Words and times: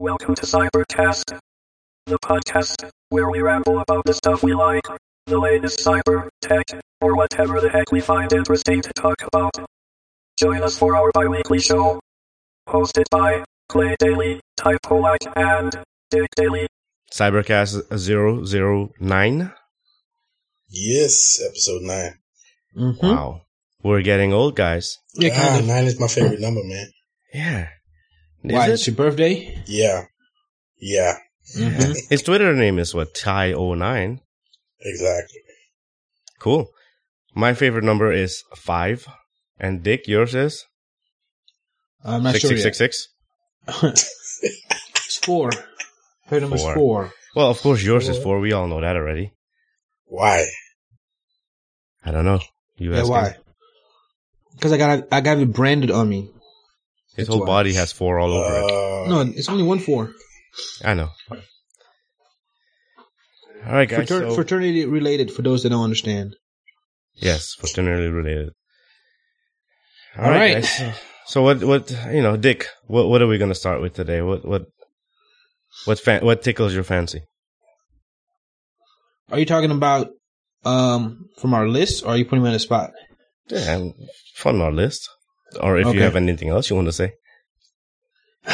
Welcome 0.00 0.34
to 0.36 0.46
Cybercast, 0.46 1.38
the 2.06 2.18
podcast 2.20 2.88
where 3.10 3.28
we 3.28 3.42
ramble 3.42 3.80
about 3.80 4.06
the 4.06 4.14
stuff 4.14 4.42
we 4.42 4.54
like, 4.54 4.86
the 5.26 5.38
latest 5.38 5.80
cyber, 5.80 6.26
tech, 6.40 6.64
or 7.02 7.14
whatever 7.14 7.60
the 7.60 7.68
heck 7.68 7.92
we 7.92 8.00
find 8.00 8.32
interesting 8.32 8.80
to 8.80 8.94
talk 8.94 9.16
about. 9.30 9.54
Join 10.38 10.62
us 10.62 10.78
for 10.78 10.96
our 10.96 11.10
bi-weekly 11.12 11.58
show, 11.58 12.00
hosted 12.66 13.04
by 13.10 13.44
Clay 13.68 13.94
Daly, 13.98 14.40
Ty 14.56 14.78
Polak, 14.78 15.30
and 15.36 15.84
Dick 16.10 16.30
Daly. 16.34 16.66
Cybercast 17.12 17.82
009. 19.00 19.52
Yes, 20.70 21.42
episode 21.46 21.82
9. 21.82 22.14
Mm-hmm. 22.74 23.06
Wow. 23.06 23.42
We're 23.82 24.00
getting 24.00 24.32
old, 24.32 24.56
guys. 24.56 24.96
Yeah, 25.12 25.34
ah, 25.34 25.60
9 25.62 25.84
is 25.84 26.00
my 26.00 26.08
favorite 26.08 26.40
number, 26.40 26.64
man. 26.64 26.90
Yeah. 27.34 27.68
Is 28.44 28.52
Why? 28.52 28.68
it? 28.68 28.72
It's 28.72 28.86
your 28.86 28.96
birthday? 28.96 29.62
Yeah. 29.66 30.04
Yeah, 30.82 31.18
Mm-hmm. 31.58 31.92
His 32.08 32.22
Twitter 32.22 32.54
name 32.54 32.78
is 32.78 32.94
what? 32.94 33.12
Ty09. 33.14 34.20
exactly. 34.80 35.40
Cool. 36.38 36.70
My 37.34 37.52
favorite 37.54 37.84
number 37.84 38.10
is 38.12 38.42
5. 38.56 39.06
And 39.58 39.82
Dick, 39.82 40.08
yours 40.08 40.34
is? 40.34 40.64
I'm 42.02 42.22
not 42.22 42.36
sure 42.36 42.52
yet. 42.52 42.74
6666? 42.74 43.08
it's 45.06 45.16
four. 45.22 45.50
Her 46.28 46.40
number's 46.40 46.62
Four. 46.62 46.74
four. 46.74 47.12
Well, 47.36 47.50
of 47.50 47.60
course, 47.60 47.82
yours 47.84 48.08
is 48.08 48.16
Four. 48.22 48.40
We 48.40 48.52
all 48.52 48.66
know 48.68 48.80
that 48.80 48.96
already. 48.96 49.32
Why? 50.06 50.46
I 52.04 52.10
don't 52.10 52.24
know. 52.24 52.40
You 52.76 52.92
Yeah, 52.94 53.00
ask 53.00 53.10
why? 53.10 53.36
Because 54.54 54.72
I 54.72 54.78
got 54.78 55.08
I 55.12 55.20
got 55.20 55.38
it 55.38 55.52
branded 55.52 55.90
on 55.90 56.08
me. 56.08 56.30
His 57.20 57.28
whole 57.28 57.44
body 57.46 57.72
has 57.74 57.92
4 57.92 58.18
all 58.18 58.32
over 58.32 58.54
it. 58.58 58.64
Uh, 58.64 59.08
No, 59.08 59.20
it's 59.34 59.48
only 59.48 59.62
one 59.64 59.78
four. 59.78 60.12
I 60.84 60.94
know. 60.94 61.10
All 63.66 63.72
right, 63.74 63.88
guys. 63.88 64.08
Frater- 64.08 64.30
so- 64.30 64.34
Fraternity 64.34 64.84
related 64.86 65.30
for 65.30 65.42
those 65.42 65.62
that 65.62 65.70
don't 65.70 65.84
understand. 65.84 66.36
Yes, 67.14 67.54
fraternity 67.54 68.08
related. 68.08 68.50
All 70.16 70.30
right. 70.30 70.54
guys. 70.54 70.70
So, 70.76 70.92
so 71.26 71.42
what? 71.42 71.62
What? 71.62 71.90
You 72.12 72.22
know, 72.22 72.36
Dick. 72.36 72.66
What? 72.86 73.08
What 73.08 73.20
are 73.22 73.26
we 73.26 73.38
gonna 73.38 73.54
start 73.54 73.80
with 73.80 73.94
today? 73.94 74.22
What? 74.22 74.44
What? 74.44 74.62
What? 75.84 75.98
Fan, 76.00 76.24
what 76.24 76.42
tickles 76.42 76.74
your 76.74 76.82
fancy? 76.84 77.22
Are 79.30 79.38
you 79.38 79.46
talking 79.46 79.70
about 79.70 80.08
um 80.64 81.26
from 81.38 81.54
our 81.54 81.68
list, 81.68 82.04
or 82.04 82.08
are 82.12 82.16
you 82.16 82.24
putting 82.24 82.42
me 82.42 82.48
on 82.48 82.54
the 82.54 82.58
spot? 82.58 82.90
Yeah, 83.48 83.88
from 84.34 84.60
our 84.62 84.72
list. 84.72 85.08
Or 85.60 85.78
if 85.78 85.92
you 85.94 86.02
have 86.02 86.16
anything 86.16 86.48
else 86.48 86.68
you 86.70 86.76
want 86.76 86.88
to 86.88 86.92
say. 86.92 87.12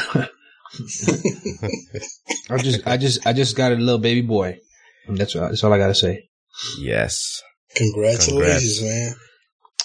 I 2.50 2.58
just 2.58 2.86
I 2.86 2.96
just 2.96 3.26
I 3.26 3.32
just 3.32 3.56
got 3.56 3.72
a 3.72 3.76
little 3.76 3.98
baby 3.98 4.22
boy. 4.22 4.58
And 5.06 5.18
that's 5.18 5.34
that's 5.34 5.64
all 5.64 5.72
I 5.72 5.78
gotta 5.78 5.94
say. 5.94 6.28
Yes. 6.78 7.42
congratulations, 7.74 8.78
Congrats. 8.78 8.82
man. 8.82 9.14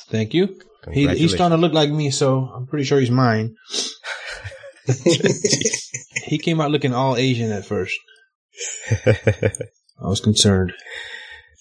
Thank 0.10 0.34
you. 0.34 0.60
He, 0.92 1.08
he's 1.10 1.34
starting 1.34 1.56
to 1.56 1.62
look 1.62 1.74
like 1.74 1.92
me, 1.92 2.10
so 2.10 2.52
I'm 2.56 2.66
pretty 2.66 2.86
sure 2.86 3.00
he's 3.00 3.12
mine. 3.12 3.56
He 6.32 6.38
came 6.38 6.62
out 6.62 6.72
looking 6.72 6.94
all 6.94 7.18
Asian 7.18 7.52
at 7.52 7.66
first. 7.66 8.00
I 9.06 9.52
was 10.00 10.22
concerned. 10.22 10.72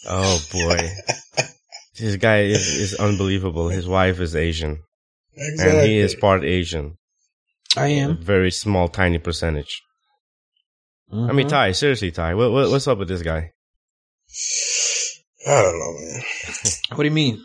oh 0.06 0.41
boy, 0.53 0.89
this 1.98 2.15
guy 2.17 2.43
is, 2.43 2.69
is 2.69 2.95
unbelievable. 2.95 3.69
His 3.69 3.89
wife 3.89 4.21
is 4.21 4.37
Asian, 4.37 4.84
Exactly. 5.43 5.79
and 5.81 5.89
he 5.89 5.99
is 5.99 6.15
part 6.15 6.45
Asian. 6.45 6.97
I 7.77 7.87
am. 7.89 8.17
very 8.19 8.51
small, 8.51 8.89
tiny 8.89 9.19
percentage. 9.19 9.83
I 11.13 11.33
mean, 11.33 11.47
Mhm. 11.47 11.51
Ty. 11.51 11.73
Seriously, 11.73 12.11
Ty. 12.13 12.35
What, 12.35 12.53
what, 12.53 12.71
what's 12.71 12.87
up 12.87 12.99
with 12.99 13.09
this 13.09 13.23
guy? 13.23 13.53
I 15.47 15.63
don't 15.63 15.79
know, 15.79 15.93
man. 15.99 16.23
what 16.91 16.99
do 16.99 17.05
you 17.05 17.11
mean? 17.11 17.45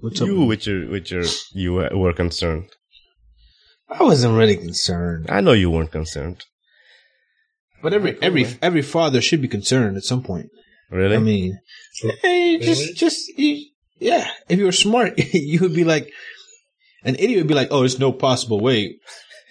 What's 0.00 0.20
up? 0.20 0.28
You 0.28 0.40
with 0.44 0.66
your 0.66 0.88
with 0.90 1.10
your 1.10 1.24
you 1.52 1.72
were 1.74 2.12
concerned. 2.12 2.68
I 3.88 4.02
wasn't 4.02 4.36
really 4.36 4.56
concerned, 4.56 5.26
I 5.30 5.40
know 5.40 5.52
you 5.52 5.70
weren't 5.70 5.92
concerned. 5.92 6.44
but 7.82 7.92
every 7.94 8.18
every 8.20 8.46
every 8.60 8.82
father 8.82 9.20
should 9.20 9.40
be 9.42 9.48
concerned 9.48 9.96
at 9.96 10.02
some 10.04 10.22
point. 10.22 10.48
Really? 10.90 11.16
I 11.16 11.18
mean, 11.20 11.58
hey, 12.22 12.58
just 12.58 12.80
Really? 12.82 12.94
just 12.94 13.28
you, 13.38 13.66
yeah. 13.98 14.28
If 14.48 14.58
you 14.58 14.64
were 14.64 14.72
smart, 14.72 15.18
you 15.32 15.60
would 15.60 15.74
be 15.74 15.84
like, 15.84 16.10
an 17.06 17.16
idiot 17.16 17.38
would 17.38 17.48
be 17.48 17.54
like, 17.54 17.68
"Oh, 17.70 17.80
there's 17.80 17.98
no 17.98 18.12
possible 18.12 18.60
way." 18.60 18.98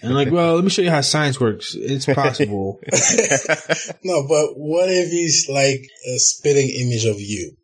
And 0.01 0.11
I'm 0.11 0.15
like, 0.15 0.31
well, 0.31 0.55
let 0.55 0.63
me 0.63 0.69
show 0.69 0.83
you 0.83 0.91
how 0.91 1.01
science 1.01 1.39
works. 1.39 1.73
It's 1.73 2.05
possible. 2.05 2.79
no, 4.03 4.27
but 4.27 4.53
what 4.55 4.89
if 4.89 5.09
he's 5.09 5.47
like 5.49 5.81
a 6.13 6.19
spitting 6.19 6.69
image 6.69 7.05
of 7.05 7.19
you? 7.19 7.55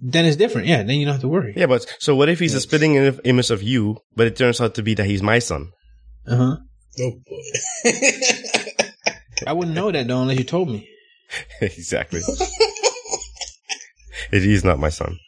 then 0.00 0.24
it's 0.24 0.36
different. 0.36 0.68
Yeah, 0.68 0.82
then 0.82 0.98
you 0.98 1.04
don't 1.04 1.14
have 1.14 1.22
to 1.22 1.28
worry. 1.28 1.54
yeah, 1.56 1.66
but 1.66 1.84
so 1.98 2.14
what 2.14 2.28
if 2.28 2.38
he's 2.38 2.54
a 2.54 2.60
spitting 2.60 2.94
image 2.94 3.50
of 3.50 3.62
you, 3.62 3.98
but 4.14 4.26
it 4.26 4.36
turns 4.36 4.60
out 4.60 4.74
to 4.76 4.82
be 4.82 4.94
that 4.94 5.06
he's 5.06 5.22
my 5.22 5.38
son? 5.38 5.72
Uh 6.26 6.36
huh. 6.36 6.56
Oh 7.00 7.12
boy. 7.26 7.90
I 9.46 9.52
wouldn't 9.52 9.76
know 9.76 9.90
that 9.90 10.06
though 10.06 10.22
unless 10.22 10.38
you 10.38 10.44
told 10.44 10.68
me. 10.68 10.88
exactly. 11.60 12.20
it 14.32 14.44
is 14.44 14.64
not 14.64 14.78
my 14.78 14.88
son. 14.88 15.18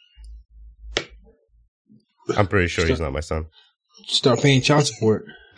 I'm 2.37 2.47
pretty 2.47 2.67
sure 2.67 2.85
he's 2.85 2.99
not 2.99 3.13
my 3.13 3.19
son. 3.21 3.45
Start 4.07 4.41
paying 4.41 4.61
child 4.61 4.87
support. 4.87 5.25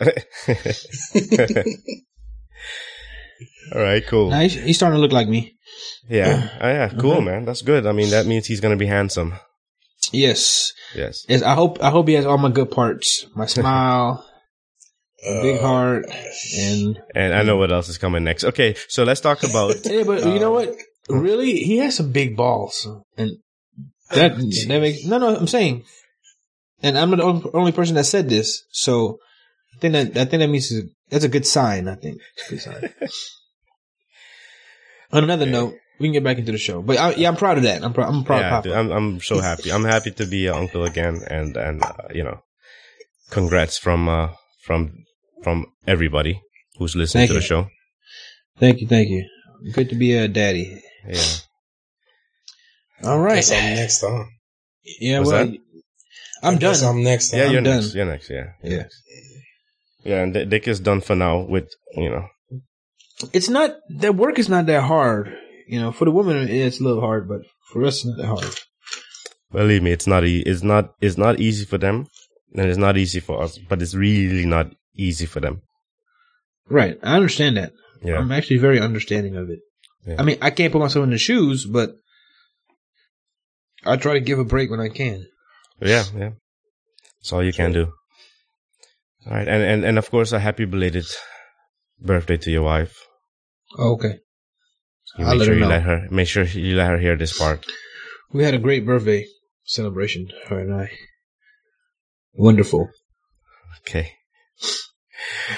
All 3.74 3.80
right, 3.80 4.06
cool. 4.06 4.30
Nah, 4.30 4.40
he's, 4.40 4.54
he's 4.54 4.76
starting 4.76 4.96
to 4.96 5.00
look 5.00 5.12
like 5.12 5.28
me. 5.28 5.56
Yeah, 6.08 6.48
oh, 6.60 6.68
yeah, 6.68 6.88
cool, 6.88 7.12
Uh-huh. 7.12 7.20
man. 7.22 7.44
That's 7.44 7.62
good. 7.62 7.86
I 7.86 7.92
mean, 7.92 8.10
that 8.10 8.26
means 8.26 8.46
he's 8.46 8.60
gonna 8.60 8.76
be 8.76 8.86
handsome. 8.86 9.34
Yes. 10.12 10.72
Yes. 10.94 11.24
Yes. 11.28 11.42
I 11.42 11.54
hope. 11.54 11.82
I 11.82 11.90
hope 11.90 12.06
he 12.08 12.14
has 12.14 12.26
all 12.26 12.38
my 12.38 12.50
good 12.50 12.70
parts. 12.70 13.26
My 13.34 13.46
smile, 13.56 14.24
Uh, 15.26 15.42
big 15.42 15.60
heart, 15.60 16.04
and 16.58 17.00
And 17.14 17.32
I 17.34 17.42
know 17.42 17.56
what 17.56 17.72
else 17.72 17.88
is 17.88 17.96
coming 17.98 18.22
next. 18.24 18.44
Okay, 18.44 18.76
so 18.88 19.04
let's 19.04 19.20
talk 19.20 19.42
about. 19.42 19.76
yeah. 19.84 20.02
But 20.04 20.24
you 20.26 20.38
know 20.38 20.50
what? 20.52 20.74
Really, 21.08 21.56
he 21.56 21.78
has 21.78 21.96
some 21.96 22.12
big 22.12 22.36
balls, 22.36 22.86
and 23.16 23.30
that 24.10 24.36
that 24.36 24.80
makes 24.80 25.04
no, 25.04 25.18
no. 25.18 25.34
I'm 25.34 25.46
saying, 25.46 25.84
and 26.84 26.96
I'm 26.98 27.10
not 27.10 27.16
the 27.16 27.24
only- 27.24 27.50
only 27.54 27.72
person 27.72 27.94
that 27.96 28.04
said 28.04 28.28
this. 28.28 28.62
So 28.70 29.18
I 29.74 29.78
think 29.80 29.92
that 29.94 30.16
I 30.20 30.24
think 30.28 30.40
that 30.40 30.48
means 30.48 30.70
that's 31.10 31.24
a 31.24 31.28
good 31.28 31.46
sign. 31.46 31.88
I 31.88 31.96
think 31.96 32.20
it's 32.36 32.46
a 32.46 32.50
good 32.50 32.60
sign. 32.60 32.94
On 35.12 35.22
another 35.22 35.46
note, 35.46 35.74
we 35.98 36.06
can 36.08 36.12
get 36.12 36.24
back 36.24 36.38
into 36.38 36.52
the 36.52 36.58
show. 36.58 36.82
But 36.82 36.98
I, 36.98 37.14
yeah, 37.14 37.28
I'm 37.28 37.36
proud 37.36 37.56
of 37.58 37.64
that. 37.64 37.84
I'm 37.84 37.92
proud. 37.92 38.08
I'm 38.12 38.24
proud, 38.24 38.40
Yeah, 38.40 38.50
Papa. 38.50 38.68
dude, 38.68 38.76
I'm 38.76 38.90
I'm 38.90 39.20
so 39.20 39.40
happy. 39.40 39.70
I'm 39.72 39.84
happy 39.84 40.10
to 40.12 40.26
be 40.26 40.46
an 40.48 40.54
uncle 40.54 40.84
again, 40.84 41.20
and 41.28 41.56
and 41.56 41.82
uh, 41.82 41.92
you 42.12 42.24
know, 42.24 42.40
congrats 43.30 43.78
from 43.78 44.08
uh, 44.08 44.30
from 44.64 45.04
from 45.42 45.66
everybody 45.86 46.40
who's 46.78 46.96
listening 46.96 47.28
Thank 47.28 47.30
to 47.30 47.34
the 47.34 47.46
show. 47.46 47.68
Thank 48.58 48.80
you, 48.80 48.88
thank 48.88 49.08
you. 49.08 49.24
Good 49.72 49.88
to 49.90 49.94
be 49.96 50.12
a 50.14 50.26
daddy. 50.28 50.82
Yeah. 51.08 51.22
All 53.04 53.20
right. 53.20 53.36
Guess 53.36 53.52
I'm 53.52 53.74
next, 53.74 54.00
huh? 54.00 54.24
Yeah, 55.00 55.18
What's 55.20 55.30
well, 55.30 55.46
that? 55.46 55.58
I'm 56.44 56.58
done. 56.58 56.76
I'm 56.84 57.02
next. 57.02 57.32
Yeah, 57.32 57.44
I'm 57.46 57.52
you're 57.52 57.62
done. 57.62 57.80
next. 57.80 57.94
You're 57.94 58.06
next. 58.06 58.30
Yeah. 58.30 58.46
Yeah. 58.62 58.84
Yeah, 60.04 60.22
and 60.22 60.50
Dick 60.50 60.68
is 60.68 60.80
done 60.80 61.00
for 61.00 61.16
now 61.16 61.40
with 61.40 61.70
you 61.96 62.10
know. 62.10 62.28
It's 63.32 63.48
not 63.48 63.76
that 64.00 64.14
work 64.14 64.38
is 64.38 64.48
not 64.48 64.66
that 64.66 64.82
hard. 64.82 65.34
You 65.66 65.80
know, 65.80 65.92
for 65.92 66.04
the 66.04 66.10
woman 66.10 66.48
it's 66.48 66.80
a 66.80 66.84
little 66.84 67.00
hard, 67.00 67.28
but 67.28 67.40
for 67.72 67.84
us 67.84 67.96
it's 67.96 68.06
not 68.06 68.18
that 68.18 68.26
hard. 68.26 68.54
Believe 69.50 69.82
me, 69.82 69.92
it's 69.92 70.06
not 70.06 70.24
e- 70.24 70.42
it's 70.44 70.62
not 70.62 70.94
it's 71.00 71.16
not 71.16 71.40
easy 71.40 71.64
for 71.64 71.78
them, 71.78 72.06
and 72.54 72.68
it's 72.68 72.78
not 72.78 72.98
easy 72.98 73.20
for 73.20 73.42
us. 73.42 73.56
But 73.56 73.80
it's 73.80 73.94
really 73.94 74.44
not 74.44 74.72
easy 74.94 75.26
for 75.26 75.40
them. 75.40 75.62
Right. 76.68 76.98
I 77.02 77.16
understand 77.16 77.56
that. 77.56 77.72
Yeah. 78.02 78.18
I'm 78.18 78.32
actually 78.32 78.58
very 78.58 78.80
understanding 78.80 79.36
of 79.36 79.48
it. 79.50 79.60
Yeah. 80.06 80.16
I 80.18 80.22
mean, 80.22 80.38
I 80.42 80.50
can't 80.50 80.72
put 80.72 80.80
myself 80.80 81.04
in 81.04 81.10
the 81.10 81.18
shoes, 81.18 81.64
but 81.64 81.92
I 83.84 83.96
try 83.96 84.14
to 84.14 84.20
give 84.20 84.38
a 84.38 84.44
break 84.44 84.70
when 84.70 84.80
I 84.80 84.88
can. 84.88 85.26
Yeah, 85.80 86.04
yeah. 86.16 86.30
That's 87.20 87.32
all 87.32 87.42
you 87.44 87.52
can 87.52 87.72
do. 87.72 87.92
All 89.26 89.32
right, 89.32 89.48
and, 89.48 89.62
and 89.62 89.84
and 89.84 89.98
of 89.98 90.10
course, 90.10 90.32
a 90.32 90.38
happy 90.38 90.64
belated 90.66 91.06
birthday 92.00 92.36
to 92.36 92.50
your 92.50 92.62
wife. 92.62 92.94
Oh, 93.78 93.94
okay. 93.94 94.18
You 95.18 95.24
I'll 95.24 95.30
make 95.32 95.38
let 95.40 95.44
sure 95.46 95.54
her 95.54 95.58
you 95.60 95.64
know. 95.64 95.68
let 95.68 95.82
her 95.82 96.08
make 96.10 96.28
sure 96.28 96.44
you 96.44 96.76
let 96.76 96.88
her 96.90 96.98
hear 96.98 97.16
this 97.16 97.36
part. 97.38 97.64
We 98.32 98.44
had 98.44 98.54
a 98.54 98.58
great 98.58 98.84
birthday 98.84 99.24
celebration, 99.64 100.28
her 100.48 100.58
and 100.60 100.74
I. 100.74 100.90
Wonderful. 102.34 102.88
Okay. 103.80 104.12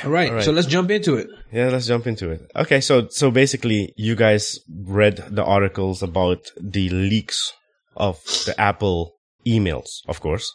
All 0.04 0.10
right, 0.10 0.28
All 0.28 0.34
right. 0.36 0.44
so 0.44 0.52
let's 0.52 0.66
jump 0.66 0.90
into 0.90 1.16
it. 1.16 1.28
Yeah, 1.52 1.68
let's 1.68 1.86
jump 1.86 2.06
into 2.06 2.30
it. 2.30 2.42
Okay, 2.54 2.80
so 2.80 3.08
so 3.08 3.30
basically, 3.30 3.92
you 3.96 4.14
guys 4.14 4.58
read 4.68 5.16
the 5.30 5.44
articles 5.44 6.02
about 6.02 6.46
the 6.60 6.88
leaks 6.90 7.52
of 7.96 8.22
the 8.46 8.54
Apple 8.60 9.15
emails, 9.46 10.00
of 10.08 10.20
course. 10.20 10.50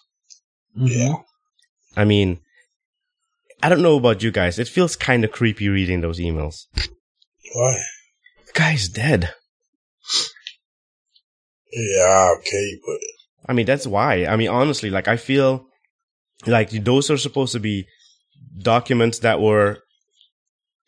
Mhm. 0.78 0.90
Yeah. 0.90 1.14
I 1.96 2.06
mean, 2.06 2.40
I 3.64 3.70
don't 3.70 3.82
know 3.82 3.98
about 3.98 4.24
you 4.24 4.32
guys. 4.32 4.58
It 4.60 4.68
feels 4.68 4.96
kind 4.96 5.24
of 5.24 5.32
creepy 5.32 5.70
reading 5.70 6.02
those 6.02 6.20
emails. 6.20 6.66
Why? 7.54 7.78
The 8.48 8.54
guy's 8.54 8.88
dead. 8.90 9.34
Yeah, 11.74 12.34
okay, 12.38 12.80
but 12.86 13.00
I 13.48 13.54
mean, 13.54 13.66
that's 13.66 13.88
why. 13.88 14.26
I 14.26 14.36
mean, 14.36 14.50
honestly, 14.50 14.90
like 14.90 15.08
I 15.08 15.16
feel 15.18 15.68
like 16.46 16.70
those 16.72 17.10
are 17.10 17.18
supposed 17.18 17.54
to 17.54 17.60
be 17.60 17.86
documents 18.62 19.20
that 19.20 19.40
were 19.40 19.80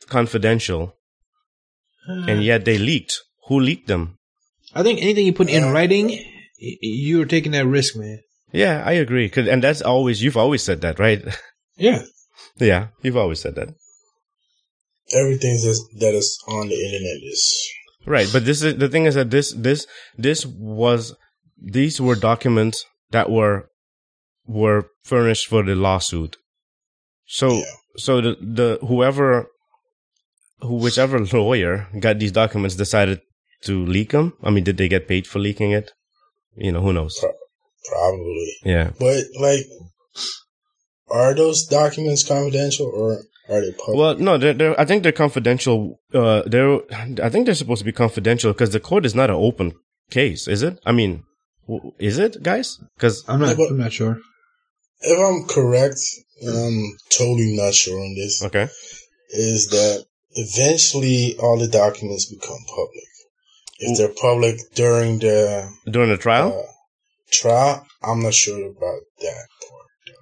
confidential, 0.08 0.96
and 2.08 2.44
yet 2.50 2.66
they 2.66 2.78
leaked. 2.78 3.20
Who 3.48 3.60
leaked 3.60 3.88
them? 3.88 4.18
I 4.74 4.84
think 4.84 5.02
anything 5.02 5.26
you 5.26 5.34
put 5.34 5.50
in 5.50 5.72
writing, 5.72 6.08
y- 6.08 6.33
you're 6.82 7.26
taking 7.26 7.52
that 7.54 7.66
risk, 7.66 7.96
man. 7.96 8.20
Yeah, 8.52 8.84
I 8.86 8.94
agree. 8.94 9.32
and 9.36 9.64
that's 9.64 9.82
always 9.82 10.22
you've 10.24 10.38
always 10.38 10.64
said 10.64 10.82
that, 10.82 11.00
right? 11.00 11.24
Yeah. 11.76 12.04
yeah, 12.60 12.90
you've 13.02 13.18
always 13.18 13.40
said 13.42 13.56
that, 13.56 13.70
everything 15.12 15.58
that's, 15.64 15.82
that 16.00 16.14
is 16.14 16.38
on 16.48 16.68
the 16.70 16.76
internet 16.76 17.18
is 17.24 17.70
right? 18.06 18.30
But 18.32 18.46
this 18.46 18.62
is 18.62 18.78
the 18.78 18.90
thing 18.90 19.06
is 19.06 19.16
that 19.16 19.32
this 19.32 19.54
this 19.54 19.88
this 20.18 20.46
was 20.46 21.16
these 21.58 22.00
were 22.00 22.16
documents 22.16 22.86
that 23.10 23.32
were 23.32 23.70
were 24.46 24.90
furnished 25.04 25.48
for 25.48 25.64
the 25.64 25.74
lawsuit. 25.76 26.38
So 27.26 27.48
Yeah. 27.58 27.64
so 27.98 28.22
the 28.22 28.38
the 28.40 28.80
whoever 28.86 29.48
who 30.60 30.76
whichever 30.76 31.20
lawyer 31.34 31.88
got 32.00 32.20
these 32.20 32.32
documents 32.32 32.76
decided 32.76 33.22
to 33.66 33.84
leak 33.86 34.12
them. 34.12 34.34
I 34.44 34.50
mean, 34.52 34.64
did 34.64 34.78
they 34.78 34.88
get 34.90 35.08
paid 35.08 35.26
for 35.26 35.40
leaking 35.40 35.72
it? 35.72 35.92
You 36.56 36.72
know, 36.72 36.82
who 36.82 36.94
knows? 36.94 37.24
probably. 37.90 38.56
Yeah. 38.64 38.92
But 39.00 39.26
like, 39.40 39.66
are 41.10 41.36
those 41.36 41.66
documents 41.66 42.24
confidential 42.28 42.88
or 42.88 43.24
are 43.50 43.62
they 43.62 43.72
public? 43.72 43.98
Well, 43.98 44.16
no, 44.18 44.38
they're, 44.38 44.54
they're, 44.54 44.80
I 44.80 44.86
think 44.86 45.04
they're 45.04 45.12
confidential. 45.12 46.00
Uh, 46.14 46.44
they're, 46.46 46.80
I 47.22 47.30
think 47.30 47.46
they're 47.46 47.56
supposed 47.56 47.80
to 47.80 47.86
be 47.86 47.92
confidential 47.92 48.54
because 48.54 48.72
the 48.72 48.80
court 48.80 49.06
is 49.06 49.16
not 49.16 49.30
an 49.30 49.36
open 49.36 49.74
case, 50.10 50.48
is 50.48 50.64
it? 50.64 50.80
I 50.86 50.92
mean, 50.92 51.24
is 52.00 52.18
it, 52.20 52.42
guys? 52.42 52.80
Because 52.96 53.24
I'm 53.28 53.40
not. 53.42 53.58
Yeah, 53.58 53.66
I'm 53.70 53.78
not 53.78 53.94
sure. 53.94 54.20
if 55.02 55.20
I'm 55.20 55.48
correct, 55.48 56.00
and 56.42 56.58
I'm 56.58 56.98
totally 57.10 57.56
not 57.56 57.74
sure 57.74 58.00
on 58.00 58.16
this, 58.16 58.44
okay, 58.44 58.68
is 59.30 59.68
that 59.70 60.06
eventually 60.36 61.36
all 61.40 61.58
the 61.58 61.68
documents 61.68 62.26
become 62.26 62.58
public. 62.68 63.04
If 63.80 63.98
they're 63.98 64.14
public 64.22 64.56
during 64.76 65.20
the 65.20 65.70
during 65.90 66.10
the 66.10 66.18
trial, 66.18 66.50
uh, 66.58 66.72
trial, 67.32 67.86
I'm 68.04 68.22
not 68.22 68.34
sure 68.34 68.68
about 68.68 69.02
that 69.22 69.48
part. 69.70 70.18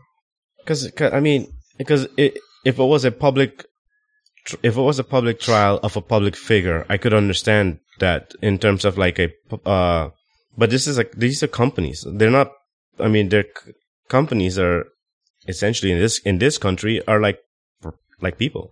because 0.59 0.91
I 1.01 1.19
mean, 1.19 1.51
because 1.77 2.07
it, 2.17 2.37
if 2.65 2.79
it 2.79 2.83
was 2.83 3.05
a 3.05 3.11
public, 3.11 3.65
if 4.63 4.77
it 4.77 4.81
was 4.81 4.99
a 4.99 5.03
public 5.03 5.39
trial 5.39 5.79
of 5.83 5.97
a 5.97 6.01
public 6.01 6.35
figure, 6.35 6.85
I 6.89 6.97
could 6.97 7.13
understand 7.13 7.79
that 7.99 8.31
in 8.41 8.57
terms 8.57 8.85
of 8.85 8.97
like 8.97 9.19
a, 9.19 9.29
uh, 9.65 10.09
but 10.57 10.69
this 10.69 10.87
is 10.87 10.97
like 10.97 11.11
these 11.13 11.43
are 11.43 11.47
companies. 11.47 12.05
They're 12.07 12.31
not. 12.31 12.51
I 12.99 13.07
mean, 13.07 13.29
their 13.29 13.43
c- 13.43 13.73
companies 14.07 14.57
are 14.57 14.85
essentially 15.47 15.91
in 15.91 15.99
this 15.99 16.19
in 16.19 16.39
this 16.39 16.57
country 16.57 17.05
are 17.07 17.19
like 17.19 17.39
like 18.21 18.37
people, 18.37 18.71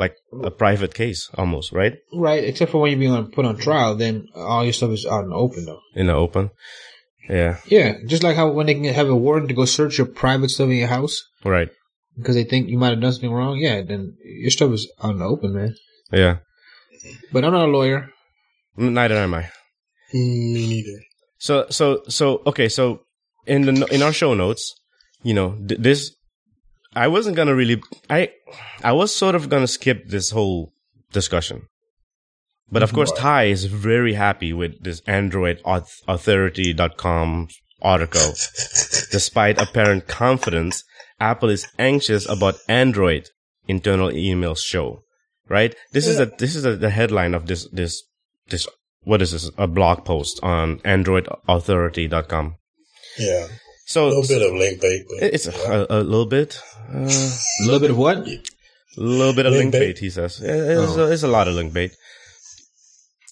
like 0.00 0.16
a 0.42 0.50
private 0.50 0.94
case 0.94 1.28
almost, 1.34 1.70
right? 1.72 1.94
Right, 2.12 2.42
except 2.42 2.72
for 2.72 2.80
when 2.80 2.90
you're 2.90 2.98
being 2.98 3.12
on, 3.12 3.30
put 3.30 3.44
on 3.44 3.56
trial, 3.58 3.94
then 3.94 4.26
all 4.34 4.64
your 4.64 4.72
stuff 4.72 4.90
is 4.90 5.06
out 5.06 5.24
in 5.24 5.30
the 5.30 5.36
open, 5.36 5.64
though. 5.66 5.80
In 5.94 6.06
the 6.06 6.14
open. 6.14 6.50
Yeah. 7.28 7.58
Yeah, 7.66 7.92
just 8.06 8.22
like 8.24 8.34
how 8.34 8.50
when 8.50 8.66
they 8.66 8.74
can 8.74 8.84
have 8.84 9.08
a 9.08 9.14
warrant 9.14 9.48
to 9.48 9.54
go 9.54 9.64
search 9.66 9.98
your 9.98 10.06
private 10.08 10.48
stuff 10.50 10.70
in 10.70 10.76
your 10.78 10.88
house 10.88 11.22
Right. 11.44 11.68
because 12.16 12.34
they 12.34 12.44
think 12.44 12.68
you 12.68 12.78
might 12.78 12.90
have 12.90 13.00
done 13.00 13.12
something 13.12 13.30
wrong. 13.32 13.58
Yeah, 13.58 13.82
then 13.82 14.16
your 14.24 14.50
stuff 14.50 14.72
is 14.72 14.90
out 15.04 15.12
in 15.12 15.18
the 15.18 15.26
open, 15.26 15.54
man. 15.54 15.74
Yeah. 16.10 16.38
But 17.32 17.44
I'm 17.44 17.52
not 17.52 17.68
a 17.68 17.70
lawyer. 17.70 18.10
Neither 18.76 19.16
am 19.16 19.34
I. 19.34 19.50
Neither. 20.12 20.98
So 21.38 21.66
so 21.70 22.02
so 22.08 22.42
okay. 22.46 22.68
So 22.68 23.02
in 23.46 23.62
the 23.66 23.86
in 23.94 24.02
our 24.02 24.12
show 24.12 24.34
notes, 24.34 24.74
you 25.22 25.34
know, 25.34 25.56
th- 25.68 25.80
this 25.80 26.10
I 26.94 27.08
wasn't 27.08 27.36
gonna 27.36 27.54
really. 27.54 27.82
I 28.08 28.30
I 28.82 28.92
was 28.92 29.14
sort 29.14 29.34
of 29.34 29.48
gonna 29.48 29.66
skip 29.68 30.08
this 30.08 30.30
whole 30.30 30.72
discussion, 31.12 31.68
but 32.70 32.82
of 32.82 32.92
course, 32.92 33.12
Ty 33.12 33.44
is 33.44 33.64
very 33.66 34.14
happy 34.14 34.52
with 34.52 34.82
this 34.82 35.00
Android 35.06 35.62
auth- 35.64 36.02
Authority.com 36.08 37.48
article. 37.80 38.30
Despite 39.12 39.60
apparent 39.60 40.08
confidence, 40.08 40.84
Apple 41.20 41.50
is 41.50 41.66
anxious 41.78 42.28
about 42.28 42.56
Android 42.68 43.28
internal 43.68 44.10
emails 44.10 44.58
show. 44.58 45.04
Right? 45.48 45.74
This 45.92 46.06
is 46.06 46.20
a 46.20 46.26
this 46.26 46.54
is 46.54 46.64
a, 46.64 46.76
the 46.76 46.90
headline 46.90 47.34
of 47.34 47.46
this 47.46 47.68
this 47.72 48.02
this 48.48 48.68
what 49.02 49.22
is 49.22 49.32
this 49.32 49.50
a 49.56 49.66
blog 49.66 50.04
post 50.04 50.40
on 50.42 50.80
android 50.84 51.26
AndroidAuthority.com. 51.48 52.56
Yeah, 53.18 53.48
So 53.90 54.06
a 54.06 54.08
little 54.14 54.22
bit 54.28 54.42
of 54.46 54.54
link 54.54 54.80
bait, 54.80 55.02
but 55.08 55.34
it's 55.34 55.46
a, 55.48 55.52
a, 55.90 55.98
a 55.98 56.02
little 56.04 56.26
bit, 56.26 56.60
uh, 56.94 56.98
A 56.98 57.64
little 57.64 57.80
bit 57.80 57.90
of 57.90 57.96
what? 57.98 58.18
a 58.18 58.40
little 58.96 59.34
bit 59.34 59.46
of 59.46 59.52
Link 59.52 59.62
link 59.64 59.72
bait? 59.72 59.78
bait. 59.94 59.98
He 59.98 60.10
says 60.10 60.40
Yeah, 60.40 60.52
it's, 60.84 60.94
a, 60.96 61.12
it's 61.12 61.22
a 61.24 61.28
lot 61.28 61.48
of 61.48 61.54
link 61.54 61.72
bait. 61.72 61.90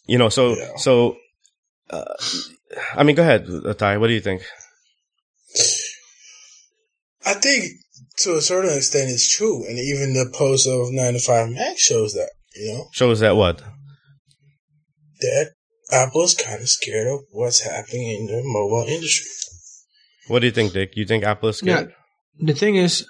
You 0.07 0.19
know, 0.19 0.29
so 0.31 0.57
Yeah. 0.57 0.73
so. 0.77 1.17
Uh, 1.89 2.13
I 2.97 3.05
mean, 3.05 3.15
go 3.15 3.23
ahead, 3.23 3.47
uh, 3.49 3.73
Ty. 3.73 3.99
What 3.99 4.09
do 4.09 4.15
you 4.15 4.21
think? 4.21 4.43
I 7.25 7.35
think 7.35 7.65
to 8.19 8.35
a 8.37 8.41
certain 8.43 8.77
extent 8.77 9.11
it's 9.11 9.29
true, 9.37 9.65
and 9.65 9.79
even 9.79 10.13
the 10.13 10.29
post 10.35 10.67
of 10.67 10.91
95 10.91 11.51
Mac 11.51 11.79
shows 11.79 12.15
that. 12.15 12.31
You 12.57 12.73
know 12.73 12.85
Shows 12.93 13.21
that 13.21 13.37
what? 13.37 13.63
that 15.21 15.53
Apple's 15.93 16.35
kind 16.35 16.61
of 16.63 16.69
scared 16.69 17.07
of 17.07 17.21
what's 17.31 17.61
happening 17.61 18.09
in 18.11 18.27
the 18.27 18.43
mobile 18.45 18.87
industry. 18.89 19.27
What 20.29 20.41
do 20.41 20.47
you 20.47 20.53
think, 20.53 20.73
Dick? 20.73 20.93
You 20.97 21.07
think 21.07 21.25
Apple 21.25 21.49
is 21.49 21.61
Yeah. 21.63 21.77
scared? 21.77 21.93
The 22.41 22.55
thing 22.55 22.77
is, 22.77 23.07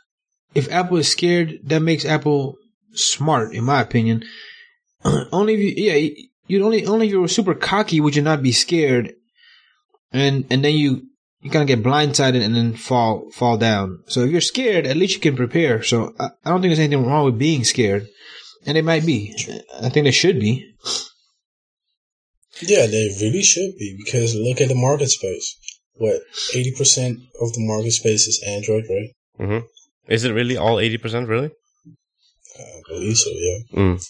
if 0.54 0.70
Apple 0.72 0.96
is 0.96 1.08
scared, 1.08 1.58
that 1.64 1.80
makes 1.80 2.04
Apple 2.04 2.56
smart, 2.94 3.52
in 3.54 3.64
my 3.64 3.80
opinion. 3.82 4.24
only 5.32 5.54
if 5.54 5.60
you, 5.60 5.84
yeah, 5.84 6.08
you'd 6.46 6.62
only 6.62 6.86
only 6.86 7.06
if 7.06 7.12
you 7.12 7.20
were 7.20 7.28
super 7.28 7.54
cocky 7.54 8.00
would 8.00 8.16
you 8.16 8.22
not 8.22 8.42
be 8.42 8.52
scared, 8.52 9.12
and 10.12 10.46
and 10.50 10.64
then 10.64 10.74
you 10.74 11.02
you 11.42 11.50
kind 11.50 11.62
of 11.62 11.68
get 11.68 11.84
blindsided 11.84 12.42
and 12.42 12.54
then 12.54 12.74
fall 12.74 13.30
fall 13.32 13.56
down. 13.58 14.02
So 14.06 14.22
if 14.22 14.30
you're 14.30 14.40
scared, 14.40 14.86
at 14.86 14.96
least 14.96 15.14
you 15.14 15.20
can 15.20 15.36
prepare. 15.36 15.82
So 15.82 16.14
I, 16.18 16.30
I 16.44 16.50
don't 16.50 16.60
think 16.60 16.70
there's 16.70 16.78
anything 16.80 17.06
wrong 17.06 17.24
with 17.26 17.38
being 17.38 17.64
scared, 17.64 18.08
and 18.66 18.78
it 18.78 18.84
might 18.84 19.04
be. 19.06 19.34
I 19.80 19.88
think 19.90 20.04
there 20.04 20.12
should 20.12 20.40
be. 20.40 20.74
Yeah, 22.62 22.86
they 22.86 23.08
really 23.20 23.42
should 23.42 23.76
be 23.78 23.96
because 24.04 24.34
look 24.34 24.60
at 24.60 24.68
the 24.68 24.74
market 24.74 25.08
space. 25.10 25.56
What 25.98 26.20
eighty 26.54 26.72
percent 26.76 27.18
of 27.40 27.52
the 27.52 27.66
market 27.66 27.92
space 27.92 28.26
is 28.26 28.42
Android, 28.46 28.84
right? 28.88 29.10
hmm 29.36 29.66
Is 30.08 30.24
it 30.24 30.32
really 30.32 30.56
all 30.56 30.78
eighty 30.78 30.98
percent? 30.98 31.28
Really? 31.28 31.50
I 32.58 32.80
believe 32.88 33.16
so. 33.16 33.30
Yeah. 33.30 33.78
Mm. 33.78 34.04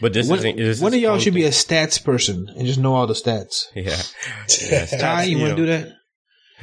But 0.00 0.12
this 0.12 0.28
One, 0.28 0.38
is 0.38 0.44
this 0.56 0.80
one 0.80 0.92
is 0.92 0.98
of 0.98 1.02
y'all 1.02 1.18
should 1.18 1.34
be 1.34 1.44
a 1.44 1.50
stats 1.50 2.02
person 2.02 2.48
and 2.56 2.66
just 2.66 2.78
know 2.78 2.94
all 2.94 3.06
the 3.06 3.14
stats. 3.14 3.66
yeah. 3.74 4.00
Yes. 4.70 4.98
Ty, 4.98 5.24
you 5.24 5.36
you 5.36 5.42
want 5.42 5.56
to 5.56 5.66
do 5.66 5.66
that? 5.66 5.92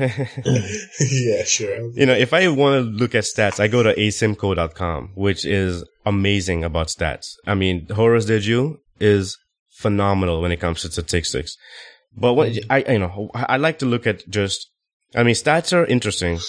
yeah, 1.00 1.44
sure. 1.46 1.92
you 1.94 2.06
know, 2.06 2.14
if 2.14 2.34
I 2.34 2.48
want 2.50 2.84
to 2.84 2.92
look 2.92 3.16
at 3.16 3.24
stats, 3.24 3.62
I 3.62 3.68
go 3.70 3.82
to 3.82 3.94
asymco.com, 3.94 5.12
which 5.16 5.46
is 5.46 5.86
amazing 6.06 6.66
about 6.66 6.88
stats. 6.88 7.28
I 7.48 7.56
mean, 7.56 7.88
Horace 7.90 8.26
Dediu 8.26 8.76
is 9.00 9.38
phenomenal 9.70 10.42
when 10.42 10.52
it 10.52 10.60
comes 10.60 10.82
to 10.82 10.92
statistics. 10.92 11.56
But 12.16 12.34
what 12.34 12.50
mm. 12.50 12.66
I, 12.70 12.94
you 12.94 13.00
know, 13.00 13.30
I 13.34 13.46
I 13.50 13.58
like 13.58 13.80
to 13.80 13.86
look 13.86 14.08
at 14.08 14.28
just, 14.30 14.72
I 15.16 15.24
mean, 15.24 15.36
stats 15.36 15.74
are 15.74 15.86
interesting, 15.86 16.40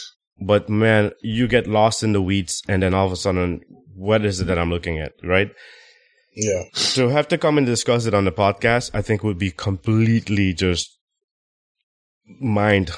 but 0.40 0.68
man, 0.68 1.12
you 1.22 1.48
get 1.48 1.66
lost 1.66 2.02
in 2.02 2.12
the 2.12 2.22
weeds 2.22 2.62
and 2.68 2.82
then 2.82 2.94
all 2.94 3.06
of 3.06 3.12
a 3.12 3.16
sudden, 3.16 3.60
what 3.94 4.24
is 4.24 4.40
it 4.40 4.46
that 4.46 4.58
I'm 4.58 4.70
looking 4.70 4.98
at, 4.98 5.12
right? 5.22 5.50
Yeah. 6.36 6.64
To 6.94 7.08
have 7.08 7.28
to 7.28 7.38
come 7.38 7.56
and 7.56 7.66
discuss 7.66 8.04
it 8.06 8.14
on 8.14 8.24
the 8.24 8.32
podcast, 8.32 8.90
I 8.92 9.02
think 9.02 9.22
would 9.22 9.38
be 9.38 9.50
completely 9.50 10.52
just 10.52 10.96
mind 12.40 12.90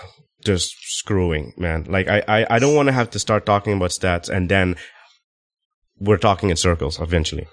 just 0.45 0.75
screwing, 0.81 1.53
man. 1.57 1.85
Like 1.89 2.09
I, 2.09 2.23
I, 2.29 2.47
I 2.51 2.59
don't 2.59 2.75
want 2.75 2.89
to 2.89 2.93
have 2.93 3.11
to 3.11 3.19
start 3.19 3.47
talking 3.47 3.75
about 3.75 3.91
stats 3.91 4.29
and 4.29 4.49
then 4.49 4.77
we're 5.99 6.17
talking 6.19 6.51
in 6.51 6.57
circles 6.57 7.01
eventually. 7.01 7.47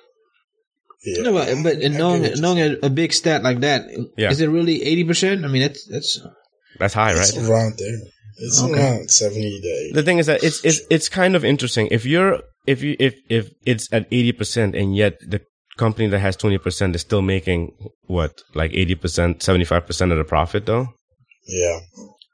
Yeah. 1.06 1.24
No, 1.24 1.34
but, 1.34 1.48
but 1.64 1.74
I 1.78 1.80
get 1.80 1.92
knowing 1.92 2.32
knowing 2.42 2.60
a, 2.60 2.88
a 2.88 2.90
big 2.90 3.14
stat 3.14 3.44
like 3.44 3.60
that, 3.62 3.86
is 3.90 4.08
Yeah. 4.18 4.32
it 4.32 4.50
really 4.50 4.84
eighty 4.84 5.04
percent? 5.04 5.46
I 5.46 5.48
mean, 5.48 5.62
that's 5.62 5.86
that's 5.88 6.20
That's 6.80 6.94
high, 6.94 7.12
It's 7.12 7.38
right? 7.38 7.48
around 7.48 7.78
there. 7.78 7.98
It's 8.38 8.62
Okay. 8.62 8.74
around 8.74 9.12
seventy 9.12 9.62
to 9.62 9.68
eighty. 9.68 9.92
The 9.94 10.04
thing 10.04 10.18
is 10.18 10.26
that 10.26 10.44
it's 10.44 10.64
it's 10.66 10.82
it's 10.90 11.10
kind 11.10 11.36
of 11.36 11.46
interesting. 11.46 11.88
If 11.92 12.06
you're 12.06 12.42
if 12.66 12.82
you 12.82 12.96
if 13.00 13.16
if 13.30 13.50
it's 13.66 13.92
at 13.94 14.08
eighty 14.12 14.32
percent 14.32 14.76
and 14.76 14.96
yet 14.96 15.20
the 15.26 15.42
company 15.78 16.08
that 16.08 16.20
has 16.20 16.36
twenty 16.36 16.58
percent 16.58 16.96
is 16.96 17.02
still 17.02 17.22
making 17.22 17.72
what 18.08 18.42
like 18.54 18.72
eighty 18.74 18.96
percent, 18.96 19.44
seventy 19.44 19.66
five 19.66 19.86
percent 19.86 20.12
of 20.12 20.18
the 20.18 20.26
profit 20.26 20.66
though. 20.66 20.88
Yeah. 21.48 21.80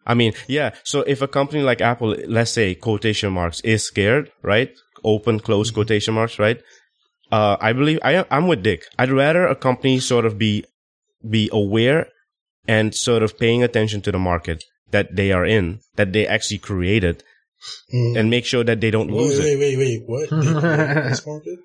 I 0.07 0.15
mean, 0.15 0.33
yeah. 0.47 0.71
So 0.83 1.01
if 1.01 1.21
a 1.21 1.27
company 1.27 1.61
like 1.61 1.81
Apple, 1.81 2.15
let's 2.27 2.51
say 2.51 2.73
quotation 2.73 3.31
marks, 3.33 3.59
is 3.61 3.85
scared, 3.85 4.31
right? 4.41 4.71
open 5.03 5.39
close 5.39 5.69
mm-hmm. 5.69 5.75
quotation 5.75 6.13
marks, 6.13 6.39
right? 6.39 6.61
Uh, 7.31 7.57
I 7.61 7.73
believe 7.73 7.99
I 8.03 8.25
I'm 8.29 8.47
with 8.47 8.61
Dick. 8.63 8.83
I'd 8.99 9.11
rather 9.11 9.47
a 9.47 9.55
company 9.55 9.99
sort 9.99 10.25
of 10.25 10.37
be 10.37 10.65
be 11.27 11.49
aware 11.51 12.07
and 12.67 12.93
sort 12.93 13.23
of 13.23 13.37
paying 13.39 13.63
attention 13.63 14.01
to 14.01 14.11
the 14.11 14.19
market 14.19 14.63
that 14.91 15.15
they 15.15 15.31
are 15.31 15.45
in, 15.45 15.79
that 15.95 16.11
they 16.13 16.27
actually 16.27 16.57
created, 16.59 17.23
Mm. 17.93 18.17
and 18.19 18.29
make 18.29 18.45
sure 18.45 18.63
that 18.63 18.81
they 18.81 18.89
don't 18.89 19.11
Wait, 19.11 19.21
lose 19.21 19.37
it. 19.37 19.43
wait, 19.43 19.57
wait, 19.59 19.77
wait. 19.77 20.01
What? 20.07 20.29
This 21.09 21.25
market? 21.27 21.59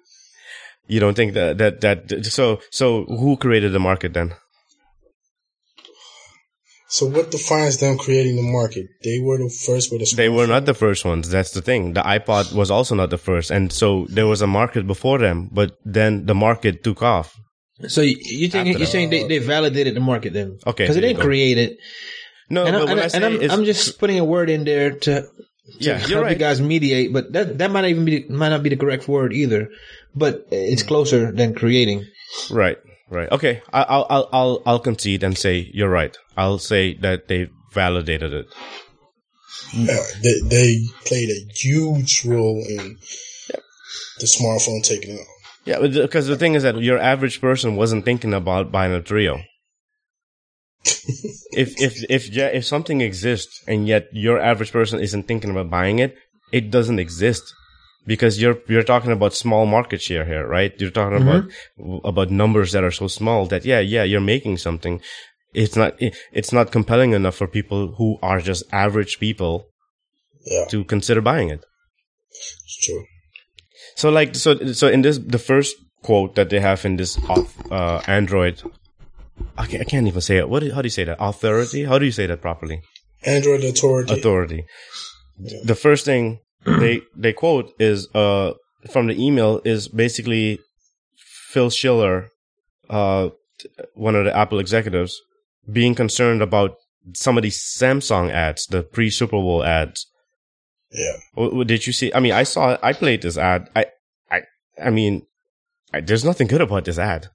You 0.86 1.00
don't 1.00 1.14
think 1.16 1.32
that 1.34 1.56
that 1.58 1.80
that 1.80 2.24
so 2.26 2.60
so 2.70 3.04
who 3.04 3.36
created 3.36 3.72
the 3.72 3.80
market 3.80 4.12
then? 4.12 4.34
So 6.88 7.06
what 7.06 7.32
defines 7.32 7.78
them 7.78 7.98
creating 7.98 8.36
the 8.36 8.42
market? 8.42 8.86
They 9.02 9.18
were 9.18 9.38
the 9.38 9.50
first 9.66 9.90
with 9.90 10.02
a 10.02 10.14
They 10.14 10.28
were 10.28 10.46
not 10.46 10.66
the 10.66 10.74
first 10.74 11.04
ones. 11.04 11.28
That's 11.28 11.50
the 11.50 11.62
thing. 11.62 11.94
The 11.94 12.02
iPod 12.02 12.52
was 12.54 12.70
also 12.70 12.94
not 12.94 13.10
the 13.10 13.18
first, 13.18 13.50
and 13.50 13.72
so 13.72 14.06
there 14.08 14.26
was 14.26 14.40
a 14.40 14.46
market 14.46 14.86
before 14.86 15.18
them. 15.18 15.48
But 15.50 15.78
then 15.84 16.26
the 16.26 16.34
market 16.34 16.84
took 16.84 17.02
off. 17.02 17.36
So 17.88 18.00
you, 18.00 18.16
you 18.20 18.48
think 18.48 18.78
you're 18.78 18.86
saying 18.86 19.10
they, 19.10 19.26
they 19.26 19.38
validated 19.38 19.94
the 19.96 20.00
market 20.00 20.32
then? 20.32 20.58
Okay, 20.66 20.84
because 20.84 20.94
they 20.94 21.02
didn't 21.02 21.18
go. 21.18 21.24
create 21.24 21.58
it. 21.58 21.78
No, 22.48 22.64
And, 22.64 22.72
but 22.72 22.82
I'm, 22.82 22.88
when 22.88 22.98
I 23.00 23.08
say 23.08 23.16
and 23.16 23.24
I'm, 23.24 23.50
I'm 23.50 23.64
just 23.64 23.98
putting 23.98 24.18
a 24.18 24.24
word 24.24 24.48
in 24.48 24.64
there 24.64 24.92
to, 24.92 25.22
to 25.22 25.28
Yeah, 25.78 25.98
help 25.98 26.10
you're 26.10 26.20
you 26.20 26.24
right. 26.26 26.38
guys 26.38 26.60
mediate, 26.60 27.12
but 27.12 27.32
that 27.32 27.58
that 27.58 27.70
might 27.70 27.82
not 27.82 27.90
even 27.90 28.04
be 28.04 28.24
might 28.28 28.50
not 28.50 28.62
be 28.62 28.70
the 28.70 28.76
correct 28.76 29.08
word 29.08 29.32
either. 29.32 29.68
But 30.14 30.46
it's 30.50 30.82
hmm. 30.82 30.88
closer 30.88 31.32
than 31.32 31.54
creating. 31.54 32.06
Right, 32.50 32.78
right. 33.08 33.30
Okay, 33.30 33.62
I- 33.72 33.82
I'll 33.82 34.06
I'll 34.10 34.28
I'll 34.32 34.62
I'll 34.66 34.78
concede 34.80 35.22
and 35.22 35.36
say 35.36 35.70
you're 35.72 35.90
right. 35.90 36.16
I'll 36.36 36.58
say 36.58 36.94
that 36.98 37.28
they 37.28 37.48
validated 37.72 38.32
it. 38.32 38.46
Yeah, 39.74 40.02
they, 40.22 40.40
they 40.44 40.78
played 41.04 41.30
a 41.30 41.52
huge 41.54 42.24
role 42.24 42.64
in 42.68 42.98
the 44.18 44.26
smartphone 44.26 44.82
taking 44.82 45.18
off. 45.18 45.26
Yeah, 45.64 45.80
because 45.80 46.26
the 46.28 46.36
thing 46.36 46.54
is 46.54 46.62
that 46.62 46.80
your 46.80 46.98
average 46.98 47.40
person 47.40 47.74
wasn't 47.74 48.04
thinking 48.04 48.32
about 48.32 48.70
buying 48.70 48.94
a 48.94 49.00
Treo. 49.00 49.42
if 51.52 51.80
if 51.80 52.04
if 52.08 52.28
yeah, 52.30 52.46
if 52.46 52.64
something 52.64 53.00
exists 53.00 53.62
and 53.66 53.88
yet 53.88 54.06
your 54.12 54.40
average 54.40 54.72
person 54.72 55.00
isn't 55.00 55.26
thinking 55.26 55.50
about 55.50 55.68
buying 55.70 55.98
it, 55.98 56.16
it 56.52 56.70
doesn't 56.70 57.00
exist 57.00 57.52
because 58.06 58.40
you're 58.40 58.58
you're 58.68 58.82
talking 58.82 59.12
about 59.12 59.34
small 59.34 59.66
market 59.66 60.00
share 60.00 60.24
here, 60.24 60.46
right? 60.46 60.72
You're 60.80 60.90
talking 60.90 61.20
about 61.22 61.44
about 62.04 62.30
numbers 62.30 62.72
that 62.72 62.84
are 62.84 62.90
so 62.92 63.08
small 63.08 63.46
that 63.46 63.64
yeah, 63.64 63.80
yeah, 63.80 64.04
you're 64.04 64.20
making 64.34 64.58
something. 64.58 65.00
It's 65.54 65.76
not 65.76 65.94
it's 66.32 66.52
not 66.52 66.70
compelling 66.72 67.12
enough 67.12 67.36
for 67.36 67.46
people 67.48 67.94
who 67.98 68.18
are 68.22 68.40
just 68.40 68.64
average 68.72 69.18
people 69.18 69.66
Yeah, 70.46 70.66
to 70.70 70.84
consider 70.84 71.20
buying 71.20 71.50
it. 71.50 71.64
it's 72.30 72.76
true. 72.86 73.04
So 73.96 74.10
like 74.10 74.34
so 74.34 74.72
so 74.72 74.88
in 74.88 75.02
this 75.02 75.18
the 75.18 75.38
first 75.38 75.76
quote 76.02 76.34
that 76.36 76.50
they 76.50 76.60
have 76.60 76.84
in 76.84 76.96
this 76.96 77.18
uh, 77.70 78.00
Android, 78.06 78.62
I 79.58 79.66
can't, 79.66 79.80
I 79.82 79.84
can't 79.84 80.06
even 80.06 80.20
say 80.20 80.36
it. 80.38 80.48
What 80.48 80.62
how 80.74 80.82
do 80.82 80.86
you 80.86 80.90
say 80.98 81.04
that? 81.04 81.16
Authority? 81.18 81.84
How 81.84 81.98
do 81.98 82.04
you 82.04 82.12
say 82.12 82.26
that 82.26 82.40
properly? 82.40 82.82
Android 83.24 83.64
Authority. 83.64 84.12
Authority. 84.12 84.64
The 85.64 85.74
first 85.74 86.04
thing 86.04 86.38
they 86.66 87.02
they 87.16 87.32
quote 87.32 87.72
is 87.78 88.08
uh 88.14 88.52
from 88.90 89.06
the 89.06 89.24
email 89.24 89.60
is 89.64 89.88
basically 89.88 90.60
Phil 91.16 91.70
Schiller, 91.70 92.28
uh, 92.90 93.30
one 93.94 94.14
of 94.14 94.24
the 94.24 94.36
Apple 94.36 94.58
executives, 94.58 95.20
being 95.70 95.94
concerned 95.94 96.42
about 96.42 96.76
some 97.14 97.36
of 97.36 97.42
these 97.42 97.58
Samsung 97.58 98.30
ads, 98.30 98.66
the 98.66 98.82
pre 98.82 99.10
Super 99.10 99.36
Bowl 99.36 99.64
ads. 99.64 100.06
yeah, 100.90 101.64
did 101.64 101.86
you 101.86 101.92
see? 101.92 102.12
I 102.14 102.20
mean, 102.20 102.32
I 102.32 102.42
saw. 102.42 102.76
I 102.82 102.92
played 102.92 103.22
this 103.22 103.38
ad. 103.38 103.70
I, 103.74 103.86
I, 104.30 104.42
I 104.82 104.90
mean, 104.90 105.26
I, 105.92 106.00
there's 106.00 106.24
nothing 106.24 106.46
good 106.46 106.60
about 106.60 106.84
this 106.84 106.98
ad. 106.98 107.28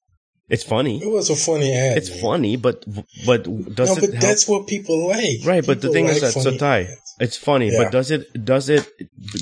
It's 0.55 0.63
funny. 0.63 1.01
it 1.01 1.07
was 1.09 1.29
a 1.29 1.35
funny 1.35 1.73
ad. 1.73 1.97
It's 1.97 2.09
man. 2.11 2.21
funny, 2.21 2.55
but 2.57 2.83
but 3.25 3.43
does 3.75 3.89
No, 3.89 3.95
it 3.95 4.01
but 4.01 4.09
help? 4.11 4.21
that's 4.21 4.47
what 4.49 4.67
people 4.67 5.07
like. 5.07 5.39
right? 5.45 5.65
But 5.65 5.79
the 5.81 5.87
People 5.87 5.93
thing 5.93 6.05
is 6.07 6.21
like 6.21 6.33
that 6.33 6.41
so 6.41 6.57
Ty, 6.57 6.79
ads. 6.81 7.15
it's 7.19 7.37
funny, 7.37 7.69
Yeah. 7.71 7.83
but 7.83 7.91
does 7.91 8.11
it 8.11 8.23
does 8.51 8.67
it 8.69 8.85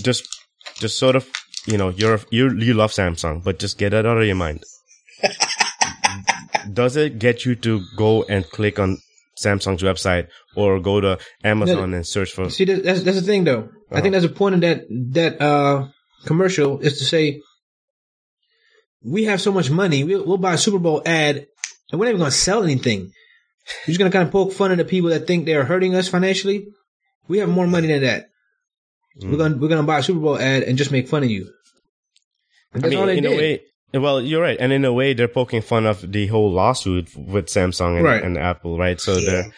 just 0.09 0.23
just 0.75 0.97
sort 0.99 1.15
of 1.15 1.27
you 1.65 1.77
know 1.79 1.89
you're 1.89 2.19
you 2.31 2.43
you 2.67 2.73
love 2.75 2.91
Samsung, 2.91 3.43
but 3.43 3.57
just 3.59 3.77
get 3.79 3.89
that 3.89 4.05
out 4.05 4.17
of 4.21 4.25
your 4.25 4.35
mind. 4.35 4.63
does 6.73 6.95
it 6.95 7.19
get 7.19 7.45
you 7.45 7.55
to 7.55 7.81
go 7.97 8.23
and 8.23 8.45
click 8.49 8.79
on 8.79 8.97
Samsung's 9.43 9.83
website 9.83 10.27
or 10.55 10.79
go 10.79 10.99
to 11.01 11.17
Amazon 11.43 11.93
and 11.93 12.05
search 12.05 12.31
for? 12.33 12.49
See, 12.49 12.65
that's 12.65 13.01
that's 13.03 13.19
the 13.19 13.25
thing 13.25 13.43
though. 13.45 13.69
I 13.91 14.01
think 14.01 14.13
that's 14.13 14.25
the 14.25 14.31
point 14.31 14.55
of 14.55 14.61
that 14.61 14.81
that 15.13 15.41
uh 15.41 15.87
commercial 16.25 16.79
is 16.79 16.99
to 16.99 17.05
say 17.05 17.41
we 19.03 19.25
have 19.25 19.41
so 19.41 19.51
much 19.51 19.69
money, 19.69 20.03
we'll, 20.03 20.25
we'll 20.25 20.37
buy 20.37 20.53
a 20.53 20.57
Super 20.57 20.79
Bowl 20.79 21.01
ad, 21.05 21.47
and 21.91 21.99
we're 21.99 22.05
not 22.05 22.11
even 22.11 22.19
going 22.19 22.31
to 22.31 22.37
sell 22.37 22.63
anything. 22.63 23.01
We're 23.01 23.91
just 23.91 23.99
going 23.99 24.11
to 24.11 24.15
kind 24.17 24.27
of 24.27 24.31
poke 24.31 24.51
fun 24.53 24.71
at 24.71 24.77
the 24.77 24.85
people 24.85 25.09
that 25.11 25.27
think 25.27 25.45
they're 25.45 25.63
hurting 25.65 25.95
us 25.95 26.07
financially. 26.07 26.67
We 27.27 27.37
have 27.39 27.49
more 27.49 27.67
money 27.67 27.87
than 27.87 28.01
that. 28.01 28.29
Mm. 29.21 29.31
We're 29.31 29.37
gonna 29.37 29.57
we're 29.57 29.67
gonna 29.67 29.83
buy 29.83 29.99
a 29.99 30.03
Super 30.03 30.19
Bowl 30.19 30.39
ad 30.39 30.63
and 30.63 30.77
just 30.77 30.91
make 30.91 31.07
fun 31.07 31.23
of 31.23 31.29
you. 31.29 31.51
And 32.73 32.83
I 32.83 32.89
that's 32.89 32.95
all 32.99 33.05
mean, 33.05 33.07
they 33.07 33.17
in 33.17 33.23
did. 33.23 33.33
a 33.33 33.37
way, 33.37 33.61
well, 34.01 34.21
you're 34.21 34.41
right, 34.41 34.57
and 34.59 34.71
in 34.71 34.85
a 34.85 34.93
way, 34.93 35.13
they're 35.13 35.27
poking 35.27 35.61
fun 35.61 35.85
of 35.85 36.11
the 36.11 36.27
whole 36.27 36.51
lawsuit 36.51 37.15
with 37.15 37.47
Samsung 37.47 37.97
and, 37.97 38.05
Right. 38.05 38.23
and 38.23 38.37
Apple, 38.37 38.77
right? 38.77 38.99
So 38.99 39.17
Yeah. 39.17 39.29
they're, 39.29 39.53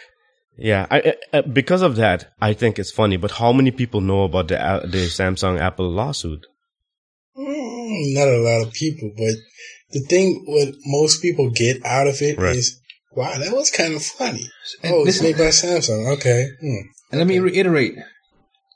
yeah, 0.58 0.88
I, 0.92 1.16
I, 1.34 1.38
uh, 1.38 1.42
because 1.44 1.82
of 1.82 1.96
that, 1.98 2.34
I 2.42 2.54
think 2.54 2.80
it's 2.80 2.92
funny. 2.92 3.18
But 3.18 3.32
how 3.32 3.52
many 3.54 3.72
people 3.72 4.02
know 4.02 4.24
about 4.24 4.48
the 4.50 4.62
uh, 4.62 4.82
the 4.86 5.08
Samsung 5.08 5.60
Apple 5.60 5.90
lawsuit? 5.90 6.46
Mm, 7.38 7.71
not 8.14 8.28
a 8.28 8.38
lot 8.40 8.66
of 8.68 8.74
people, 8.74 9.12
but 9.18 9.36
the 9.92 10.00
thing 10.08 10.44
what 10.48 10.74
most 10.86 11.22
people 11.22 11.50
get 11.50 11.86
out 11.86 12.08
of 12.08 12.22
it 12.22 12.40
is, 12.40 12.80
Right. 13.16 13.34
wow, 13.34 13.40
that 13.40 13.54
was 13.54 13.70
kind 13.72 13.94
of 13.94 14.04
funny. 14.04 14.50
And 14.84 14.94
Oh, 14.94 15.06
it's 15.06 15.22
made 15.22 15.38
by 15.38 15.46
Samsung. 15.50 16.14
Okay. 16.18 16.48
Hmm. 16.60 16.88
And 17.12 17.20
let 17.20 17.28
me 17.28 17.40
reiterate. 17.40 17.96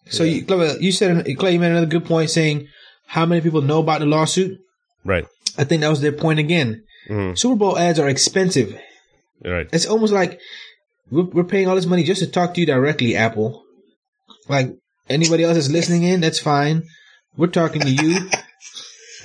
So, 0.10 0.24
you, 0.24 0.44
Clever, 0.46 0.78
you 0.80 0.92
said 0.92 1.26
Clay, 1.38 1.54
you 1.54 1.60
made 1.60 1.72
another 1.72 1.86
good 1.88 2.06
point 2.06 2.30
saying 2.30 2.68
how 3.08 3.26
many 3.26 3.42
people 3.42 3.62
know 3.62 3.80
about 3.80 4.02
the 4.02 4.06
lawsuit. 4.06 4.58
Right, 5.04 5.26
I 5.58 5.64
think 5.64 5.82
that 5.82 5.90
was 5.90 6.02
their 6.02 6.12
point 6.12 6.40
again. 6.40 6.84
Mhm. 7.10 7.38
Super 7.38 7.56
Bowl 7.56 7.78
ads 7.78 8.00
are 8.00 8.10
expensive. 8.10 8.76
right, 9.44 9.68
It's 9.72 9.86
almost 9.86 10.12
like 10.14 10.40
we're, 11.10 11.24
we're 11.26 11.44
paying 11.44 11.68
all 11.68 11.76
this 11.76 11.86
money 11.86 12.04
just 12.04 12.20
to 12.22 12.28
talk 12.28 12.54
to 12.56 12.60
you 12.60 12.66
directly, 12.66 13.16
Apple. 13.16 13.64
Like 14.50 14.74
anybody 15.10 15.44
else 15.44 15.56
that's 15.56 15.70
listening 15.70 16.04
in, 16.04 16.20
that's 16.22 16.40
fine. 16.40 16.84
We're 17.38 17.48
talking 17.48 17.82
to 17.82 17.90
you. 17.92 18.30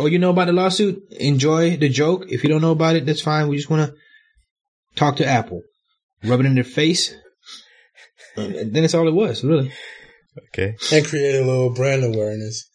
Or 0.00 0.08
you 0.08 0.18
know 0.18 0.30
about 0.30 0.46
the 0.46 0.52
lawsuit, 0.52 1.02
enjoy 1.12 1.76
the 1.76 1.88
joke. 1.88 2.24
If 2.28 2.42
you 2.42 2.48
don't 2.50 2.62
know 2.62 2.72
about 2.72 2.96
it, 2.96 3.06
that's 3.06 3.20
fine. 3.20 3.48
We 3.48 3.56
just 3.56 3.70
want 3.70 3.90
to 3.90 3.96
talk 4.96 5.16
to 5.16 5.26
Apple, 5.26 5.62
rub 6.24 6.40
it 6.40 6.46
in 6.46 6.54
their 6.54 6.64
face. 6.64 7.14
And 8.36 8.74
then 8.74 8.84
it's 8.84 8.94
all 8.94 9.08
it 9.08 9.14
was, 9.14 9.44
really. 9.44 9.72
okay, 10.48 10.76
And 10.92 11.04
create 11.06 11.36
a 11.36 11.44
little 11.44 11.74
brand 11.74 12.04
awareness. 12.04 12.68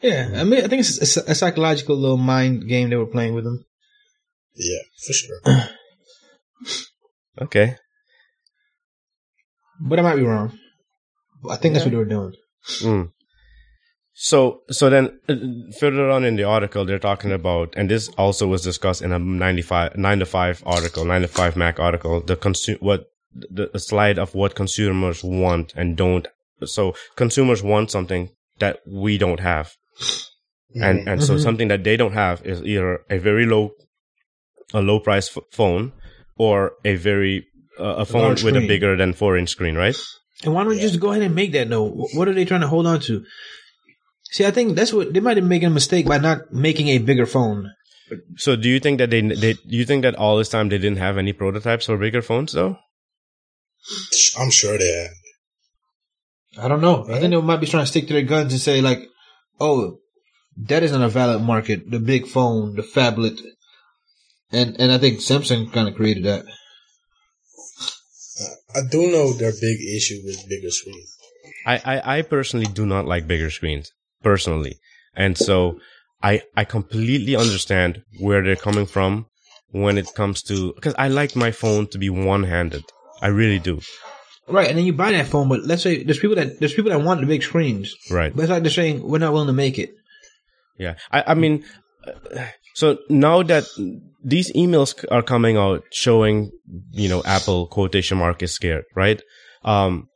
Yeah, 0.00 0.30
I 0.34 0.44
mean, 0.44 0.64
I 0.64 0.68
think 0.68 0.80
it's 0.80 1.16
a, 1.16 1.30
a 1.30 1.34
psychological 1.34 1.96
little 1.96 2.16
mind 2.16 2.66
game 2.68 2.90
they 2.90 2.96
were 2.96 3.06
playing 3.06 3.34
with 3.34 3.44
them. 3.44 3.64
Yeah, 4.54 4.80
for 5.06 5.12
sure. 5.12 5.68
okay. 7.42 7.76
But 9.80 9.98
I 9.98 10.02
might 10.02 10.16
be 10.16 10.22
wrong. 10.22 10.58
I 11.48 11.56
think 11.56 11.74
that's 11.74 11.84
what 11.84 11.90
they 11.90 11.96
were 11.96 12.04
doing. 12.04 12.34
Mm. 12.80 13.12
So, 14.14 14.60
so 14.70 14.90
then 14.90 15.18
uh, 15.28 15.34
further 15.80 16.10
on 16.10 16.24
in 16.24 16.36
the 16.36 16.44
article, 16.44 16.84
they're 16.84 16.98
talking 16.98 17.32
about, 17.32 17.72
and 17.76 17.90
this 17.90 18.08
also 18.18 18.46
was 18.46 18.62
discussed 18.62 19.00
in 19.02 19.10
a 19.12 19.18
95, 19.18 19.96
9 19.96 20.18
to 20.18 20.26
5 20.26 20.62
article, 20.66 21.04
9 21.04 21.22
to 21.22 21.28
5 21.28 21.56
Mac 21.56 21.80
article, 21.80 22.20
the 22.20 22.36
consu- 22.36 22.80
what, 22.80 23.06
the, 23.34 23.70
the 23.72 23.78
slide 23.78 24.18
of 24.18 24.34
what 24.34 24.54
consumers 24.54 25.24
want 25.24 25.72
and 25.74 25.96
don't. 25.96 26.28
So 26.64 26.94
consumers 27.16 27.62
want 27.62 27.90
something 27.90 28.28
that 28.58 28.80
we 28.86 29.16
don't 29.16 29.40
have. 29.40 29.72
And, 30.74 31.08
and 31.08 31.22
so 31.24 31.34
Mhm. 31.34 31.42
something 31.42 31.68
that 31.68 31.84
they 31.84 31.96
don't 31.96 32.12
have 32.12 32.44
is 32.46 32.62
either 32.62 33.00
a 33.10 33.18
very 33.18 33.46
low, 33.46 33.72
a 34.74 34.80
low 34.82 35.00
price 35.00 35.34
f- 35.34 35.42
phone 35.50 35.92
or 36.36 36.72
a 36.84 36.96
very, 36.96 37.46
uh, 37.78 37.96
a 37.96 38.04
phone 38.04 38.22
large 38.22 38.44
with 38.44 38.56
a 38.56 38.66
bigger 38.66 38.96
than 38.96 39.12
four 39.14 39.36
inch 39.38 39.48
screen, 39.50 39.74
right? 39.74 39.96
And 40.44 40.54
why 40.54 40.64
don't 40.64 40.74
you 40.74 40.80
just 40.80 41.00
go 41.00 41.10
ahead 41.12 41.22
and 41.22 41.34
make 41.34 41.52
that 41.52 41.68
though? 41.70 41.88
What 42.14 42.28
are 42.28 42.34
they 42.34 42.44
trying 42.44 42.60
to 42.62 42.68
hold 42.68 42.86
on 42.86 43.00
to? 43.00 43.24
See, 44.32 44.46
I 44.46 44.50
think 44.50 44.76
that's 44.76 44.94
what 44.94 45.12
they 45.12 45.20
might 45.20 45.36
have 45.36 45.44
making 45.44 45.68
a 45.68 45.70
mistake 45.70 46.06
by 46.06 46.16
not 46.16 46.50
making 46.50 46.88
a 46.88 46.96
bigger 46.96 47.26
phone. 47.26 47.70
So 48.36 48.56
do 48.56 48.66
you 48.66 48.80
think 48.80 48.96
that 48.98 49.10
they, 49.10 49.20
they 49.20 49.52
do 49.52 49.76
you 49.76 49.84
think 49.84 50.02
that 50.02 50.14
all 50.14 50.38
this 50.38 50.48
time 50.48 50.70
they 50.70 50.78
didn't 50.78 50.98
have 50.98 51.18
any 51.18 51.34
prototypes 51.34 51.86
for 51.86 51.98
bigger 51.98 52.22
phones 52.22 52.52
though? 52.52 52.78
I'm 54.38 54.50
sure 54.50 54.78
they 54.78 54.88
had. 54.88 56.64
I 56.64 56.68
don't 56.68 56.80
know. 56.80 57.04
I 57.10 57.20
think 57.20 57.30
they 57.30 57.40
might 57.40 57.60
be 57.60 57.66
trying 57.66 57.82
to 57.82 57.90
stick 57.90 58.06
to 58.06 58.14
their 58.14 58.22
guns 58.22 58.52
and 58.52 58.60
say 58.60 58.80
like, 58.80 59.06
"Oh, 59.60 59.98
that 60.56 60.82
isn't 60.82 61.02
a 61.02 61.08
valid 61.08 61.42
market. 61.42 61.90
The 61.90 62.00
big 62.00 62.26
phone, 62.26 62.74
the 62.74 62.82
phablet." 62.82 63.38
And 64.50 64.80
and 64.80 64.92
I 64.92 64.96
think 64.96 65.18
Samsung 65.18 65.72
kind 65.72 65.88
of 65.88 65.94
created 65.94 66.24
that. 66.24 66.44
I 68.74 68.80
do 68.90 69.10
know 69.12 69.32
their 69.34 69.52
big 69.52 69.78
issue 69.94 70.20
with 70.24 70.48
bigger 70.48 70.70
screens. 70.70 71.16
I, 71.66 71.76
I, 71.84 72.18
I 72.18 72.22
personally 72.22 72.66
do 72.66 72.86
not 72.86 73.04
like 73.06 73.26
bigger 73.26 73.50
screens. 73.50 73.92
Personally. 74.22 74.78
And 75.14 75.36
so 75.36 75.80
I, 76.22 76.42
I 76.56 76.64
completely 76.64 77.36
understand 77.36 78.02
where 78.18 78.42
they're 78.42 78.56
coming 78.56 78.86
from 78.86 79.26
when 79.70 79.98
it 79.98 80.14
comes 80.14 80.42
to, 80.44 80.72
cause 80.80 80.94
I 80.98 81.08
like 81.08 81.34
my 81.34 81.50
phone 81.50 81.86
to 81.88 81.98
be 81.98 82.10
one 82.10 82.44
handed. 82.44 82.84
I 83.20 83.28
really 83.28 83.58
do. 83.58 83.80
Right, 84.48 84.68
and 84.68 84.76
then 84.76 84.84
you 84.84 84.92
buy 84.92 85.12
that 85.12 85.26
phone, 85.26 85.48
but 85.48 85.62
let's 85.62 85.82
say 85.82 86.02
there's 86.02 86.18
people 86.18 86.36
that 86.36 86.58
there's 86.58 86.74
people 86.74 86.90
that 86.90 87.00
want 87.00 87.20
the 87.20 87.26
big 87.26 87.42
screens, 87.42 87.94
Right. 88.10 88.34
but 88.34 88.42
it's 88.42 88.50
like 88.50 88.62
they're 88.62 88.72
saying 88.72 89.02
we're 89.02 89.18
not 89.18 89.32
willing 89.32 89.46
to 89.46 89.52
make 89.52 89.78
it. 89.78 89.94
Yeah. 90.78 90.94
I, 91.12 91.24
I 91.28 91.34
mean, 91.34 91.64
uh, 92.06 92.46
so 92.74 92.98
now 93.08 93.42
that 93.44 93.64
these 94.24 94.52
emails 94.52 95.04
are 95.10 95.22
coming 95.22 95.56
out 95.56 95.84
showing, 95.92 96.50
you 96.90 97.08
know, 97.08 97.22
Apple 97.24 97.66
quotation 97.68 98.18
mark 98.18 98.42
is 98.42 98.52
scared, 98.52 98.84
right? 98.96 99.22
Um, 99.64 100.08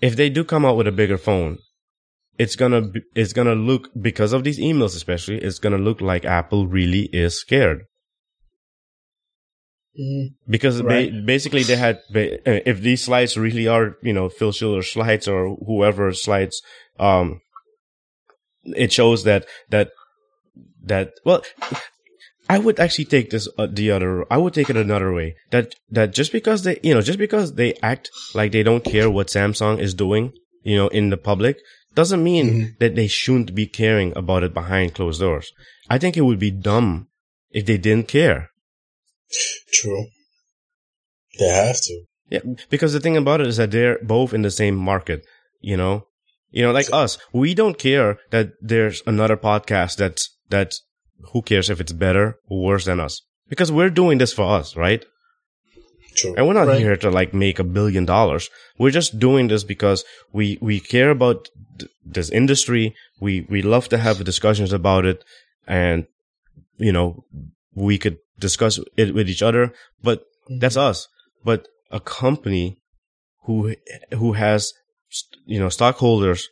if 0.00 0.16
they 0.16 0.28
do 0.28 0.42
come 0.44 0.64
out 0.64 0.76
with 0.76 0.88
a 0.88 0.92
bigger 0.92 1.18
phone, 1.18 1.58
it's 2.38 2.56
gonna 2.56 2.80
be, 2.82 3.02
it's 3.14 3.32
gonna 3.32 3.54
look 3.54 3.90
because 4.00 4.32
of 4.32 4.44
these 4.44 4.58
emails, 4.58 4.96
especially, 4.96 5.38
it's 5.38 5.58
gonna 5.58 5.78
look 5.78 6.00
like 6.00 6.24
Apple 6.24 6.66
really 6.66 7.04
is 7.12 7.38
scared 7.38 7.84
Mhm. 9.98 10.34
because 10.48 10.80
Right. 10.82 11.12
basically 11.26 11.62
they 11.64 11.76
had 11.76 12.00
ba- 12.10 12.38
uh, 12.48 12.60
if 12.64 12.80
these 12.80 13.02
slides 13.04 13.36
really 13.36 13.68
are 13.68 13.96
you 14.02 14.12
know 14.14 14.28
Phil 14.30 14.52
Schiller 14.52 14.82
slides 14.82 15.28
or 15.28 15.56
whoever 15.66 16.12
slides 16.14 16.62
um 16.98 17.40
it 18.64 18.90
shows 18.92 19.24
that 19.24 19.44
that 19.68 19.90
that 20.82 21.12
well 21.26 21.42
I 22.48 22.58
would 22.58 22.80
actually 22.80 23.04
take 23.04 23.28
this 23.30 23.48
uh, 23.58 23.66
the 23.70 23.90
other 23.90 24.24
I 24.32 24.38
would 24.38 24.54
take 24.54 24.70
it 24.70 24.76
another 24.78 25.12
way 25.12 25.36
that 25.50 25.74
that 25.90 26.14
just 26.14 26.32
because 26.32 26.62
they 26.64 26.80
you 26.82 26.94
know 26.94 27.02
just 27.02 27.18
because 27.18 27.54
they 27.54 27.74
act 27.82 28.08
like 28.34 28.52
they 28.52 28.62
don't 28.62 28.84
care 28.84 29.10
what 29.10 29.26
Samsung 29.26 29.78
is 29.78 29.92
doing 29.92 30.32
you 30.62 30.76
know 30.76 30.88
in 30.88 31.10
the 31.10 31.18
public 31.18 31.58
doesn't 31.94 32.22
mean 32.22 32.46
Mhm. 32.50 32.78
that 32.78 32.94
they 32.94 33.06
shouldn't 33.06 33.54
be 33.54 33.66
caring 33.66 34.12
about 34.16 34.42
it 34.42 34.54
behind 34.54 34.94
closed 34.94 35.20
doors 35.20 35.52
I 35.90 35.98
think 35.98 36.16
it 36.16 36.22
would 36.22 36.38
be 36.38 36.50
dumb 36.50 37.08
if 37.50 37.66
they 37.66 37.78
didn't 37.78 38.08
care 38.08 38.50
True. 39.72 40.06
They 41.38 41.48
have 41.48 41.80
to. 41.80 42.04
Yeah, 42.30 42.40
because 42.70 42.92
the 42.92 43.00
thing 43.00 43.16
about 43.16 43.40
it 43.40 43.46
is 43.46 43.56
that 43.56 43.70
they're 43.70 43.98
both 44.02 44.34
in 44.34 44.42
the 44.42 44.50
same 44.50 44.76
market, 44.76 45.24
you 45.60 45.76
know? 45.76 46.06
You 46.50 46.62
know, 46.62 46.72
like 46.72 46.88
us, 46.92 47.18
we 47.32 47.54
don't 47.54 47.78
care 47.78 48.18
that 48.30 48.52
there's 48.60 49.02
another 49.06 49.36
podcast 49.36 49.96
that's, 49.96 50.36
that's, 50.50 50.82
who 51.32 51.40
cares 51.40 51.70
if 51.70 51.80
it's 51.80 51.92
better 51.92 52.36
or 52.46 52.62
worse 52.62 52.84
than 52.84 53.00
us? 53.00 53.22
Because 53.48 53.72
we're 53.72 53.90
doing 53.90 54.18
this 54.18 54.32
for 54.32 54.44
us, 54.58 54.76
right? 54.76 55.04
True. 56.14 56.34
And 56.36 56.46
we're 56.46 56.54
not 56.54 56.68
Right. 56.68 56.80
here 56.80 56.96
to 56.96 57.10
like 57.10 57.32
make 57.34 57.58
a 57.58 57.64
billion 57.64 58.04
dollars. 58.04 58.50
We're 58.78 58.90
just 58.90 59.18
doing 59.18 59.48
this 59.48 59.64
because 59.64 60.04
we, 60.32 60.58
we 60.60 60.80
care 60.80 61.10
about 61.10 61.48
th- 61.78 61.90
this 62.04 62.30
industry. 62.30 62.94
We, 63.20 63.46
we 63.48 63.62
love 63.62 63.88
to 63.90 63.98
have 63.98 64.24
discussions 64.24 64.72
about 64.72 65.04
it 65.04 65.24
and, 65.66 66.06
you 66.76 66.92
know, 66.92 67.24
we 67.74 67.98
could 67.98 68.18
discuss 68.38 68.78
it 68.96 69.14
with 69.14 69.28
each 69.28 69.42
other, 69.42 69.72
but 70.02 70.20
mm-hmm. 70.20 70.58
that's 70.58 70.76
us. 70.76 71.08
But 71.44 71.68
a 71.90 72.00
company 72.00 72.78
who, 73.44 73.74
who 74.12 74.34
has, 74.34 74.72
you 75.46 75.58
know, 75.60 75.68
stockholders 75.68 76.48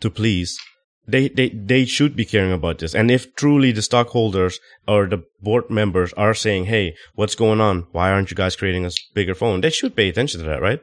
to 0.00 0.10
please, 0.10 0.58
they, 1.06 1.28
they, 1.28 1.50
they 1.50 1.84
should 1.84 2.16
be 2.16 2.24
caring 2.24 2.52
about 2.52 2.78
this. 2.78 2.94
And 2.94 3.10
if 3.10 3.34
truly 3.34 3.72
the 3.72 3.82
stockholders 3.82 4.58
or 4.88 5.06
the 5.06 5.24
board 5.40 5.70
members 5.70 6.12
are 6.14 6.34
saying, 6.34 6.66
Hey, 6.66 6.94
what's 7.14 7.34
going 7.34 7.60
on? 7.60 7.86
Why 7.92 8.10
aren't 8.10 8.30
you 8.30 8.36
guys 8.36 8.56
creating 8.56 8.86
a 8.86 8.90
bigger 9.14 9.34
phone? 9.34 9.60
They 9.60 9.70
should 9.70 9.96
pay 9.96 10.08
attention 10.08 10.40
to 10.40 10.46
that, 10.46 10.62
right? 10.62 10.80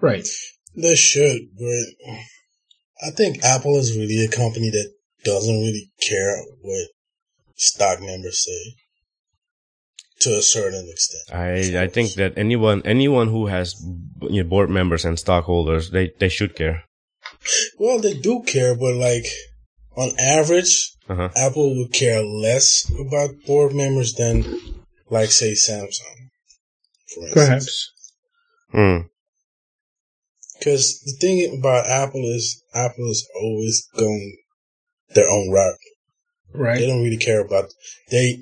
Right. 0.00 0.26
They 0.74 0.94
should, 0.94 1.48
but 1.58 2.10
I 3.02 3.10
think 3.10 3.42
Apple 3.42 3.78
is 3.78 3.96
really 3.96 4.24
a 4.24 4.28
company 4.28 4.70
that 4.70 4.92
doesn't 5.24 5.54
really 5.54 5.90
care 6.00 6.36
what 6.60 6.88
stock 7.56 8.00
members 8.00 8.44
say 8.44 8.74
to 10.20 10.38
a 10.38 10.42
certain 10.42 10.88
extent. 10.88 11.24
I, 11.32 11.84
I 11.84 11.88
think 11.88 12.12
that 12.14 12.36
anyone, 12.36 12.82
anyone 12.84 13.28
who 13.28 13.46
has 13.46 13.74
you 14.22 14.42
know, 14.42 14.48
board 14.48 14.70
members 14.70 15.04
and 15.04 15.18
stockholders, 15.18 15.90
they, 15.90 16.12
they 16.18 16.28
should 16.28 16.54
care. 16.54 16.84
Well, 17.78 17.98
they 17.98 18.14
do 18.14 18.42
care, 18.42 18.74
but 18.74 18.94
like 18.94 19.26
on 19.96 20.10
average, 20.18 20.92
Uh-huh. 21.08 21.30
Apple 21.36 21.76
would 21.76 21.92
care 21.92 22.22
less 22.22 22.90
about 22.98 23.30
board 23.46 23.72
members 23.72 24.14
than, 24.14 24.44
like, 25.08 25.30
say, 25.30 25.52
Samsung, 25.52 26.30
for 27.14 27.26
instance. 27.28 27.92
Hmm. 28.72 28.98
Because 30.58 31.00
the 31.00 31.12
thing 31.20 31.58
about 31.58 31.86
Apple 31.86 32.24
is, 32.24 32.62
Apple 32.74 33.08
is 33.10 33.28
always 33.40 33.86
going 33.96 34.36
their 35.14 35.28
own 35.28 35.50
route. 35.50 35.78
Right. 36.52 36.78
They 36.78 36.86
don't 36.86 37.02
really 37.02 37.18
care 37.18 37.40
about 37.40 37.72
they 38.10 38.38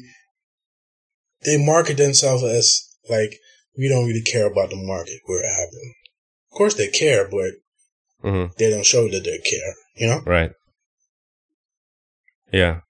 they 1.44 1.64
market 1.64 1.96
themselves 1.96 2.42
as 2.42 2.80
like 3.08 3.34
we 3.76 3.88
don't 3.88 4.06
really 4.06 4.22
care 4.22 4.46
about 4.46 4.70
the 4.70 4.76
market 4.76 5.20
we're 5.28 5.42
having. 5.42 5.94
Of 6.50 6.56
course 6.56 6.74
they 6.74 6.88
care, 6.88 7.28
but 7.28 7.50
hmm 8.22 8.46
they 8.58 8.70
don't 8.70 8.86
show 8.86 9.08
that 9.08 9.24
they 9.24 9.38
care. 9.38 9.74
You 9.96 10.06
know? 10.08 10.20
Right. 10.24 10.52
Yeah. 12.54 12.80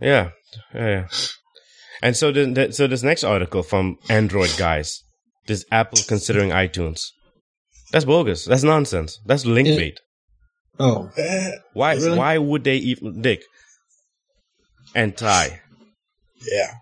Yeah. 0.00 0.30
Yeah. 0.74 1.08
And 2.02 2.16
so 2.16 2.30
the 2.32 2.68
so 2.72 2.86
this 2.86 3.02
next 3.02 3.24
article 3.24 3.62
from 3.62 3.96
Android 4.08 4.54
guys, 4.58 5.02
this 5.46 5.64
Apple 5.72 5.98
considering 6.06 6.50
iTunes. 6.50 7.00
That's 7.92 8.04
bogus. 8.04 8.44
That's 8.44 8.62
nonsense. 8.62 9.18
That's 9.26 9.44
link 9.46 9.68
bait. 9.68 9.98
Oh. 10.78 11.10
Why 11.72 11.94
Really? 11.94 12.18
why 12.18 12.38
would 12.38 12.64
they 12.64 12.76
even 12.76 13.20
Dick 13.22 13.42
and 14.94 15.16
Ty? 15.16 15.60
yeah. 16.50 16.74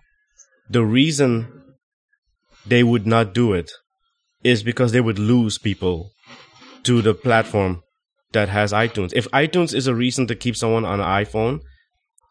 The 0.70 0.84
reason 0.84 1.64
they 2.66 2.82
would 2.82 3.06
not 3.06 3.32
do 3.34 3.54
it 3.54 3.70
is 4.44 4.62
because 4.62 4.92
they 4.92 5.00
would 5.00 5.18
lose 5.18 5.58
people 5.58 6.10
to 6.84 7.02
the 7.02 7.14
platform 7.14 7.82
that 8.32 8.48
has 8.48 8.72
iTunes. 8.72 9.12
If 9.14 9.26
iTunes 9.30 9.74
is 9.74 9.86
a 9.86 9.94
reason 9.94 10.26
to 10.26 10.34
keep 10.34 10.56
someone 10.56 10.84
on 10.84 11.00
an 11.00 11.06
iPhone 11.06 11.60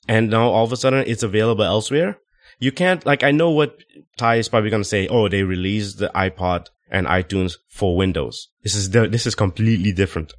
and 0.08 0.30
now 0.30 0.50
all 0.50 0.64
of 0.64 0.72
a 0.72 0.78
sudden 0.78 1.04
it's 1.08 1.24
available 1.24 1.64
elsewhere, 1.64 2.18
you 2.60 2.72
can't 2.72 3.06
like 3.06 3.24
I 3.24 3.32
know 3.32 3.50
what 3.52 3.78
Ty 4.18 4.36
is 4.36 4.50
probably 4.50 4.70
going 4.70 4.84
to 4.84 4.88
say, 4.90 5.08
"Oh, 5.08 5.28
they 5.28 5.44
released 5.44 6.00
the 6.00 6.10
iPod 6.16 6.68
and 6.90 7.08
iTunes 7.08 7.54
for 7.70 7.96
Windows." 7.98 8.50
This 8.64 8.76
is 8.76 8.90
the, 8.92 9.08
this 9.08 9.26
is 9.28 9.36
completely 9.36 9.92
different. 9.92 10.34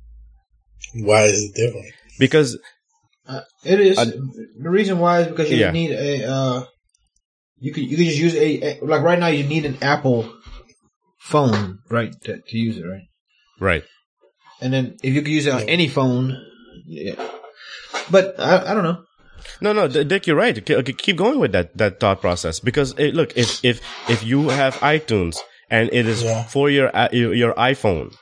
Why 0.94 1.24
is 1.24 1.42
it 1.42 1.54
different? 1.54 1.86
Because 2.18 2.58
Uh, 3.26 3.42
it 3.64 3.78
is. 3.80 3.98
Uh, 3.98 4.06
the 4.58 4.70
reason 4.70 4.98
why 4.98 5.20
is 5.20 5.26
because 5.28 5.50
you 5.50 5.58
Yeah. 5.58 5.70
need 5.70 5.90
a, 5.90 6.24
uh, 6.24 6.64
you 7.58 7.72
could, 7.74 7.84
you 7.84 7.96
could 7.96 8.06
just 8.06 8.18
use 8.18 8.34
a, 8.34 8.80
a- 8.80 8.84
like 8.84 9.02
right 9.02 9.18
now 9.18 9.26
you 9.26 9.44
need 9.44 9.66
an 9.66 9.76
Apple 9.82 10.32
phone, 11.20 11.78
right, 11.90 12.12
to, 12.22 12.40
to 12.40 12.56
use 12.56 12.78
it, 12.78 12.84
right? 12.84 13.02
right. 13.60 13.84
And 14.60 14.72
then 14.72 14.96
if 15.02 15.14
you 15.14 15.22
could 15.22 15.30
use 15.30 15.46
it 15.46 15.52
on 15.54 15.62
any 15.68 15.88
phone, 15.88 16.36
yeah. 16.86 17.14
But 18.10 18.38
I, 18.40 18.70
I 18.70 18.74
don't 18.74 18.84
know. 18.84 19.04
No, 19.60 19.72
no, 19.72 19.88
Dick, 19.88 20.26
you're 20.26 20.36
right. 20.36 20.56
Okay, 20.58 20.92
Keep 20.92 21.16
going 21.16 21.38
with 21.38 21.52
that 21.52 21.76
that 21.76 22.00
thought 22.00 22.20
process 22.20 22.60
because 22.60 22.94
eh, 22.98 23.10
look, 23.14 23.36
if 23.36 23.64
if 23.64 23.80
if 24.08 24.24
you 24.24 24.48
have 24.48 24.74
iTunes 24.76 25.38
and 25.70 25.88
it 25.92 26.06
is 26.06 26.22
Yeah. 26.22 26.44
for 26.44 26.70
your 26.70 26.94
uh, 26.94 27.08
your 27.12 27.34
your 27.34 27.54
iPhone 27.54 28.14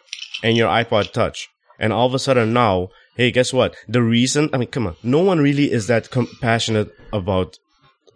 and 0.42 0.56
your 0.56 0.68
iPod 0.68 1.12
Touch, 1.12 1.48
and 1.78 1.92
all 1.92 2.06
of 2.06 2.14
a 2.14 2.18
sudden 2.18 2.52
now, 2.52 2.88
hey, 3.16 3.30
guess 3.30 3.52
what? 3.52 3.74
The 3.88 4.02
reason, 4.02 4.50
I 4.52 4.58
mean, 4.58 4.68
come 4.68 4.86
on, 4.86 4.96
no 5.02 5.20
one 5.20 5.38
really 5.40 5.72
is 5.72 5.86
that 5.86 6.10
compassionate 6.10 6.90
about 7.12 7.58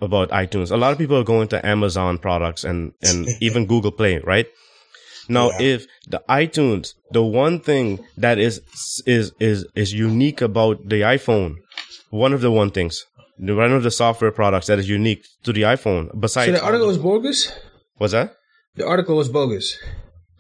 about 0.01 0.31
iTunes. 0.31 0.71
A 0.71 0.77
lot 0.77 0.93
of 0.93 0.99
people 0.99 1.17
are 1.17 1.25
going 1.25 1.49
to 1.49 1.67
Amazon 1.67 2.19
products 2.19 2.65
and 2.65 2.93
and 3.03 3.29
even 3.41 3.67
Google 3.67 3.93
Play, 3.93 4.19
right? 4.19 4.47
Now, 5.39 5.47
Yeah. 5.53 5.75
if 5.75 5.87
the 6.15 6.21
iTunes, 6.29 6.85
the 7.17 7.23
one 7.23 7.57
thing 7.69 7.87
that 8.25 8.37
is 8.47 8.61
is 9.07 9.33
is 9.41 9.59
is 9.83 9.89
unique 10.09 10.41
about 10.51 10.77
the 10.93 11.01
iPhone, 11.17 11.53
one 12.25 12.33
of 12.37 12.41
the 12.47 12.51
one 12.51 12.71
things, 12.79 12.95
the- 13.39 13.55
one 13.55 13.73
of 13.79 13.83
the 13.89 13.91
software 14.03 14.33
products 14.41 14.67
that 14.71 14.79
is 14.83 14.89
unique 15.01 15.23
to 15.45 15.51
the 15.57 15.63
iPhone, 15.77 16.05
besides 16.25 16.49
So 16.49 16.59
the 16.59 16.65
article 16.71 16.89
was 16.93 16.99
bogus. 16.99 17.39
what's 17.99 18.13
that? 18.19 18.29
The 18.81 18.87
article 18.95 19.17
was 19.23 19.29
bogus. 19.39 19.67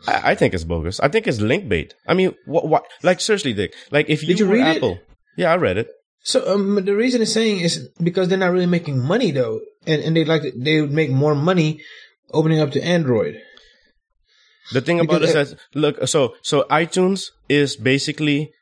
I, 0.09 0.33
I 0.33 0.35
think 0.35 0.55
it's 0.55 0.65
bogus. 0.75 0.97
I 1.07 1.09
think 1.13 1.27
it's 1.31 1.41
link 1.41 1.69
bait. 1.69 1.95
I 2.11 2.15
mean, 2.15 2.31
what? 2.47 2.65
what 2.73 2.83
like 3.09 3.21
seriously, 3.21 3.53
Dick. 3.61 3.73
Like 3.97 4.07
if 4.15 4.23
you, 4.23 4.29
Did 4.29 4.39
you 4.41 4.49
were 4.49 4.55
read 4.59 4.69
it? 4.69 4.77
Apple, 4.79 4.99
yeah, 5.37 5.53
I 5.53 5.57
read 5.57 5.77
it. 5.83 5.89
So 6.33 6.37
um, 6.53 6.83
the 6.85 6.97
reason 6.97 7.23
it's 7.23 7.33
saying 7.33 7.61
is 7.61 7.89
because 8.03 8.29
they're 8.29 8.45
not 8.47 8.53
really 8.57 8.67
making 8.79 8.97
money 9.15 9.31
though, 9.31 9.61
and 9.87 10.03
and 10.05 10.13
they 10.17 10.25
like 10.25 10.43
to, 10.43 10.53
they 10.57 10.81
would 10.81 10.93
make 11.01 11.11
more 11.25 11.35
money 11.51 11.81
opening 12.33 12.61
up 12.61 12.71
to 12.73 12.81
Android. 12.97 13.35
The 14.73 14.81
thing 14.81 15.01
about 15.01 15.23
it 15.23 15.27
Because 15.29 15.51
is 15.53 15.55
that 15.55 15.59
look, 15.75 16.09
so 16.09 16.35
so 16.43 16.65
iTunes 16.71 17.31
is 17.49 17.77
basically 17.77 18.53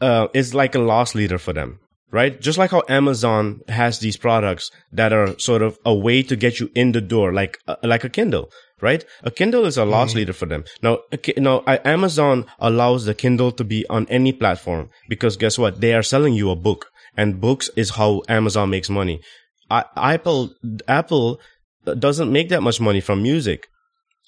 uh 0.00 0.28
is 0.34 0.54
like 0.54 0.74
a 0.74 0.78
loss 0.78 1.14
leader 1.14 1.38
for 1.38 1.52
them 1.52 1.78
right? 2.10 2.40
Just 2.40 2.56
like 2.56 2.70
how 2.70 2.82
Amazon 2.88 3.60
has 3.68 3.98
these 3.98 4.16
products 4.16 4.70
that 4.92 5.12
are 5.12 5.38
sort 5.38 5.60
of 5.60 5.78
a 5.84 5.94
way 5.94 6.22
to 6.22 6.36
get 6.36 6.58
you 6.58 6.70
in 6.74 6.92
the 6.92 7.02
door, 7.02 7.32
like 7.34 7.58
uh, 7.66 7.76
like 7.82 8.02
a 8.02 8.08
Kindle, 8.08 8.50
right? 8.80 9.04
A 9.22 9.30
Kindle 9.30 9.66
is 9.66 9.76
a 9.76 9.84
loss 9.84 10.14
leader 10.14 10.32
for 10.32 10.46
them. 10.46 10.64
Now, 10.82 11.00
now 11.36 11.62
I- 11.66 11.80
Amazon 11.84 12.46
allows 12.58 13.04
the 13.04 13.14
Kindle 13.14 13.52
to 13.52 13.64
be 13.64 13.86
on 13.90 14.06
any 14.08 14.32
platform 14.32 14.88
because 15.08 15.36
guess 15.36 15.58
what? 15.58 15.80
They 15.82 15.92
are 15.92 16.02
selling 16.02 16.32
you 16.32 16.50
a 16.50 16.56
book, 16.56 16.86
and 17.14 17.40
books 17.42 17.68
is 17.76 17.90
how 17.90 18.22
Amazon 18.28 18.70
makes 18.70 18.88
money. 18.88 19.20
I- 19.70 19.84
Apple 19.96 20.54
Apple 20.88 21.38
doesn't 21.98 22.32
make 22.32 22.48
that 22.48 22.62
much 22.62 22.80
money 22.80 23.00
from 23.00 23.22
music. 23.22 23.68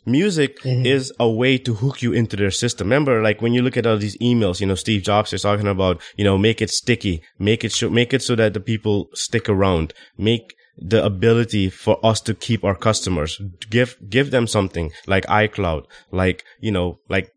Music 0.07 0.59
is 0.65 1.13
a 1.21 1.29
way 1.29 1.59
to 1.59 1.75
hook 1.75 2.01
you 2.03 2.13
into 2.13 2.37
their 2.37 2.51
system. 2.51 2.87
Remember, 2.87 3.23
like 3.23 3.43
when 3.43 3.53
you 3.53 3.63
look 3.63 3.77
at 3.77 3.87
all 3.87 3.99
these 3.99 4.17
emails, 4.19 4.61
you 4.61 4.67
know, 4.67 4.75
Steve 4.75 5.03
Jobs 5.03 5.33
is 5.33 5.43
talking 5.43 5.67
about, 5.67 6.01
you 6.17 6.25
know, 6.25 6.39
make 6.39 6.63
it 6.63 6.71
sticky, 6.71 7.23
make 7.39 7.65
it 7.65 7.73
so, 7.73 7.91
make 7.91 8.15
it 8.15 8.23
so 8.23 8.35
that 8.37 8.55
the 8.55 8.61
people 8.61 9.09
stick 9.15 9.49
around, 9.49 9.93
make 10.17 10.55
the 10.79 11.05
ability 11.05 11.69
for 11.69 12.05
us 12.05 12.21
to 12.23 12.35
keep 12.35 12.65
our 12.65 12.75
customers, 12.75 13.41
give, 13.69 13.97
give 14.09 14.31
them 14.31 14.47
something 14.47 14.91
like 15.07 15.27
iCloud, 15.27 15.85
like, 16.11 16.45
you 16.61 16.73
know, 16.73 16.99
like 17.09 17.31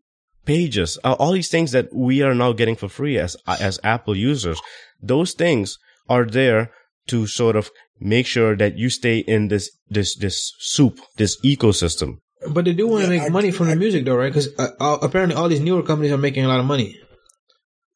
pages, 0.46 0.98
uh, 1.04 1.12
all 1.18 1.32
these 1.32 1.50
things 1.50 1.72
that 1.72 1.94
we 1.94 2.22
are 2.22 2.34
now 2.34 2.52
getting 2.52 2.76
for 2.76 2.88
free 2.88 3.18
as, 3.18 3.36
as 3.46 3.78
Apple 3.84 4.16
users. 4.16 4.60
Those 5.02 5.34
things 5.34 5.78
are 6.08 6.24
there 6.24 6.70
to 7.08 7.26
sort 7.26 7.56
of 7.56 7.70
make 8.00 8.26
sure 8.26 8.56
that 8.56 8.78
you 8.78 8.88
stay 8.88 9.18
in 9.18 9.48
this, 9.48 9.70
this, 9.88 10.16
this 10.16 10.54
soup, 10.58 11.00
this 11.16 11.38
ecosystem. 11.42 12.20
But 12.50 12.64
they 12.64 12.72
do 12.74 12.86
want 12.88 13.04
to 13.04 13.10
Yeah, 13.12 13.18
make 13.20 13.26
I- 13.28 13.32
money 13.32 13.50
from 13.50 13.68
I- 13.68 13.70
the 13.74 13.76
music, 13.76 14.04
though, 14.04 14.16
right? 14.16 14.32
Because 14.32 14.48
uh, 14.58 14.98
apparently 15.02 15.34
all 15.36 15.48
these 15.48 15.60
newer 15.60 15.82
companies 15.82 16.12
are 16.12 16.18
making 16.18 16.44
a 16.44 16.48
lot 16.48 16.60
of 16.60 16.66
money. 16.66 16.98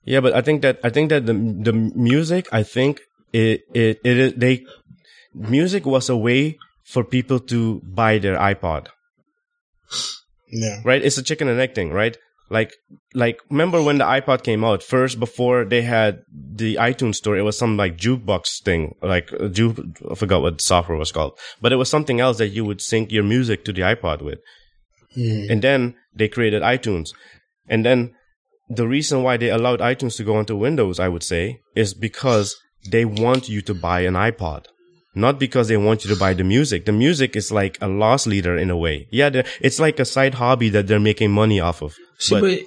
Yeah, 0.05 0.21
but 0.21 0.33
I 0.33 0.41
think 0.41 0.63
that 0.63 0.79
I 0.83 0.89
think 0.91 1.11
that 1.11 1.27
the 1.27 1.35
the 1.35 1.73
music, 1.73 2.49
I 2.53 2.63
think 2.63 3.01
it 3.33 3.63
it 3.75 4.01
it 4.05 4.17
is 4.17 4.33
they 4.35 4.65
music 5.35 5.85
was 5.85 6.09
a 6.09 6.17
way 6.17 6.57
for 6.85 7.05
people 7.05 7.39
to 7.53 7.83
buy 7.85 8.17
their 8.19 8.39
iPod, 8.39 8.89
Yeah. 10.51 10.81
right? 10.85 11.05
It's 11.05 11.19
a 11.19 11.23
chicken 11.23 11.49
and 11.49 11.61
egg 11.61 11.75
thing, 11.75 11.93
right? 11.93 12.17
Like 12.51 12.73
like 13.15 13.41
remember 13.51 13.83
when 13.83 13.99
the 13.99 14.05
iPod 14.05 14.43
came 14.43 14.65
out 14.65 14.83
first 14.83 15.21
before 15.21 15.65
they 15.65 15.83
had 15.83 16.23
the 16.33 16.77
iTunes 16.77 17.17
store, 17.17 17.37
it 17.37 17.43
was 17.43 17.59
some 17.59 17.77
like 17.77 17.97
jukebox 17.97 18.63
thing, 18.63 18.95
like 19.03 19.31
uh, 19.39 19.49
ju- 19.49 19.93
I 20.11 20.15
forgot 20.15 20.43
what 20.43 20.59
the 20.59 20.63
software 20.63 20.97
was 20.97 21.13
called, 21.13 21.39
but 21.61 21.73
it 21.73 21.77
was 21.77 21.91
something 21.91 22.21
else 22.21 22.39
that 22.39 22.49
you 22.49 22.65
would 22.65 22.81
sync 22.81 23.13
your 23.13 23.25
music 23.25 23.65
to 23.67 23.73
the 23.73 23.83
iPod 23.83 24.23
with. 24.23 24.39
Mm. 25.17 25.51
And 25.51 25.63
then 25.63 25.97
they 26.15 26.29
created 26.29 26.63
iTunes. 26.63 27.11
And 27.69 27.85
then 27.85 28.15
the 28.69 28.89
reason 28.89 29.23
why 29.23 29.37
they 29.37 29.51
allowed 29.51 29.81
iTunes 29.81 30.17
to 30.17 30.25
go 30.25 30.37
onto 30.37 30.57
Windows, 30.57 30.99
I 30.99 31.09
would 31.09 31.23
say, 31.23 31.61
is 31.75 31.95
because 31.95 32.57
they 32.91 33.05
want 33.05 33.49
you 33.49 33.61
to 33.63 33.75
buy 33.75 34.01
an 34.01 34.15
iPod. 34.15 34.67
Not 35.15 35.39
because 35.39 35.69
they 35.69 35.77
want 35.77 36.05
you 36.05 36.15
to 36.15 36.21
buy 36.21 36.35
the 36.35 36.45
music. 36.45 36.85
The 36.85 36.93
music 36.93 37.35
is 37.35 37.51
like 37.51 37.77
a 37.81 37.89
loss 37.89 38.27
leader 38.27 38.57
in 38.57 38.71
a 38.71 38.77
way. 38.77 39.09
Yeah, 39.11 39.43
it's 39.61 39.81
like 39.81 39.99
a 39.99 40.05
side 40.05 40.35
hobby 40.35 40.69
that 40.69 40.87
they're 40.87 41.01
making 41.01 41.33
money 41.33 41.61
off 41.61 41.83
of. 41.83 41.97
See, 42.19 42.35
But- 42.35 42.43
but, 42.43 42.61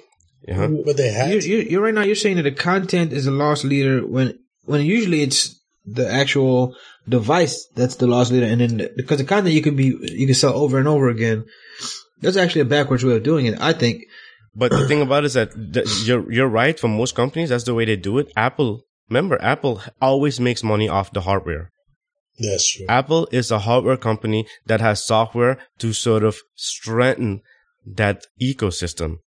Uh-huh. 0.52 0.68
But 0.84 0.96
they 0.96 1.12
had 1.12 1.44
you, 1.44 1.58
you, 1.58 1.58
you're 1.70 1.82
right 1.82 1.94
now. 1.94 2.02
You're 2.02 2.16
saying 2.16 2.36
that 2.38 2.42
the 2.42 2.50
content 2.50 3.12
is 3.12 3.26
a 3.28 3.30
loss 3.30 3.62
leader 3.62 4.04
when 4.04 4.38
when 4.64 4.80
usually 4.84 5.22
it's 5.22 5.54
the 5.86 6.10
actual 6.10 6.74
device 7.08 7.68
that's 7.76 7.94
the 7.96 8.08
loss 8.08 8.32
leader, 8.32 8.46
and 8.46 8.60
then 8.60 8.76
the, 8.78 8.90
because 8.96 9.18
the 9.18 9.24
content 9.24 9.54
you 9.54 9.62
can 9.62 9.76
be 9.76 9.94
you 10.02 10.26
can 10.26 10.34
sell 10.34 10.54
over 10.54 10.78
and 10.78 10.88
over 10.88 11.08
again. 11.08 11.44
That's 12.22 12.36
actually 12.36 12.62
a 12.62 12.64
backwards 12.74 13.04
way 13.04 13.14
of 13.16 13.22
doing 13.22 13.46
it. 13.46 13.60
I 13.60 13.72
think. 13.72 14.02
But 14.54 14.72
the 14.72 14.86
thing 14.88 15.00
about 15.00 15.22
it 15.22 15.26
is 15.26 15.34
that 15.34 15.52
th- 15.74 15.86
you're 16.08 16.26
you're 16.32 16.48
right. 16.48 16.78
For 16.78 16.88
most 16.88 17.14
companies, 17.14 17.50
that's 17.50 17.64
the 17.64 17.74
way 17.74 17.84
they 17.84 17.96
do 17.96 18.18
it. 18.18 18.32
Apple, 18.36 18.82
remember, 19.08 19.40
Apple 19.40 19.80
always 20.00 20.40
makes 20.40 20.62
money 20.64 20.88
off 20.88 21.12
the 21.12 21.20
hardware. 21.22 21.70
That's 22.38 22.68
true. 22.72 22.86
Apple 22.88 23.28
is 23.30 23.50
a 23.52 23.60
hardware 23.60 23.96
company 23.96 24.46
that 24.66 24.80
has 24.80 25.04
software 25.04 25.58
to 25.78 25.92
sort 25.92 26.24
of 26.24 26.38
strengthen 26.56 27.42
that 27.86 28.26
ecosystem. 28.40 29.18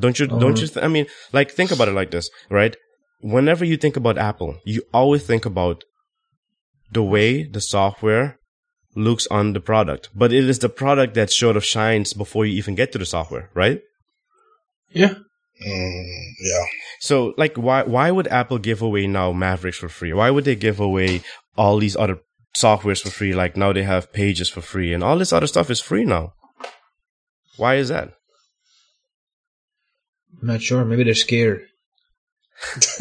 Don't 0.00 0.18
you? 0.18 0.26
Don't 0.26 0.60
you? 0.60 0.66
Th- 0.66 0.84
I 0.84 0.88
mean, 0.88 1.06
like 1.32 1.50
think 1.50 1.70
about 1.70 1.88
it 1.88 1.94
like 1.94 2.10
this, 2.10 2.30
right? 2.48 2.76
Whenever 3.20 3.64
you 3.64 3.76
think 3.76 3.96
about 3.96 4.18
Apple, 4.18 4.58
you 4.64 4.82
always 4.92 5.24
think 5.26 5.44
about 5.44 5.84
the 6.90 7.02
way 7.02 7.44
the 7.44 7.60
software 7.60 8.38
looks 8.96 9.26
on 9.28 9.52
the 9.52 9.60
product, 9.60 10.08
but 10.14 10.32
it 10.32 10.48
is 10.48 10.58
the 10.58 10.68
product 10.68 11.14
that 11.14 11.30
sort 11.30 11.56
of 11.56 11.64
shines 11.64 12.12
before 12.12 12.46
you 12.46 12.54
even 12.54 12.74
get 12.74 12.92
to 12.92 12.98
the 12.98 13.06
software, 13.06 13.50
right? 13.54 13.80
Yeah. 14.90 15.14
Mm, 15.66 16.04
yeah. 16.40 16.64
So, 17.00 17.34
like, 17.36 17.56
why 17.56 17.82
why 17.82 18.10
would 18.10 18.28
Apple 18.28 18.58
give 18.58 18.82
away 18.82 19.06
now 19.06 19.32
Mavericks 19.32 19.78
for 19.78 19.88
free? 19.88 20.12
Why 20.12 20.30
would 20.30 20.44
they 20.44 20.56
give 20.56 20.80
away 20.80 21.22
all 21.56 21.78
these 21.78 21.96
other 21.96 22.18
softwares 22.56 23.02
for 23.02 23.10
free? 23.10 23.34
Like 23.34 23.56
now 23.56 23.72
they 23.72 23.82
have 23.82 24.12
Pages 24.12 24.48
for 24.48 24.62
free, 24.62 24.92
and 24.94 25.04
all 25.04 25.18
this 25.18 25.32
other 25.32 25.46
stuff 25.46 25.70
is 25.70 25.80
free 25.80 26.04
now. 26.04 26.32
Why 27.56 27.76
is 27.76 27.88
that? 27.88 28.14
I'm 30.40 30.48
not 30.48 30.62
sure. 30.62 30.84
Maybe 30.84 31.04
they're 31.04 31.14
scared. 31.14 31.66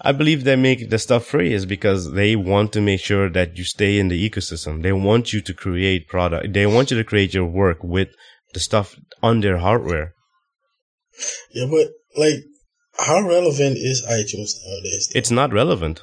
I 0.00 0.12
believe 0.12 0.44
they 0.44 0.56
make 0.56 0.90
the 0.90 0.98
stuff 0.98 1.24
free 1.26 1.52
is 1.52 1.64
because 1.66 2.12
they 2.12 2.36
want 2.36 2.72
to 2.74 2.80
make 2.80 3.00
sure 3.00 3.30
that 3.30 3.56
you 3.56 3.64
stay 3.64 3.98
in 3.98 4.08
the 4.08 4.30
ecosystem. 4.30 4.82
They 4.82 4.92
want 4.92 5.32
you 5.32 5.40
to 5.40 5.54
create 5.54 6.08
product. 6.08 6.52
They 6.52 6.66
want 6.66 6.90
you 6.90 6.96
to 6.98 7.04
create 7.04 7.32
your 7.32 7.46
work 7.46 7.82
with 7.82 8.08
the 8.52 8.60
stuff 8.60 8.94
on 9.22 9.40
their 9.40 9.58
hardware. 9.58 10.14
Yeah, 11.50 11.66
but 11.70 11.88
like, 12.16 12.44
how 12.98 13.20
relevant 13.26 13.78
is 13.78 14.04
iTunes 14.06 14.50
nowadays? 14.66 15.10
It's 15.14 15.30
not 15.30 15.52
relevant. 15.52 16.02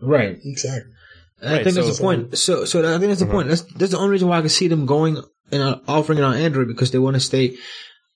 Right. 0.00 0.38
exactly. 0.44 0.92
And 1.40 1.50
I 1.50 1.52
Right, 1.56 1.64
think 1.64 1.76
that's 1.76 1.96
the 1.96 2.02
point. 2.02 2.38
So, 2.38 2.64
so 2.64 2.80
I 2.80 2.98
think 2.98 3.08
that's 3.08 3.20
the 3.20 3.26
point. 3.26 3.48
That's 3.48 3.62
that's 3.62 3.92
the 3.92 3.98
only 3.98 4.10
reason 4.10 4.28
why 4.28 4.38
I 4.38 4.40
can 4.40 4.50
see 4.50 4.68
them 4.68 4.86
going 4.86 5.22
and 5.50 5.62
uh, 5.62 5.80
offering 5.88 6.18
it 6.18 6.24
on 6.24 6.36
Android 6.36 6.68
because 6.68 6.90
they 6.90 6.98
want 6.98 7.14
to 7.14 7.20
stay 7.20 7.56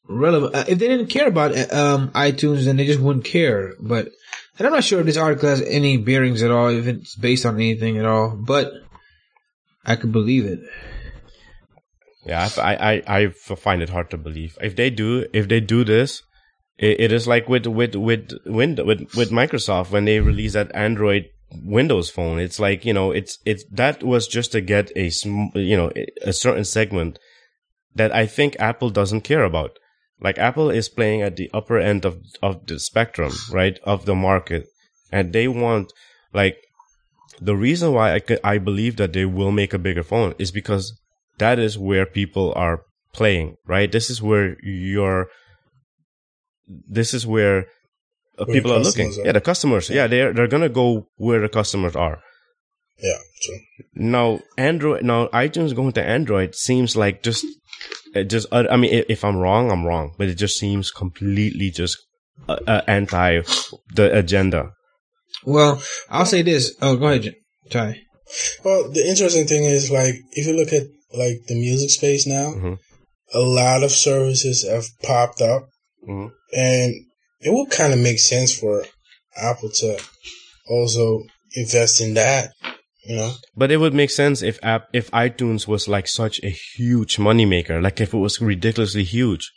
relevant. 0.08 0.54
Uh, 0.54 0.64
if 0.68 0.78
they 0.78 0.88
didn't 0.88 1.08
care 1.08 1.28
about 1.28 1.56
uh, 1.56 1.66
um, 1.70 2.08
iTunes, 2.10 2.64
then 2.64 2.76
they 2.76 2.86
just 2.86 3.00
wouldn't 3.00 3.24
care. 3.24 3.74
But 3.80 4.08
and 4.58 4.66
I'm 4.66 4.72
not 4.72 4.84
sure 4.84 5.00
if 5.00 5.06
this 5.06 5.16
article 5.16 5.48
has 5.48 5.62
any 5.62 5.96
bearings 5.96 6.42
at 6.42 6.50
all, 6.50 6.68
if 6.68 6.86
it's 6.86 7.14
based 7.14 7.46
on 7.46 7.56
anything 7.56 7.98
at 7.98 8.06
all. 8.06 8.36
But 8.36 8.72
I 9.84 9.96
could 9.96 10.12
believe 10.12 10.44
it. 10.44 10.60
Yeah, 12.26 12.48
I, 12.58 12.76
I, 13.06 13.20
I 13.20 13.28
find 13.28 13.80
it 13.80 13.88
hard 13.88 14.10
to 14.10 14.18
believe. 14.18 14.58
If 14.60 14.76
they 14.76 14.90
do, 14.90 15.26
if 15.32 15.48
they 15.48 15.60
do 15.60 15.82
this, 15.84 16.22
it, 16.76 17.00
it 17.00 17.12
is 17.12 17.26
like 17.26 17.48
with 17.48 17.66
with 17.66 17.94
with 17.94 18.32
Windows 18.44 18.86
with 18.86 19.14
with 19.14 19.30
Microsoft 19.30 19.90
when 19.90 20.04
they 20.04 20.20
release 20.20 20.52
that 20.52 20.74
Android 20.74 21.30
Windows 21.52 22.10
phone. 22.10 22.38
It's 22.38 22.60
like 22.60 22.84
you 22.84 22.92
know, 22.92 23.12
it's 23.12 23.38
it's 23.46 23.64
that 23.72 24.02
was 24.02 24.28
just 24.28 24.52
to 24.52 24.60
get 24.60 24.92
a 24.94 25.10
sm- 25.10 25.54
you 25.54 25.76
know 25.76 25.90
a 26.22 26.32
certain 26.32 26.64
segment 26.64 27.18
that 27.94 28.14
I 28.14 28.26
think 28.26 28.56
Apple 28.58 28.90
doesn't 28.90 29.22
care 29.22 29.44
about. 29.44 29.78
Like 30.20 30.38
Apple 30.38 30.70
is 30.70 30.88
playing 30.88 31.22
at 31.22 31.36
the 31.36 31.50
upper 31.54 31.78
end 31.78 32.04
of 32.04 32.20
of 32.42 32.66
the 32.66 32.78
spectrum, 32.80 33.32
right, 33.52 33.78
of 33.84 34.04
the 34.04 34.14
market, 34.14 34.66
and 35.12 35.32
they 35.32 35.46
want 35.48 35.92
like 36.32 36.56
the 37.40 37.56
reason 37.56 37.92
why 37.92 38.14
I 38.14 38.18
could, 38.18 38.40
I 38.42 38.58
believe 38.58 38.96
that 38.96 39.12
they 39.12 39.24
will 39.24 39.52
make 39.52 39.72
a 39.72 39.78
bigger 39.78 40.02
phone 40.02 40.34
is 40.38 40.50
because 40.50 40.98
that 41.38 41.58
is 41.58 41.78
where 41.78 42.04
people 42.04 42.52
are 42.56 42.82
playing, 43.12 43.56
right? 43.66 43.90
This 43.90 44.10
is 44.10 44.20
where 44.20 44.56
your 44.62 45.28
this 46.66 47.14
is 47.14 47.26
where, 47.26 47.66
uh, 48.38 48.44
Where 48.44 48.54
people 48.56 48.72
are 48.72 48.80
looking. 48.80 49.08
are. 49.12 49.26
Yeah, 49.26 49.32
the 49.32 49.40
customers. 49.40 49.88
Yeah, 49.88 50.06
they're 50.06 50.32
they're 50.32 50.48
gonna 50.48 50.68
go 50.68 51.06
where 51.16 51.40
the 51.40 51.48
customers 51.48 51.96
are. 51.96 52.20
Yeah, 53.00 53.18
true. 53.42 53.58
Now, 53.94 54.40
Android, 54.56 55.04
now 55.04 55.28
iTunes 55.28 55.74
going 55.74 55.92
to 55.92 56.02
Android 56.02 56.56
seems 56.56 56.96
like 56.96 57.22
just, 57.22 57.46
it 58.14 58.24
just. 58.24 58.46
uh, 58.52 58.64
I 58.70 58.76
mean, 58.76 59.04
if 59.08 59.24
I'm 59.24 59.36
wrong, 59.36 59.70
I'm 59.70 59.84
wrong, 59.84 60.14
but 60.18 60.28
it 60.28 60.34
just 60.36 60.58
seems 60.58 60.90
completely 60.90 61.70
just 61.70 61.98
uh, 62.48 62.58
uh, 62.66 62.82
anti 62.86 63.42
the 63.94 64.16
agenda. 64.16 64.72
Well, 65.44 65.82
I'll 66.08 66.26
say 66.26 66.42
this. 66.42 66.74
Oh, 66.80 66.96
go 66.96 67.08
ahead, 67.08 67.34
Ty. 67.70 68.00
Well, 68.64 68.90
the 68.90 69.06
interesting 69.08 69.46
thing 69.46 69.64
is, 69.64 69.90
like, 69.90 70.14
if 70.32 70.46
you 70.46 70.54
look 70.54 70.72
at 70.72 70.86
like 71.12 71.38
the 71.46 71.54
music 71.54 71.90
space 71.90 72.26
now, 72.26 72.52
Mhm. 72.52 72.78
a 73.32 73.40
lot 73.40 73.82
of 73.82 73.90
services 73.90 74.66
have 74.68 74.86
popped 75.02 75.40
up, 75.40 75.68
Mhm. 76.06 76.30
and 76.54 76.94
it 77.40 77.50
would 77.52 77.70
kind 77.70 77.92
of 77.92 77.98
make 77.98 78.18
sense 78.18 78.54
for 78.54 78.84
Apple 79.36 79.70
to 79.70 79.98
also 80.68 81.22
invest 81.54 82.00
in 82.00 82.14
that. 82.14 82.52
You 83.08 83.16
know, 83.16 83.32
But 83.56 83.72
it 83.72 83.78
would 83.78 83.94
make 83.94 84.10
sense 84.10 84.42
if 84.42 84.58
app 84.62 84.88
if 84.92 85.10
iTunes 85.12 85.66
was 85.66 85.88
like 85.88 86.06
such 86.06 86.42
a 86.44 86.50
huge 86.50 87.16
moneymaker, 87.16 87.82
like 87.82 88.02
if 88.02 88.12
it 88.12 88.18
was 88.18 88.38
ridiculously 88.38 89.02
huge. 89.02 89.50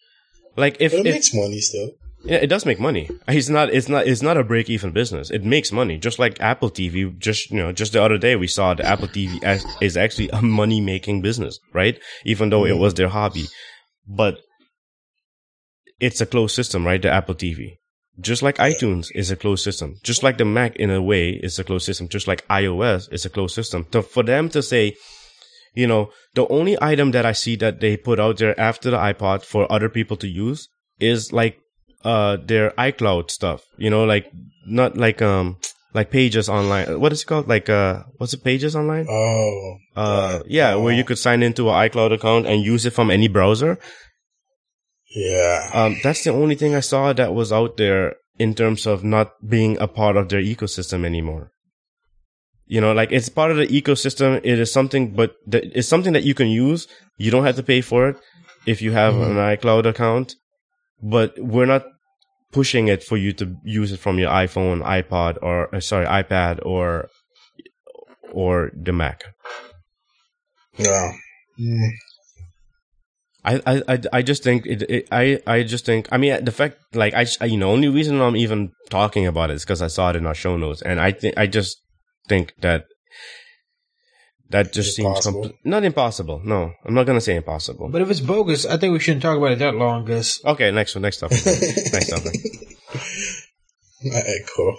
Like 0.56 0.78
if, 0.80 0.94
but 0.94 1.02
it 1.02 1.08
if 1.08 1.14
makes 1.16 1.34
money 1.34 1.60
still. 1.60 1.90
yeah, 2.24 2.38
it 2.38 2.48
does 2.48 2.66
make 2.66 2.80
money. 2.80 3.10
It's 3.28 3.50
not 3.50 3.70
it's 3.70 3.90
not 3.90 4.08
it's 4.08 4.22
not 4.22 4.38
a 4.38 4.46
break 4.46 4.70
even 4.70 4.94
business. 4.94 5.30
It 5.30 5.44
makes 5.44 5.74
money, 5.74 5.98
just 5.98 6.18
like 6.18 6.40
Apple 6.40 6.72
TV. 6.72 7.18
Just 7.20 7.52
you 7.52 7.58
know, 7.58 7.74
just 7.74 7.92
the 7.92 8.02
other 8.02 8.18
day 8.18 8.38
we 8.38 8.48
saw 8.48 8.74
the 8.74 8.86
Apple 8.86 9.10
TV 9.10 9.44
as, 9.44 9.66
is 9.82 9.98
actually 9.98 10.30
a 10.30 10.42
money 10.42 10.80
making 10.80 11.22
business, 11.22 11.60
right? 11.74 12.00
Even 12.24 12.52
though 12.52 12.64
it 12.64 12.70
mm-hmm. 12.70 12.80
was 12.80 12.94
their 12.94 13.10
hobby, 13.10 13.48
but 14.08 14.40
it's 16.00 16.22
a 16.22 16.26
closed 16.26 16.56
system, 16.56 16.86
right? 16.86 17.02
The 17.02 17.12
Apple 17.12 17.36
TV. 17.36 17.81
Just 18.20 18.44
like 18.44 18.58
iTunes 18.58 19.08
is 19.16 19.32
a 19.32 19.36
closed 19.36 19.64
system, 19.64 19.96
just 20.04 20.24
like 20.24 20.38
the 20.38 20.46
Mac 20.46 20.76
in 20.76 20.92
a 20.92 21.02
way 21.02 21.32
is 21.32 21.58
a 21.60 21.64
closed 21.64 21.86
system, 21.86 22.08
just 22.08 22.28
like 22.28 22.48
iOS 22.48 23.12
is 23.12 23.26
a 23.26 23.30
closed 23.30 23.56
system. 23.56 23.88
So 23.92 24.02
for 24.02 24.24
them 24.24 24.50
to 24.50 24.62
say, 24.62 24.96
you 25.74 25.88
know, 25.88 26.12
the 26.36 26.48
only 26.50 26.78
item 26.82 27.12
that 27.12 27.26
I 27.26 27.32
see 27.32 27.56
that 27.58 27.80
they 27.80 27.96
put 27.98 28.20
out 28.20 28.38
there 28.38 28.60
after 28.60 28.92
the 28.92 28.98
iPod 28.98 29.44
for 29.46 29.72
other 29.72 29.90
people 29.90 30.18
to 30.18 30.28
use 30.28 30.68
is 31.00 31.32
like 31.32 31.58
uh 32.04 32.38
their 32.46 32.72
iCloud 32.72 33.32
stuff. 33.32 33.64
You 33.78 33.90
know, 33.90 34.04
like 34.04 34.32
not 34.68 34.98
like 34.98 35.22
um 35.22 35.58
like 35.94 36.12
pages 36.12 36.50
online. 36.50 37.00
What 37.00 37.14
is 37.14 37.22
it 37.24 37.26
called? 37.26 37.48
Like 37.48 37.70
uh 37.70 38.04
what's 38.18 38.34
it 38.34 38.44
pages 38.44 38.76
online? 38.76 39.08
Oh, 39.10 39.78
Uh 39.96 40.42
yeah, 40.48 40.76
where 40.76 40.94
you 40.94 41.04
Oh, 41.04 41.06
could 41.06 41.18
sign 41.20 41.42
into 41.44 41.70
an 41.70 41.76
iCloud 41.90 42.14
account 42.14 42.46
and 42.48 42.62
use 42.64 42.86
it 42.86 42.92
from 42.92 43.10
any 43.10 43.28
browser. 43.30 43.78
Yeah. 45.14 45.70
Um, 45.74 45.98
that's 46.04 46.24
the 46.24 46.32
only 46.32 46.56
thing 46.56 46.76
I 46.76 46.80
saw 46.80 47.14
that 47.14 47.34
was 47.34 47.52
out 47.52 47.78
there 47.78 48.16
in 48.40 48.56
terms 48.56 48.88
of 48.88 49.04
not 49.04 49.34
being 49.48 49.78
a 49.80 49.88
part 49.88 50.18
of 50.18 50.30
their 50.30 50.42
ecosystem 50.42 51.06
anymore. 51.06 51.52
You 52.66 52.80
know, 52.80 52.94
like 52.94 53.12
it's 53.12 53.28
part 53.28 53.52
of 53.52 53.58
the 53.58 53.68
ecosystem. 53.68 54.40
It 54.44 54.58
is 54.58 54.72
something, 54.72 55.14
but 55.14 55.36
th- 55.50 55.72
it's 55.76 55.88
something 55.88 56.14
that 56.14 56.24
you 56.24 56.34
can 56.34 56.48
use. 56.48 56.88
You 57.18 57.30
don't 57.30 57.44
have 57.46 57.58
to 57.58 57.64
pay 57.64 57.82
for 57.82 58.10
it 58.10 58.18
if 58.66 58.82
you 58.82 58.92
have 58.94 59.16
an 59.16 59.36
iCloud 59.36 59.86
account, 59.86 60.36
but 61.02 61.34
we're 61.38 61.66
not 61.66 61.84
pushing 62.52 62.88
it 62.88 63.04
for 63.04 63.18
you 63.18 63.34
to 63.34 63.58
use 63.66 63.92
it 63.92 64.00
from 64.00 64.20
your 64.20 64.30
iPhone, 64.30 64.82
iPod, 64.84 65.38
or 65.42 65.74
uh, 65.76 65.82
sorry, 65.82 66.06
iPad 66.06 66.66
or 66.66 67.10
or 68.32 68.72
the 68.74 68.94
Mac. 68.94 69.24
Yeah. 70.78 71.12
Mm. 71.60 71.90
I, 73.44 73.62
I, 73.66 73.82
I- 73.88 74.00
I 74.14 74.22
just 74.22 74.44
think 74.44 74.66
it, 74.66 74.82
it, 74.84 75.08
I, 75.12 75.40
I 75.48 75.64
just 75.64 75.86
think, 75.86 76.08
I 76.12 76.18
mean, 76.18 76.44
the 76.46 76.52
fact, 76.52 76.78
like, 76.94 77.14
I, 77.14 77.26
you 77.46 77.58
know, 77.58 77.72
only 77.72 77.88
reason 77.90 78.22
I'm 78.22 78.36
even 78.36 78.72
talking 78.90 79.26
about 79.28 79.50
it 79.50 79.56
is 79.56 79.64
because 79.64 79.82
I 79.82 79.88
saw 79.88 80.10
it 80.12 80.16
in 80.16 80.26
our 80.28 80.36
show 80.36 80.58
notes. 80.58 80.82
And 80.82 81.00
I 81.00 81.12
think, 81.12 81.38
I 81.38 81.48
just 81.48 81.82
think 82.28 82.54
that 82.62 82.86
that 84.50 84.74
just 84.74 84.96
seems 84.96 85.26
compl- 85.26 85.54
not 85.64 85.84
impossible. 85.84 86.42
No, 86.44 86.74
I'm 86.86 86.94
not 86.94 87.06
going 87.06 87.18
to 87.18 87.22
say 87.22 87.36
impossible. 87.36 87.90
But 87.90 88.02
if 88.02 88.10
it's 88.12 88.20
bogus, 88.20 88.66
I 88.66 88.78
think 88.78 88.92
we 88.94 89.00
shouldn't 89.00 89.24
talk 89.24 89.38
about 89.38 89.54
it 89.54 89.60
that 89.60 89.76
long, 89.76 90.04
because 90.06 90.42
okay, 90.46 90.72
next 90.72 90.94
one, 90.94 91.02
next 91.04 91.18
topic. 91.18 91.40
next 91.46 92.10
topic. 92.10 92.36
Alright, 94.06 94.26
cool. 94.56 94.76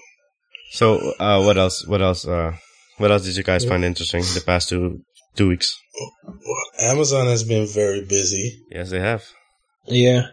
So, 0.73 0.99
uh, 1.19 1.43
what 1.43 1.57
else, 1.59 1.87
what 1.87 2.03
else, 2.03 2.27
uh, 2.27 2.53
what 2.99 3.11
else 3.11 3.25
did 3.25 3.37
you 3.37 3.43
guys 3.43 3.65
find 3.65 3.85
interesting 3.85 4.21
the 4.21 4.43
past 4.45 4.69
two, 4.69 5.01
two 5.35 5.49
weeks? 5.49 5.77
Well, 6.25 6.91
Amazon 6.93 7.27
has 7.27 7.45
been 7.45 7.67
very 7.67 8.05
busy. 8.05 8.65
Yes, 8.71 8.91
they 8.91 9.01
have. 9.01 9.25
yeah. 9.87 10.29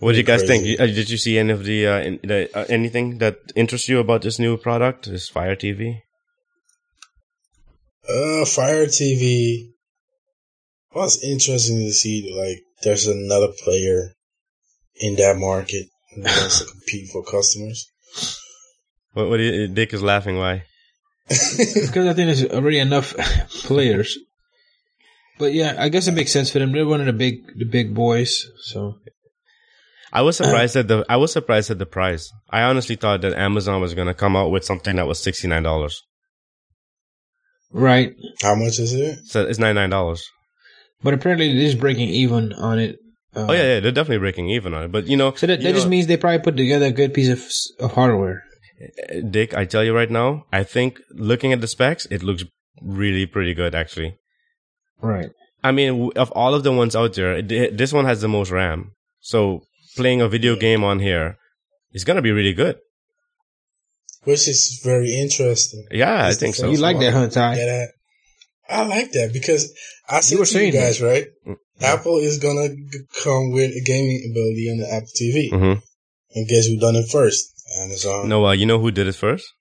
What 0.00 0.12
do 0.12 0.18
you 0.18 0.24
guys 0.24 0.42
Crazy. 0.42 0.76
think? 0.76 0.80
Uh, 0.80 0.86
Did 0.86 1.08
you 1.08 1.16
see 1.16 1.38
any 1.38 1.52
of 1.52 1.64
the, 1.64 1.86
uh, 1.86 2.00
in, 2.00 2.18
the 2.22 2.50
uh, 2.54 2.64
anything 2.68 3.18
that 3.18 3.36
interests 3.54 3.88
you 3.88 4.00
about 4.00 4.22
this 4.22 4.38
new 4.38 4.56
product, 4.56 5.08
this 5.08 5.28
Fire 5.28 5.54
TV? 5.56 6.00
Uh, 8.08 8.44
Fire 8.44 8.86
TV. 8.86 9.70
Well, 10.94 11.04
it's 11.04 11.22
interesting 11.22 11.78
to 11.78 11.92
see 11.92 12.34
like 12.36 12.58
there's 12.82 13.06
another 13.06 13.48
player 13.64 14.12
in 14.96 15.14
that 15.16 15.36
market 15.36 15.86
who 16.14 16.22
wants 16.22 16.58
to 16.58 16.66
compete 16.66 17.08
for 17.10 17.22
customers. 17.22 17.86
What, 19.12 19.28
what 19.30 19.40
you, 19.40 19.68
Dick 19.68 19.92
is 19.94 20.02
laughing. 20.02 20.38
Why? 20.38 20.64
Because 21.28 22.06
I 22.06 22.14
think 22.14 22.26
there's 22.26 22.44
already 22.46 22.78
enough 22.78 23.14
players. 23.50 24.18
But 25.38 25.52
yeah, 25.52 25.76
I 25.78 25.88
guess 25.88 26.08
it 26.08 26.12
makes 26.12 26.32
sense 26.32 26.50
for 26.50 26.58
them. 26.58 26.72
They're 26.72 26.86
one 26.86 27.00
of 27.00 27.06
the 27.06 27.12
big, 27.12 27.46
the 27.56 27.64
big 27.64 27.94
boys. 27.94 28.46
So 28.62 28.96
I 30.12 30.22
was 30.22 30.36
surprised 30.36 30.74
at 30.76 30.88
the 30.88 31.04
I 31.08 31.16
was 31.16 31.32
surprised 31.32 31.70
at 31.70 31.78
the 31.78 31.86
price. 31.86 32.32
I 32.50 32.62
honestly 32.62 32.96
thought 32.96 33.20
that 33.20 33.34
Amazon 33.34 33.80
was 33.80 33.94
gonna 33.94 34.14
come 34.14 34.34
out 34.36 34.50
with 34.50 34.64
something 34.64 34.96
that 34.96 35.06
was 35.06 35.20
sixty 35.20 35.46
nine 35.46 35.62
dollars. 35.62 36.02
right. 37.70 38.14
How 38.42 38.54
much 38.54 38.78
is 38.78 38.94
it? 38.94 39.20
So 39.26 39.44
it's 39.46 39.58
ninety 39.58 39.74
nine 39.80 39.90
dollars. 39.90 40.28
But 41.02 41.14
apparently, 41.14 41.50
it 41.50 41.56
is 41.56 41.74
breaking 41.76 42.08
even 42.08 42.52
on 42.54 42.78
it. 42.80 42.96
Uh, 43.36 43.46
Oh 43.48 43.52
yeah, 43.52 43.74
yeah, 43.74 43.80
they're 43.80 43.92
definitely 43.92 44.18
breaking 44.18 44.48
even 44.50 44.74
on 44.74 44.84
it. 44.84 44.92
But 44.92 45.06
you 45.06 45.16
know, 45.16 45.32
So 45.34 45.46
that, 45.46 45.60
you 45.60 45.68
that 45.68 45.74
just 45.74 45.86
know, 45.86 45.90
means 45.90 46.06
they 46.08 46.16
probably 46.16 46.40
put 46.40 46.56
together 46.56 46.86
a 46.86 46.90
good 46.90 47.14
piece 47.14 47.28
of, 47.28 47.84
of 47.84 47.92
hardware. 47.94 48.42
Dick, 49.30 49.54
I 49.54 49.64
tell 49.64 49.84
you 49.84 49.94
right 49.94 50.10
now, 50.10 50.44
I 50.52 50.62
think 50.62 51.00
looking 51.10 51.52
at 51.52 51.60
the 51.60 51.68
specs, 51.68 52.06
it 52.06 52.22
looks 52.22 52.44
really 52.82 53.26
pretty 53.26 53.54
good 53.54 53.74
actually. 53.74 54.16
Right. 55.00 55.30
I 55.62 55.72
mean, 55.72 56.12
of 56.16 56.30
all 56.32 56.54
of 56.54 56.62
the 56.62 56.72
ones 56.72 56.94
out 56.94 57.14
there, 57.14 57.42
this 57.42 57.92
one 57.92 58.04
has 58.04 58.20
the 58.20 58.28
most 58.28 58.50
RAM. 58.50 58.92
So 59.20 59.62
playing 59.96 60.20
a 60.20 60.28
video 60.28 60.54
game 60.54 60.84
on 60.84 61.00
here 61.00 61.36
is 61.92 62.04
gonna 62.04 62.22
be 62.22 62.30
really 62.32 62.52
good. 62.52 62.78
Which 64.24 64.46
is 64.48 64.80
very 64.84 65.14
interesting. 65.14 65.86
Yeah, 65.90 66.26
I 66.26 66.32
think 66.32 66.54
so. 66.54 66.70
You 66.70 66.78
like 66.78 66.98
that, 67.00 67.12
huh, 67.12 67.20
one 67.20 67.30
Ty? 67.30 67.54
that 67.56 67.90
I, 68.68 68.82
I 68.82 68.86
like 68.86 69.12
that 69.12 69.32
because 69.32 69.72
I 70.08 70.20
see 70.20 70.36
were 70.36 70.44
to 70.44 70.50
you 70.50 70.58
saying 70.58 70.72
that. 70.74 70.80
guys, 70.80 71.02
right? 71.02 71.26
Mm. 71.46 71.56
Apple 71.80 72.18
is 72.18 72.38
gonna 72.38 72.68
come 73.22 73.52
with 73.52 73.70
a 73.70 73.82
gaming 73.84 74.28
ability 74.30 74.70
on 74.70 74.78
the 74.78 74.92
Apple 74.92 75.08
TV, 75.20 75.50
hmm 75.50 75.80
and 76.34 76.46
guess 76.46 76.66
who 76.66 76.78
done 76.78 76.96
it 76.96 77.08
first? 77.08 77.57
Amazon. 77.82 78.28
No, 78.28 78.46
uh, 78.46 78.52
you 78.52 78.66
know 78.66 78.78
who 78.78 78.90
did 78.90 79.06
it 79.06 79.14
first? 79.14 79.52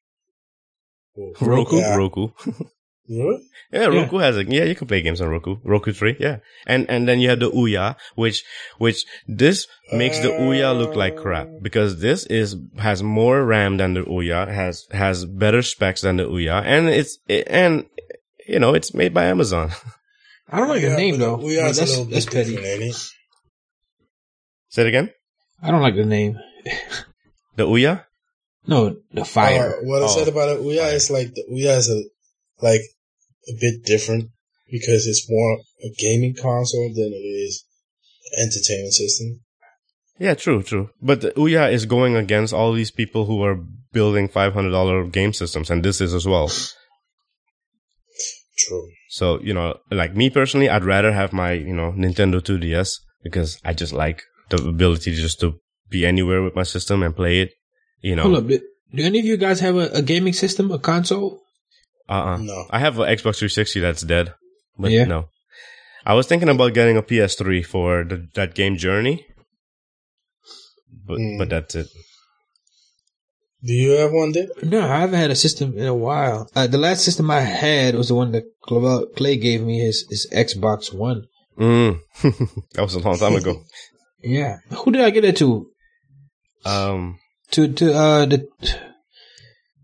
Cool. 1.16 1.34
Roku. 1.42 1.78
Yeah. 1.82 1.96
Roku. 1.96 2.30
Really? 3.10 3.42
Yeah, 3.72 3.86
Roku 3.86 4.18
has 4.18 4.36
it. 4.36 4.52
yeah. 4.52 4.66
You 4.66 4.76
can 4.76 4.86
play 4.86 5.02
games 5.02 5.22
on 5.22 5.30
Roku. 5.30 5.56
Roku 5.64 5.94
three, 5.94 6.18
yeah. 6.20 6.40
And 6.66 6.90
and 6.90 7.08
then 7.08 7.22
you 7.22 7.30
have 7.30 7.40
the 7.40 7.50
Ouya, 7.50 7.96
which 8.16 8.44
which 8.80 9.06
this 9.30 9.66
makes 9.94 10.20
the 10.20 10.28
Ouya 10.28 10.78
look 10.78 10.94
like 10.94 11.16
crap 11.16 11.48
because 11.62 12.02
this 12.02 12.26
is 12.26 12.58
has 12.78 13.02
more 13.02 13.46
RAM 13.46 13.78
than 13.78 13.94
the 13.94 14.02
Ouya, 14.04 14.48
has 14.54 14.88
has 14.92 15.24
better 15.24 15.62
specs 15.62 16.02
than 16.02 16.18
the 16.18 16.24
Ouya, 16.26 16.62
and 16.66 16.90
it's 16.90 17.18
it, 17.30 17.48
and 17.50 17.86
you 18.46 18.60
know 18.60 18.74
it's 18.74 18.94
made 18.94 19.14
by 19.14 19.24
Amazon. 19.28 19.72
I 20.50 20.58
don't 20.60 20.68
like 20.68 20.82
the 20.82 20.90
name 20.98 21.18
though. 21.18 21.38
We 21.38 21.60
I 21.60 21.62
are 21.62 21.64
mean, 21.68 21.72
a 21.72 21.78
that's 21.78 21.90
little 21.92 22.06
that's 22.12 22.26
petty. 22.26 22.56
different, 22.56 22.68
ain't 22.84 22.84
it? 22.94 22.96
Say 24.68 24.82
it 24.82 24.88
again. 24.88 25.12
I 25.64 25.72
don't 25.72 25.82
like 25.82 25.96
the 25.96 26.04
name. 26.06 26.36
The 27.58 27.66
Ouya. 27.68 28.06
No, 28.66 28.96
the 29.12 29.26
fire. 29.26 29.78
Uh, 29.80 29.84
what 29.84 30.02
I 30.02 30.06
Oh. 30.06 30.16
said 30.16 30.28
about 30.28 30.50
it, 30.50 30.62
Ouya 30.64 30.94
is 30.94 31.10
like 31.10 31.34
the 31.34 31.44
Ouya 31.52 31.78
is 31.78 31.90
a 31.90 32.00
like 32.62 32.82
a 33.50 33.54
bit 33.60 33.84
different 33.86 34.30
because 34.72 35.06
it's 35.08 35.30
more 35.30 35.58
a 35.84 35.90
gaming 35.98 36.36
console 36.36 36.90
than 36.94 37.12
it 37.14 37.26
is 37.46 37.64
entertainment 38.38 38.94
system. 38.94 39.42
Yeah, 40.20 40.34
true, 40.34 40.64
true. 40.64 40.90
But 41.02 41.22
the 41.22 41.32
Ouya 41.32 41.72
is 41.72 41.86
going 41.86 42.16
against 42.16 42.54
all 42.54 42.74
these 42.74 42.92
people 42.92 43.26
who 43.26 43.44
are 43.44 43.58
building 43.94 44.28
five 44.28 44.54
hundred 44.54 44.72
dollar 44.72 45.06
game 45.06 45.34
systems, 45.34 45.70
and 45.70 45.84
this 45.84 46.02
is 46.02 46.14
as 46.14 46.26
well. 46.28 46.52
True. 48.58 48.90
So, 49.10 49.40
you 49.42 49.54
know, 49.54 49.78
like 49.92 50.16
me 50.16 50.30
personally, 50.30 50.68
I'd 50.70 50.84
rather 50.84 51.12
have 51.14 51.32
my, 51.32 51.52
you 51.54 51.74
know, 51.76 51.92
Nintendo 51.96 52.42
2DS 52.42 52.90
because 53.24 53.60
I 53.64 53.74
just 53.74 53.94
like 53.94 54.24
the 54.50 54.58
ability 54.68 55.14
just 55.14 55.40
to 55.42 55.60
be 55.90 56.06
anywhere 56.06 56.42
with 56.44 56.56
my 56.56 56.64
system 56.64 57.04
and 57.04 57.16
play 57.16 57.42
it, 57.42 57.52
you 58.02 58.16
know. 58.16 58.24
Hold 58.24 58.38
up. 58.38 58.48
Do 58.48 58.60
do 58.94 59.04
any 59.04 59.20
of 59.20 59.26
you 59.26 59.38
guys 59.38 59.60
have 59.60 59.76
a, 59.76 59.88
a 59.94 60.02
gaming 60.02 60.34
system, 60.34 60.72
a 60.72 60.80
console? 60.80 61.42
Uh-uh. 62.10 62.38
No. 62.38 62.66
I 62.70 62.80
have 62.80 63.00
an 63.00 63.08
Xbox 63.08 63.40
360 63.40 63.80
that's 63.82 64.02
dead, 64.04 64.34
but 64.78 64.92
Yeah. 64.92 65.06
no. 65.06 65.30
I 66.06 66.14
was 66.14 66.26
thinking 66.26 66.48
about 66.50 66.74
getting 66.74 66.96
a 66.96 67.02
PS3 67.04 67.66
for 67.66 68.06
the, 68.06 68.28
that 68.36 68.56
game 68.56 68.78
Journey, 68.78 69.26
but 71.06 71.18
Mm. 71.20 71.38
but 71.38 71.50
that's 71.50 71.76
it. 71.76 71.88
Do 73.64 73.74
you 73.74 73.92
have 73.92 74.12
one, 74.12 74.32
Dick? 74.32 74.50
No, 74.64 74.82
I 74.88 75.00
haven't 75.00 75.20
had 75.20 75.32
a 75.32 75.36
system 75.36 75.78
in 75.78 75.86
a 75.88 75.94
while. 75.96 76.48
Uh, 76.56 76.68
the 76.68 76.78
last 76.78 77.04
system 77.04 77.30
I 77.32 77.42
had 77.42 77.96
was 77.96 78.08
the 78.10 78.16
one 78.16 78.32
that 78.34 78.44
Clay 79.18 79.36
gave 79.36 79.62
me 79.64 79.80
his, 79.80 80.06
his 80.10 80.28
Xbox 80.32 80.94
One. 80.94 81.24
Mm. 81.60 82.00
that 82.74 82.84
was 82.84 82.94
a 82.94 83.00
long 83.00 83.18
time 83.18 83.36
ago. 83.36 83.64
Yeah. 84.24 84.58
Who 84.84 84.92
did 84.92 85.02
I 85.02 85.12
get 85.12 85.26
it 85.26 85.38
to? 85.38 85.70
Um, 86.68 87.20
To 87.52 87.72
to 87.74 87.94
uh 87.94 88.26
the 88.26 88.48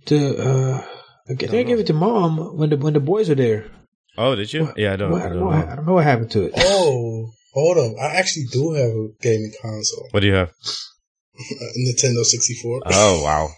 to 0.05 0.17
uh 0.37 0.77
I 1.25 1.27
think 1.27 1.43
I 1.43 1.47
Don't 1.47 1.65
gave 1.67 1.79
it 1.79 1.87
to 1.87 1.93
mom 1.93 2.57
when 2.57 2.69
the 2.69 2.77
when 2.77 2.93
the 2.93 2.99
boys 2.99 3.29
were 3.29 3.35
there. 3.35 3.71
oh, 4.17 4.35
did 4.35 4.51
you? 4.51 4.73
Yeah, 4.75 4.93
I 4.93 4.95
don't, 4.97 5.11
What- 5.11 5.21
I 5.21 5.25
I, 5.25 5.29
don't 5.29 5.39
don't 5.39 5.49
know, 5.51 5.59
know. 5.59 5.71
I 5.71 5.75
don't 5.75 5.85
know 5.87 5.93
what 5.93 6.03
happened 6.03 6.31
to 6.31 6.43
it. 6.43 6.53
Oh, 6.57 7.29
hold 7.53 7.77
up. 7.77 7.93
I 8.01 8.15
actually 8.19 8.45
do 8.51 8.73
have 8.73 8.91
a 8.91 9.07
gaming 9.21 9.53
console. 9.61 10.07
What 10.11 10.19
do 10.19 10.27
you 10.27 10.33
have? 10.33 10.49
A 10.49 11.79
Nintendo 11.87 12.23
64. 12.23 12.81
Oh, 12.85 13.23
wow. 13.23 13.49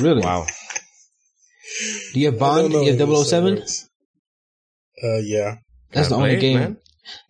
Really? 0.00 0.22
Wow. 0.22 0.46
Do 2.12 2.20
you 2.20 2.26
have 2.26 2.36
I 2.36 2.38
Bond? 2.38 2.60
don't 2.62 2.70
Do 2.70 2.76
know 2.76 2.82
you 2.84 2.90
have 3.16 3.24
still 3.24 3.24
007? 3.24 3.62
Uh, 5.02 5.16
yeah. 5.24 5.56
That's 5.92 6.08
the 6.08 6.14
Can't 6.14 6.22
only 6.22 6.28
play 6.28 6.36
it, 6.36 6.40
game. 6.40 6.58
man. 6.60 6.76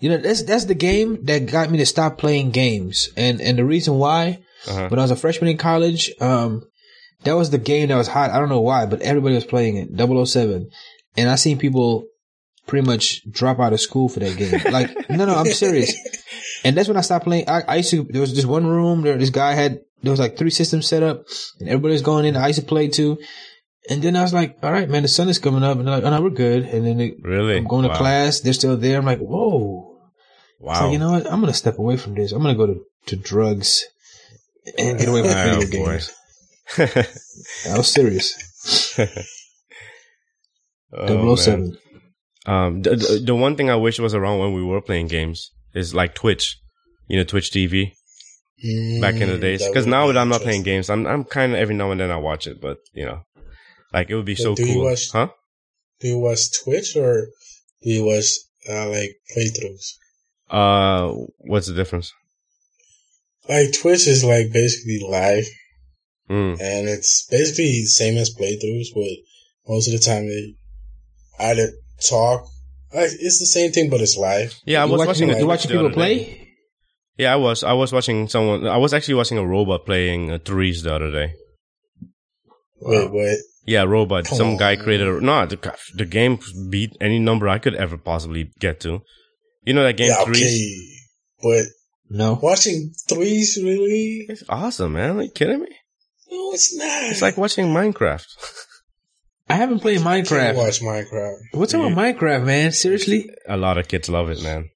You 0.01 0.09
know, 0.11 0.17
that's 0.19 0.43
that's 0.43 0.65
the 0.67 0.75
game 0.75 1.25
that 1.25 1.47
got 1.47 1.71
me 1.71 1.79
to 1.79 1.87
stop 1.87 2.19
playing 2.19 2.51
games. 2.51 3.09
And 3.17 3.41
and 3.41 3.57
the 3.57 3.65
reason 3.65 3.95
why, 3.97 4.41
Uh-huh. 4.69 4.89
when 4.89 4.99
I 4.99 5.03
was 5.03 5.11
a 5.11 5.17
freshman 5.17 5.51
in 5.51 5.57
college, 5.57 6.13
um, 6.21 6.63
that 7.25 7.37
was 7.37 7.51
the 7.51 7.59
game 7.59 7.89
that 7.89 7.97
was 7.97 8.09
hot. 8.09 8.31
I 8.31 8.39
don't 8.39 8.49
know 8.49 8.61
why, 8.61 8.87
but 8.87 9.03
everybody 9.03 9.35
was 9.35 9.45
playing 9.45 9.77
it, 9.77 10.27
007. 10.27 10.71
And 11.17 11.29
I 11.29 11.35
seen 11.35 11.59
people 11.59 12.05
pretty 12.67 12.87
much 12.87 13.23
drop 13.31 13.59
out 13.59 13.73
of 13.73 13.81
school 13.81 14.09
for 14.09 14.21
that 14.21 14.37
game. 14.37 14.61
Like, 14.73 15.11
no, 15.11 15.25
no, 15.25 15.35
I'm 15.35 15.47
serious. 15.53 15.95
And 16.65 16.77
that's 16.77 16.89
when 16.89 16.97
I 16.97 17.01
stopped 17.03 17.25
playing. 17.25 17.49
I, 17.49 17.63
I 17.67 17.77
used 17.77 17.91
to, 17.91 18.05
there 18.05 18.21
was 18.21 18.35
this 18.35 18.45
one 18.47 18.67
room 18.67 19.03
there, 19.03 19.17
this 19.19 19.31
guy 19.31 19.55
had 19.55 19.81
there 20.03 20.11
was 20.13 20.21
like 20.21 20.39
three 20.39 20.51
systems 20.51 20.87
set 20.87 21.03
up, 21.03 21.25
and 21.59 21.69
everybody 21.69 21.93
was 21.93 22.03
going 22.03 22.25
in. 22.25 22.37
I 22.37 22.49
used 22.49 22.61
to 22.61 22.65
play 22.67 22.89
too. 22.89 23.19
And 23.89 24.01
then 24.03 24.17
I 24.17 24.23
was 24.23 24.33
like, 24.33 24.59
all 24.63 24.73
right, 24.73 24.89
man, 24.89 25.03
the 25.03 25.09
sun 25.09 25.29
is 25.29 25.39
coming 25.39 25.63
up, 25.63 25.79
and 25.79 25.87
they're 25.87 25.97
like, 25.97 26.05
oh 26.05 26.11
no, 26.11 26.23
we're 26.23 26.31
good. 26.31 26.63
And 26.65 26.87
then 26.87 26.99
they, 26.99 27.15
Really? 27.23 27.57
I'm 27.57 27.65
going 27.67 27.83
to 27.83 27.89
Wow. 27.91 27.97
class. 27.97 28.41
They're 28.41 28.53
still 28.53 28.77
there. 28.77 28.99
I'm 28.99 29.05
like, 29.05 29.19
whoa. 29.19 29.99
Wow. 30.59 30.85
like, 30.85 30.93
you 30.93 30.99
know 30.99 31.13
what? 31.13 31.27
I'm 31.27 31.41
gonna 31.41 31.55
step 31.55 31.79
away 31.79 31.97
from 31.97 32.15
this. 32.15 32.33
I'm 32.33 32.43
gonna 32.43 32.55
go 32.55 32.67
to, 32.67 32.85
to 33.07 33.17
drugs 33.17 33.87
and 34.79 34.99
get 34.99 35.09
away 35.09 35.23
from 35.23 35.31
Oh, 35.37 35.61
video 35.61 35.67
games. 35.67 36.11
I 37.69 37.77
was 37.77 37.93
serious. 37.93 38.35
Oh, 40.93 41.37
007. 41.37 41.61
man. 41.61 41.79
Um, 42.47 42.83
the, 42.83 43.23
the 43.25 43.35
one 43.35 43.57
thing 43.57 43.71
I 43.71 43.77
wish 43.77 43.99
was 43.99 44.15
around 44.15 44.39
when 44.41 44.55
we 44.55 44.63
were 44.65 44.81
playing 44.81 45.09
games 45.09 45.51
is 45.75 45.95
like 45.95 46.15
Twitch, 46.15 46.57
you 47.07 47.17
know, 47.19 47.25
Twitch 47.25 47.51
TV 47.51 47.93
back 49.01 49.15
in 49.21 49.29
the 49.29 49.37
Mm, 49.37 49.41
days. 49.41 49.67
Because 49.67 49.87
now 49.87 50.07
that 50.09 50.17
I'm 50.17 50.29
not 50.29 50.41
playing 50.43 50.63
games, 50.63 50.91
I'm 50.91 51.07
I'm 51.07 51.25
kind 51.25 51.53
of 51.53 51.59
every 51.59 51.75
now 51.75 51.91
and 51.91 52.01
then 52.01 52.11
I 52.11 52.17
watch 52.17 52.47
it, 52.47 52.61
but 52.61 52.79
you 52.95 53.05
know, 53.05 53.21
like 53.93 54.11
it 54.11 54.15
would 54.17 54.25
be 54.25 54.35
But 54.35 54.43
so 54.43 54.55
do 54.55 54.65
you 54.65 54.75
cool, 54.75 54.85
watch- 54.87 55.11
huh? 55.13 55.29
Do 56.01 56.09
you 56.09 56.19
watch 56.19 56.41
Twitch 56.65 56.97
or 56.97 57.27
do 57.83 57.91
you 57.91 58.05
watch 58.05 58.27
uh, 58.69 58.89
like 58.89 59.17
playthroughs? 59.37 59.93
Uh, 60.49 61.13
what's 61.39 61.67
the 61.67 61.75
difference? 61.75 62.13
Like 63.51 63.69
Twitch 63.81 64.07
is 64.07 64.23
like 64.25 64.53
basically 64.53 65.01
live, 65.07 65.45
Mm. 66.31 66.53
and 66.61 66.89
it's 66.89 67.27
basically 67.29 67.65
the 67.83 67.87
same 67.87 68.17
as 68.17 68.33
playthroughs, 68.33 68.95
but 68.95 69.11
most 69.67 69.89
of 69.89 69.93
the 69.95 69.99
time 69.99 70.29
they 70.29 70.55
either 71.51 71.73
talk. 72.09 72.45
Like 72.95 73.11
it's 73.27 73.41
the 73.41 73.47
same 73.47 73.73
thing, 73.73 73.91
but 73.91 74.01
it's 74.01 74.17
live. 74.17 74.55
Yeah, 74.65 74.83
I 74.83 74.87
you 74.87 74.93
was 74.93 74.99
watching, 75.01 75.09
watching. 75.09 75.29
you 75.29 75.35
Twitch 75.35 75.49
watching 75.49 75.71
people 75.73 75.91
play? 75.91 76.49
Yeah, 77.19 77.33
I 77.33 77.37
was. 77.37 77.65
I 77.65 77.73
was 77.73 77.93
watching 77.93 78.29
someone. 78.29 78.67
I 78.67 78.77
was 78.79 78.95
actually 78.95 79.15
watching 79.15 79.39
a 79.39 79.45
robot 79.47 79.85
playing 79.87 80.31
uh, 80.31 80.39
threes 80.45 80.83
the 80.85 80.95
other 80.95 81.11
day. 81.11 81.35
Wait, 82.81 83.11
what? 83.11 83.39
Yeah, 83.67 83.83
robot. 83.83 84.25
Come 84.25 84.39
Some 84.39 84.57
guy 84.57 84.77
created 84.77 85.07
a 85.09 85.21
no. 85.21 85.47
The, 85.47 85.59
the 85.97 86.05
game 86.07 86.39
beat 86.71 86.97
any 87.01 87.19
number 87.19 87.49
I 87.49 87.59
could 87.59 87.75
ever 87.75 87.97
possibly 87.99 88.51
get 88.59 88.81
to. 88.81 89.03
You 89.65 89.75
know 89.75 89.83
that 89.83 89.97
game 89.97 90.09
Yeah, 90.11 90.25
threes? 90.25 90.47
okay, 90.47 90.87
but 91.43 91.65
No. 92.11 92.39
watching 92.43 92.93
threes 93.09 93.59
really? 93.63 94.27
It's 94.29 94.43
awesome, 94.49 94.93
man. 94.95 95.17
Are 95.19 95.23
you 95.23 95.31
kidding 95.31 95.61
me? 95.61 95.69
No, 96.31 96.53
it's 96.53 96.77
not. 96.77 97.05
It's 97.05 97.23
like 97.23 97.37
watching 97.37 97.67
Minecraft. 97.67 98.27
I 99.49 99.55
haven't 99.55 99.81
played 99.81 100.01
Can't 100.03 100.27
Minecraft. 100.27 100.57
watch 100.57 100.81
Minecraft. 100.81 101.37
What's 101.53 101.75
up 101.75 101.83
with 101.83 101.95
Minecraft, 101.97 102.45
man? 102.45 102.73
Seriously? 102.73 103.29
a 103.49 103.57
lot 103.57 103.79
of 103.79 103.89
kids 103.89 104.09
love 104.09 104.29
it, 104.31 104.43
man. 104.43 104.71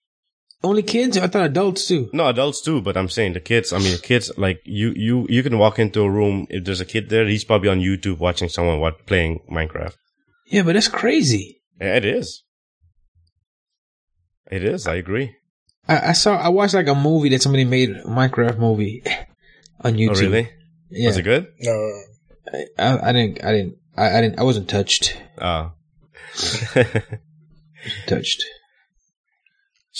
Only 0.62 0.82
kids? 0.82 1.18
I 1.18 1.26
thought 1.26 1.44
adults 1.44 1.86
too. 1.86 2.08
No, 2.12 2.26
adults 2.26 2.62
too, 2.62 2.80
but 2.80 2.96
I'm 2.96 3.08
saying 3.10 3.34
the 3.34 3.40
kids. 3.40 3.72
I 3.72 3.78
mean, 3.78 3.92
the 3.92 3.98
kids 4.02 4.32
like 4.38 4.60
you. 4.64 4.92
You 4.96 5.26
you 5.28 5.42
can 5.42 5.58
walk 5.58 5.78
into 5.78 6.00
a 6.02 6.10
room 6.10 6.46
if 6.48 6.64
there's 6.64 6.80
a 6.80 6.86
kid 6.86 7.10
there. 7.10 7.26
He's 7.26 7.44
probably 7.44 7.68
on 7.68 7.80
YouTube 7.80 8.18
watching 8.18 8.48
someone 8.48 8.80
what 8.80 9.06
playing 9.06 9.40
Minecraft. 9.52 9.94
Yeah, 10.46 10.62
but 10.62 10.72
that's 10.72 10.88
crazy. 10.88 11.60
Yeah, 11.80 11.96
It 11.96 12.04
is. 12.06 12.42
It 14.50 14.64
is. 14.64 14.86
I 14.86 14.94
agree. 14.96 15.34
I, 15.88 16.10
I 16.10 16.12
saw, 16.12 16.36
I 16.36 16.48
watched 16.48 16.74
like 16.74 16.88
a 16.88 16.94
movie 16.94 17.28
that 17.30 17.42
somebody 17.42 17.64
made, 17.64 17.90
a 17.90 18.04
Minecraft 18.04 18.58
movie 18.58 19.02
on 19.80 19.94
oh, 19.94 19.96
YouTube. 19.96 20.16
Oh, 20.16 20.20
really? 20.20 20.50
Yeah. 20.90 21.08
Was 21.08 21.16
it 21.18 21.22
good? 21.22 21.52
No, 21.60 22.02
I, 22.52 22.66
I, 22.78 23.08
I 23.08 23.12
didn't, 23.12 23.44
I 23.44 23.52
didn't, 23.52 23.76
I, 23.96 24.18
I 24.18 24.20
didn't, 24.20 24.38
I 24.38 24.42
wasn't 24.42 24.68
touched. 24.68 25.16
Oh. 25.38 25.72
Touched. 28.06 28.44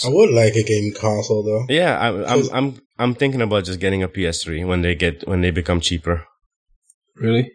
I 0.04 0.08
would 0.08 0.30
like 0.30 0.54
a 0.54 0.64
game 0.64 0.92
console 0.98 1.44
though. 1.44 1.66
yeah, 1.72 1.96
I, 1.96 2.34
I'm 2.34 2.48
I'm 2.52 2.80
I'm 2.98 3.14
thinking 3.14 3.42
about 3.42 3.64
just 3.64 3.78
getting 3.78 4.02
a 4.02 4.08
PS3 4.08 4.66
when 4.66 4.82
they 4.82 4.96
get 4.96 5.26
when 5.28 5.40
they 5.40 5.52
become 5.52 5.80
cheaper. 5.80 6.26
Really? 7.14 7.52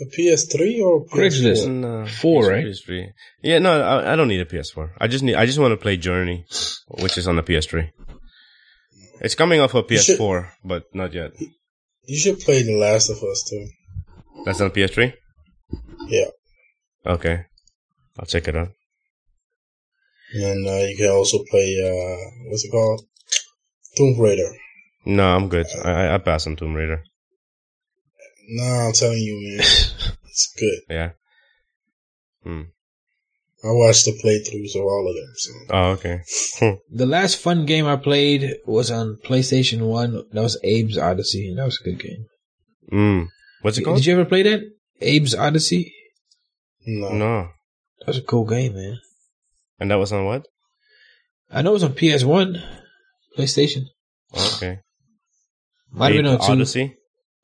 A 0.00 0.04
PS3 0.06 0.80
or 0.82 1.04
PS4? 1.06 1.68
No, 1.68 2.06
Four, 2.06 2.44
PS3 2.44 2.50
right? 2.50 2.66
is 2.66 2.80
free. 2.80 3.12
Yeah, 3.42 3.58
no, 3.58 3.80
I, 3.82 4.12
I 4.12 4.16
don't 4.16 4.28
need 4.28 4.40
a 4.40 4.46
PS4. 4.46 4.90
I 4.98 5.06
just 5.06 5.22
need 5.22 5.34
I 5.34 5.44
just 5.44 5.58
want 5.58 5.72
to 5.72 5.76
play 5.76 5.96
Journey, 5.98 6.46
which 6.88 7.18
is 7.18 7.28
on 7.28 7.36
the 7.36 7.42
PS3. 7.42 7.90
It's 9.20 9.34
coming 9.34 9.60
off 9.60 9.74
a 9.74 9.78
You 9.78 9.84
PS4, 9.84 10.48
but 10.64 10.84
not 10.94 11.12
yet. 11.12 11.32
You 12.06 12.16
should 12.18 12.40
play 12.40 12.62
The 12.62 12.74
Last 12.76 13.10
of 13.10 13.22
Us 13.22 13.44
too. 13.48 13.68
That's 14.44 14.60
on 14.60 14.70
PS3. 14.70 15.12
Yeah, 16.08 16.30
Okay, 17.06 17.44
I'll 18.18 18.26
check 18.26 18.48
it 18.48 18.56
out. 18.56 18.68
and 20.34 20.66
uh, 20.66 20.86
you 20.88 20.96
can 20.96 21.10
also 21.10 21.38
play 21.50 21.68
uh, 21.78 22.48
what's 22.50 22.64
it 22.64 22.70
called? 22.70 23.02
Tomb 23.96 24.18
Raider. 24.18 24.50
No, 25.04 25.24
I'm 25.36 25.48
good. 25.48 25.66
I 25.84 25.90
I, 25.90 26.14
I 26.14 26.18
pass 26.18 26.46
on 26.46 26.56
Tomb 26.56 26.74
Raider. 26.74 27.04
No, 28.54 28.64
I'm 28.64 28.92
telling 28.92 29.18
you, 29.18 29.34
man, 29.40 29.60
it's 30.24 30.54
good. 30.58 30.78
Yeah. 30.90 31.10
Hmm. 32.42 32.62
I 33.64 33.68
watched 33.70 34.04
the 34.06 34.12
playthroughs 34.22 34.74
of 34.78 34.84
all 34.84 35.08
of 35.08 35.14
them. 35.14 35.32
So. 35.36 35.50
Oh, 35.70 35.90
okay. 35.92 36.78
The 36.90 37.06
last 37.06 37.36
fun 37.38 37.64
game 37.64 37.86
I 37.86 37.96
played 37.96 38.56
was 38.66 38.90
on 38.90 39.18
PlayStation 39.24 39.86
1. 39.86 40.24
That 40.32 40.42
was 40.42 40.56
Abe's 40.64 40.98
Oddysee, 40.98 41.48
and 41.48 41.58
that 41.58 41.64
was 41.64 41.80
a 41.80 41.84
good 41.84 42.00
game. 42.00 42.26
Hmm. 42.90 43.22
What's 43.62 43.78
it 43.78 43.82
called? 43.84 43.98
Did 43.98 44.06
you 44.06 44.14
ever 44.14 44.24
play 44.24 44.42
that? 44.42 44.60
Abe's 45.00 45.34
Oddysee? 45.34 45.92
No, 46.86 47.12
No. 47.12 47.48
That 48.00 48.08
was 48.08 48.18
a 48.18 48.22
cool 48.22 48.44
game, 48.44 48.74
man. 48.74 48.98
And 49.78 49.90
that 49.92 49.98
was 49.98 50.12
on 50.12 50.24
what? 50.24 50.46
I 51.50 51.62
know 51.62 51.70
it 51.70 51.74
was 51.74 51.84
on 51.84 51.94
PS1, 51.94 52.60
PlayStation. 53.38 53.84
Okay. 54.56 54.80
Might 55.92 56.14
have 56.14 56.24
been 56.24 56.26
on 56.26 56.42
Ape. 56.42 56.50
Odyssey. 56.50 56.96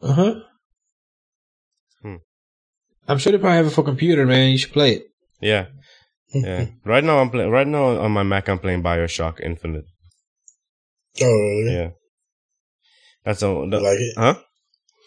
Uh 0.03 0.13
huh. 0.13 0.35
I'm 3.09 3.19
sure 3.19 3.33
they 3.33 3.39
probably 3.39 3.57
have 3.57 3.67
it 3.67 3.71
for 3.71 3.83
computer, 3.83 4.27
man. 4.27 4.51
You 4.51 4.59
should 4.59 4.73
play 4.73 4.93
it. 4.97 5.03
Yeah. 5.41 5.67
Yeah. 6.35 6.67
right 6.85 7.03
now 7.03 7.19
I'm 7.19 7.31
playing. 7.31 7.51
Right 7.51 7.67
now 7.67 7.99
on 8.01 8.13
my 8.13 8.23
Mac 8.23 8.49
I'm 8.49 8.59
playing 8.59 8.83
Bioshock 8.83 9.41
Infinite. 9.41 9.85
Oh, 11.23 11.27
really? 11.27 11.75
Yeah. 11.75 11.91
That's 13.25 13.43
all. 13.43 13.65
You 13.65 13.81
like 13.81 13.99
it? 13.99 14.15
Huh? 14.17 14.35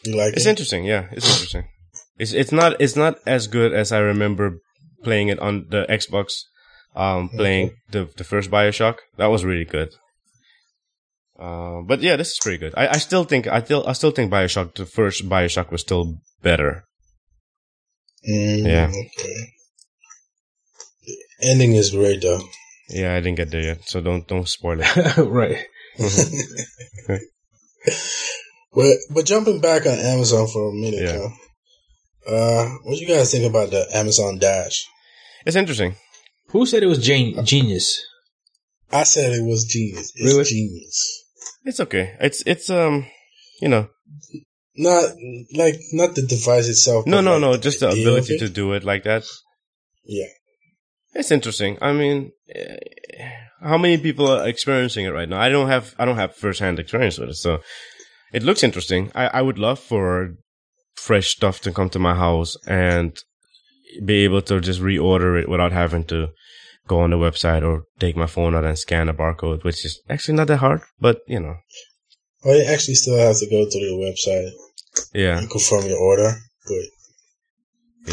You 0.03 0.15
like 0.15 0.33
It's 0.35 0.45
it? 0.45 0.49
interesting. 0.49 0.83
Yeah, 0.83 1.07
it's 1.11 1.27
interesting. 1.27 1.67
It's 2.17 2.33
it's 2.33 2.51
not 2.51 2.79
it's 2.81 2.95
not 2.95 3.19
as 3.25 3.47
good 3.47 3.73
as 3.73 3.91
I 3.91 3.99
remember 3.99 4.57
playing 5.03 5.29
it 5.29 5.39
on 5.39 5.67
the 5.69 5.85
Xbox. 5.89 6.33
Um, 6.93 7.29
playing 7.29 7.71
the 7.91 8.09
the 8.17 8.23
first 8.25 8.51
Bioshock. 8.51 8.97
That 9.17 9.27
was 9.27 9.45
really 9.45 9.63
good. 9.63 9.89
Uh, 11.39 11.81
but 11.87 12.01
yeah, 12.01 12.15
this 12.17 12.31
is 12.31 12.39
pretty 12.41 12.57
good. 12.57 12.73
I, 12.75 12.89
I 12.89 12.97
still 12.97 13.23
think 13.23 13.47
I 13.47 13.63
still 13.63 13.87
I 13.87 13.93
still 13.93 14.11
think 14.11 14.31
Bioshock 14.31 14.75
the 14.75 14.85
first 14.85 15.29
Bioshock 15.29 15.71
was 15.71 15.81
still 15.81 16.15
better. 16.41 16.83
Mm, 18.29 18.65
Yeah. 18.65 18.87
Okay. 18.87 19.53
The 21.05 21.49
ending 21.49 21.73
is 21.75 21.91
great 21.91 22.21
though. 22.21 22.41
Yeah, 22.89 23.13
I 23.15 23.21
didn't 23.21 23.37
get 23.37 23.49
there 23.51 23.61
yet, 23.63 23.87
so 23.87 24.01
don't 24.01 24.27
don't 24.27 24.47
spoil 24.47 24.79
it. 24.81 25.17
right. 25.17 25.65
But 28.73 28.95
but 29.13 29.25
jumping 29.25 29.59
back 29.59 29.85
on 29.85 29.99
Amazon 29.99 30.47
for 30.47 30.69
a 30.69 30.73
minute, 30.73 31.01
Yeah. 31.01 31.11
though. 31.17 31.33
Uh, 32.25 32.69
what 32.83 32.95
do 32.95 33.01
you 33.01 33.07
guys 33.07 33.31
think 33.31 33.43
about 33.45 33.71
the 33.71 33.85
Amazon 33.93 34.37
Dash? 34.39 34.85
It's 35.45 35.55
interesting. 35.57 35.95
Who 36.49 36.65
said 36.65 36.83
it 36.83 36.87
was 36.87 36.99
gen- 37.03 37.43
genius? 37.45 37.99
I 38.91 39.03
said 39.03 39.33
it 39.33 39.43
was 39.43 39.65
genius. 39.65 40.11
It's 40.15 40.23
Really? 40.23 40.43
genius. 40.45 41.23
It's 41.65 41.79
okay. 41.81 42.15
It's 42.21 42.43
it's 42.45 42.69
um, 42.69 43.05
you 43.61 43.67
know, 43.67 43.89
Not 44.75 45.03
like 45.53 45.75
not 45.91 46.15
the 46.15 46.21
device 46.21 46.69
itself. 46.69 47.05
no 47.05 47.21
no 47.21 47.33
like, 47.33 47.41
no, 47.41 47.57
just 47.57 47.81
the 47.81 47.89
ability 47.89 48.37
to 48.37 48.49
do 48.49 48.73
it 48.73 48.83
like 48.83 49.03
that. 49.03 49.23
Yeah. 50.05 50.27
It's 51.13 51.31
interesting. 51.31 51.77
I 51.81 51.91
mean, 51.91 52.31
eh, 52.55 52.77
how 53.61 53.77
many 53.77 53.97
people 53.97 54.27
are 54.29 54.47
experiencing 54.47 55.05
it 55.05 55.09
right 55.09 55.27
now? 55.27 55.39
I 55.39 55.49
don't 55.49 55.67
have 55.67 55.93
I 55.99 56.05
don't 56.05 56.15
have 56.15 56.35
first-hand 56.35 56.79
experience 56.79 57.17
with 57.17 57.29
it, 57.29 57.35
so 57.35 57.59
it 58.33 58.43
looks 58.43 58.63
interesting. 58.63 59.11
I 59.13 59.27
I 59.27 59.41
would 59.41 59.59
love 59.59 59.79
for 59.79 60.35
fresh 60.95 61.29
stuff 61.29 61.59
to 61.61 61.71
come 61.71 61.89
to 61.89 61.99
my 61.99 62.15
house 62.15 62.55
and 62.65 63.17
be 64.05 64.23
able 64.23 64.41
to 64.43 64.61
just 64.61 64.79
reorder 64.81 65.41
it 65.41 65.49
without 65.49 65.73
having 65.73 66.05
to 66.05 66.29
go 66.87 67.01
on 67.01 67.09
the 67.11 67.17
website 67.17 67.63
or 67.63 67.83
take 67.99 68.15
my 68.15 68.25
phone 68.25 68.55
out 68.55 68.63
and 68.63 68.77
scan 68.77 69.09
a 69.09 69.13
barcode, 69.13 69.63
which 69.63 69.85
is 69.85 70.01
actually 70.09 70.35
not 70.35 70.47
that 70.47 70.57
hard, 70.57 70.81
but 70.99 71.19
you 71.27 71.39
know, 71.39 71.55
Well, 72.43 72.57
you 72.57 72.63
actually 72.63 72.95
still 72.95 73.17
have 73.17 73.37
to 73.39 73.49
go 73.49 73.65
to 73.65 73.79
the 73.79 73.93
website 74.05 74.49
yeah, 75.13 75.37
and 75.37 75.49
confirm 75.49 75.85
your 75.85 75.99
order. 75.99 76.35
But 76.67 76.85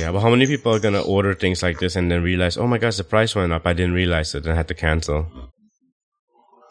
yeah. 0.01 0.12
But 0.12 0.20
how 0.20 0.31
many 0.31 0.47
people 0.47 0.74
are 0.74 0.81
gonna 0.81 1.03
order 1.03 1.35
things 1.35 1.62
like 1.62 1.79
this 1.79 1.97
and 1.97 2.11
then 2.11 2.22
realize, 2.22 2.57
oh 2.57 2.66
my 2.66 2.79
gosh, 2.79 2.97
the 2.97 3.05
price 3.05 3.35
went 3.35 3.53
up? 3.53 3.66
I 3.66 3.72
didn't 3.72 3.95
realize 3.95 4.35
it 4.35 4.45
and 4.45 4.53
I 4.53 4.57
had 4.57 4.68
to 4.68 4.74
cancel. 4.74 5.26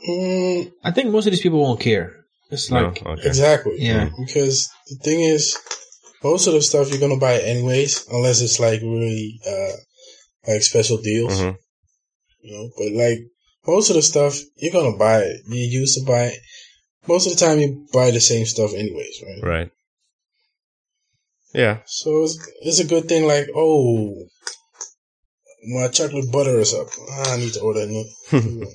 mm, 0.08 0.72
I 0.84 0.92
think 0.92 1.10
most 1.12 1.26
of 1.26 1.32
these 1.32 1.42
people 1.42 1.60
won't 1.62 1.80
care. 1.80 2.14
It's 2.52 2.70
No? 2.72 2.84
like, 2.88 3.06
Okay. 3.06 3.28
exactly. 3.28 3.76
Yeah. 3.80 4.10
Because 4.18 4.70
the 4.88 4.96
thing 5.04 5.20
is, 5.22 5.58
most 6.24 6.48
of 6.48 6.54
the 6.54 6.62
stuff 6.62 6.90
you're 6.90 7.00
gonna 7.00 7.18
buy 7.20 7.40
anyways, 7.40 8.08
unless 8.12 8.42
it's 8.42 8.60
like 8.60 8.82
really 8.82 9.40
uh 9.46 9.74
like 10.48 10.62
special 10.64 10.98
deals. 10.98 11.34
Mhm. 11.42 11.58
You 12.42 12.52
know, 12.54 12.70
but 12.78 12.92
like 12.94 13.20
most 13.66 13.90
of 13.90 13.96
the 13.96 14.02
stuff 14.02 14.40
you're 14.58 14.72
gonna 14.72 14.98
buy 14.98 15.20
it. 15.22 15.42
You 15.48 15.66
used 15.82 15.98
to 16.00 16.06
buy 16.06 16.26
it. 16.34 16.40
most 17.08 17.26
of 17.28 17.34
the 17.38 17.46
time 17.46 17.60
you 17.60 17.88
buy 17.94 18.12
the 18.12 18.20
same 18.20 18.46
stuff 18.46 18.74
anyways, 18.74 19.22
right? 19.26 19.44
Right. 19.44 19.70
Yeah. 21.58 21.80
So 21.88 22.24
it's, 22.24 22.52
it's 22.62 22.80
a 22.80 22.86
good 22.86 23.10
thing. 23.10 23.26
Like, 23.26 23.48
oh, 23.56 24.14
my 25.74 25.88
chocolate 25.88 26.32
butter 26.32 26.60
is 26.60 26.74
up. 26.74 26.88
I 27.26 27.38
need 27.38 27.54
to 27.54 27.62
order 27.62 27.82
a 27.82 27.88
new. 27.88 28.06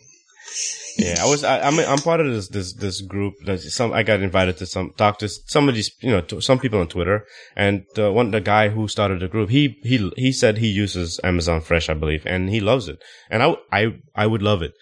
Yeah, 0.98 1.22
I 1.22 1.26
was. 1.26 1.42
I, 1.42 1.60
I'm. 1.60 1.78
I'm 1.78 1.98
part 2.00 2.20
of 2.20 2.30
this 2.30 2.48
this 2.48 2.74
this 2.74 3.00
group. 3.00 3.32
That 3.46 3.60
some 3.60 3.94
I 3.94 4.02
got 4.02 4.20
invited 4.20 4.58
to 4.58 4.66
some 4.66 4.92
talk 4.98 5.18
to 5.20 5.28
some 5.28 5.66
of 5.68 5.74
these. 5.74 5.90
You 6.02 6.10
know, 6.10 6.20
to 6.20 6.42
some 6.42 6.58
people 6.58 6.80
on 6.80 6.88
Twitter, 6.88 7.24
and 7.56 7.86
uh, 7.96 8.12
one 8.12 8.30
the 8.30 8.42
guy 8.42 8.68
who 8.68 8.88
started 8.88 9.20
the 9.20 9.28
group. 9.28 9.48
He 9.48 9.78
he 9.82 10.12
he 10.16 10.32
said 10.32 10.58
he 10.58 10.68
uses 10.68 11.18
Amazon 11.24 11.62
Fresh, 11.62 11.88
I 11.88 11.94
believe, 11.94 12.26
and 12.26 12.50
he 12.50 12.60
loves 12.60 12.88
it. 12.88 13.02
And 13.30 13.42
I 13.42 13.56
I 13.72 13.94
I 14.14 14.26
would 14.26 14.42
love 14.42 14.60
it, 14.60 14.72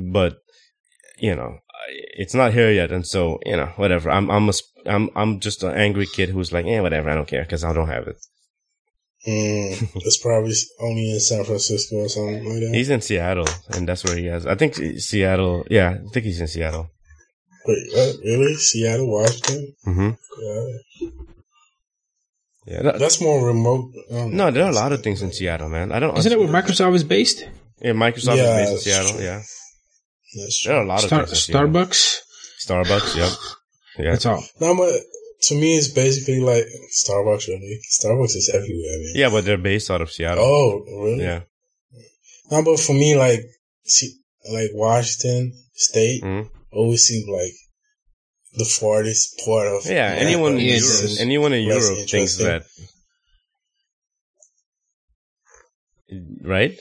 but 0.00 0.38
you 1.18 1.34
know, 1.34 1.58
it's 2.16 2.34
not 2.34 2.54
here 2.54 2.72
yet, 2.72 2.90
and 2.90 3.06
so 3.06 3.38
you 3.44 3.56
know, 3.56 3.72
whatever. 3.76 4.10
I'm 4.10 4.30
I'm 4.30 4.48
a, 4.48 4.54
sp- 4.56 4.71
I'm 4.86 5.10
I'm 5.14 5.40
just 5.40 5.62
an 5.62 5.74
angry 5.74 6.06
kid 6.06 6.30
who's 6.30 6.52
like, 6.52 6.66
yeah, 6.66 6.80
whatever. 6.80 7.10
I 7.10 7.14
don't 7.14 7.28
care 7.28 7.42
because 7.42 7.64
I 7.64 7.72
don't 7.72 7.88
have 7.88 8.06
it. 8.08 8.16
Mm, 9.26 9.88
it's 9.96 10.18
probably 10.20 10.52
only 10.80 11.12
in 11.12 11.20
San 11.20 11.44
Francisco 11.44 11.96
or 11.96 12.08
something 12.08 12.44
like 12.44 12.60
that. 12.60 12.70
He's 12.74 12.90
in 12.90 13.00
Seattle, 13.00 13.46
and 13.70 13.86
that's 13.88 14.02
where 14.04 14.16
he 14.16 14.26
has. 14.26 14.46
I 14.46 14.54
think 14.56 14.74
Seattle. 15.00 15.64
Yeah, 15.70 15.90
I 16.04 16.08
think 16.12 16.26
he's 16.26 16.40
in 16.40 16.48
Seattle. 16.48 16.88
Wait, 17.66 17.78
what? 17.92 18.16
Really? 18.24 18.54
Seattle, 18.56 19.08
Washington? 19.10 19.74
hmm 19.84 20.10
Yeah. 20.40 21.08
Yeah. 22.66 22.82
that- 22.82 22.98
That's 22.98 23.20
more 23.20 23.46
remote. 23.46 23.92
Um, 24.10 24.36
no, 24.36 24.50
there 24.50 24.64
are 24.64 24.70
a 24.70 24.74
lot 24.74 24.92
of 24.92 25.02
things 25.02 25.22
in 25.22 25.32
Seattle, 25.32 25.68
man. 25.68 25.92
I 25.92 26.00
don't. 26.00 26.16
Isn't 26.18 26.32
it 26.32 26.38
where 26.38 26.48
Microsoft 26.48 26.94
is 26.94 27.04
based? 27.04 27.46
Yeah, 27.80 27.92
Microsoft 27.92 28.36
Yeah, 28.36 28.58
is 28.62 28.70
based 28.70 28.72
in 28.72 28.78
Seattle. 28.92 29.12
true. 29.16 29.24
Yeah, 29.24 29.42
That's 30.36 30.62
there 30.64 30.74
are 30.74 30.78
a 30.78 30.82
true. 30.82 30.88
lot 30.88 30.98
of 31.02 31.06
Star- 31.06 31.18
things. 31.26 31.30
in 31.30 31.36
Seattle. 31.36 31.68
Starbucks. 31.68 32.18
Starbucks. 32.66 33.16
Yep. 33.16 33.30
Yeah. 33.98 34.12
That's 34.12 34.26
all. 34.26 34.42
No, 34.60 34.76
but 34.76 34.92
to 35.48 35.54
me, 35.54 35.76
it's 35.76 35.88
basically 35.88 36.40
like 36.40 36.64
Starbucks. 37.04 37.48
Really, 37.48 37.78
Starbucks 37.90 38.36
is 38.36 38.50
everywhere, 38.54 38.98
man. 38.98 39.12
Yeah, 39.14 39.30
but 39.30 39.44
they're 39.44 39.58
based 39.58 39.90
out 39.90 40.00
of 40.00 40.10
Seattle. 40.10 40.44
Oh, 40.44 40.84
really? 41.02 41.24
Yeah. 41.24 41.40
No, 42.50 42.62
but 42.64 42.78
for 42.80 42.92
me, 42.94 43.16
like, 43.16 43.40
see, 43.84 44.12
like 44.50 44.70
Washington 44.74 45.52
State 45.74 46.22
Mhm. 46.22 46.48
always 46.72 47.02
seems 47.04 47.28
like 47.28 47.52
the 48.54 48.64
farthest 48.64 49.40
part 49.44 49.66
of. 49.68 49.86
Yeah. 49.86 50.12
America. 50.12 50.24
Anyone 50.26 50.52
in 50.58 50.60
Europe, 50.60 51.10
anyone 51.18 51.52
in 51.52 51.64
Europe 51.64 52.08
thinks 52.08 52.36
that, 52.36 52.64
right? 56.42 56.78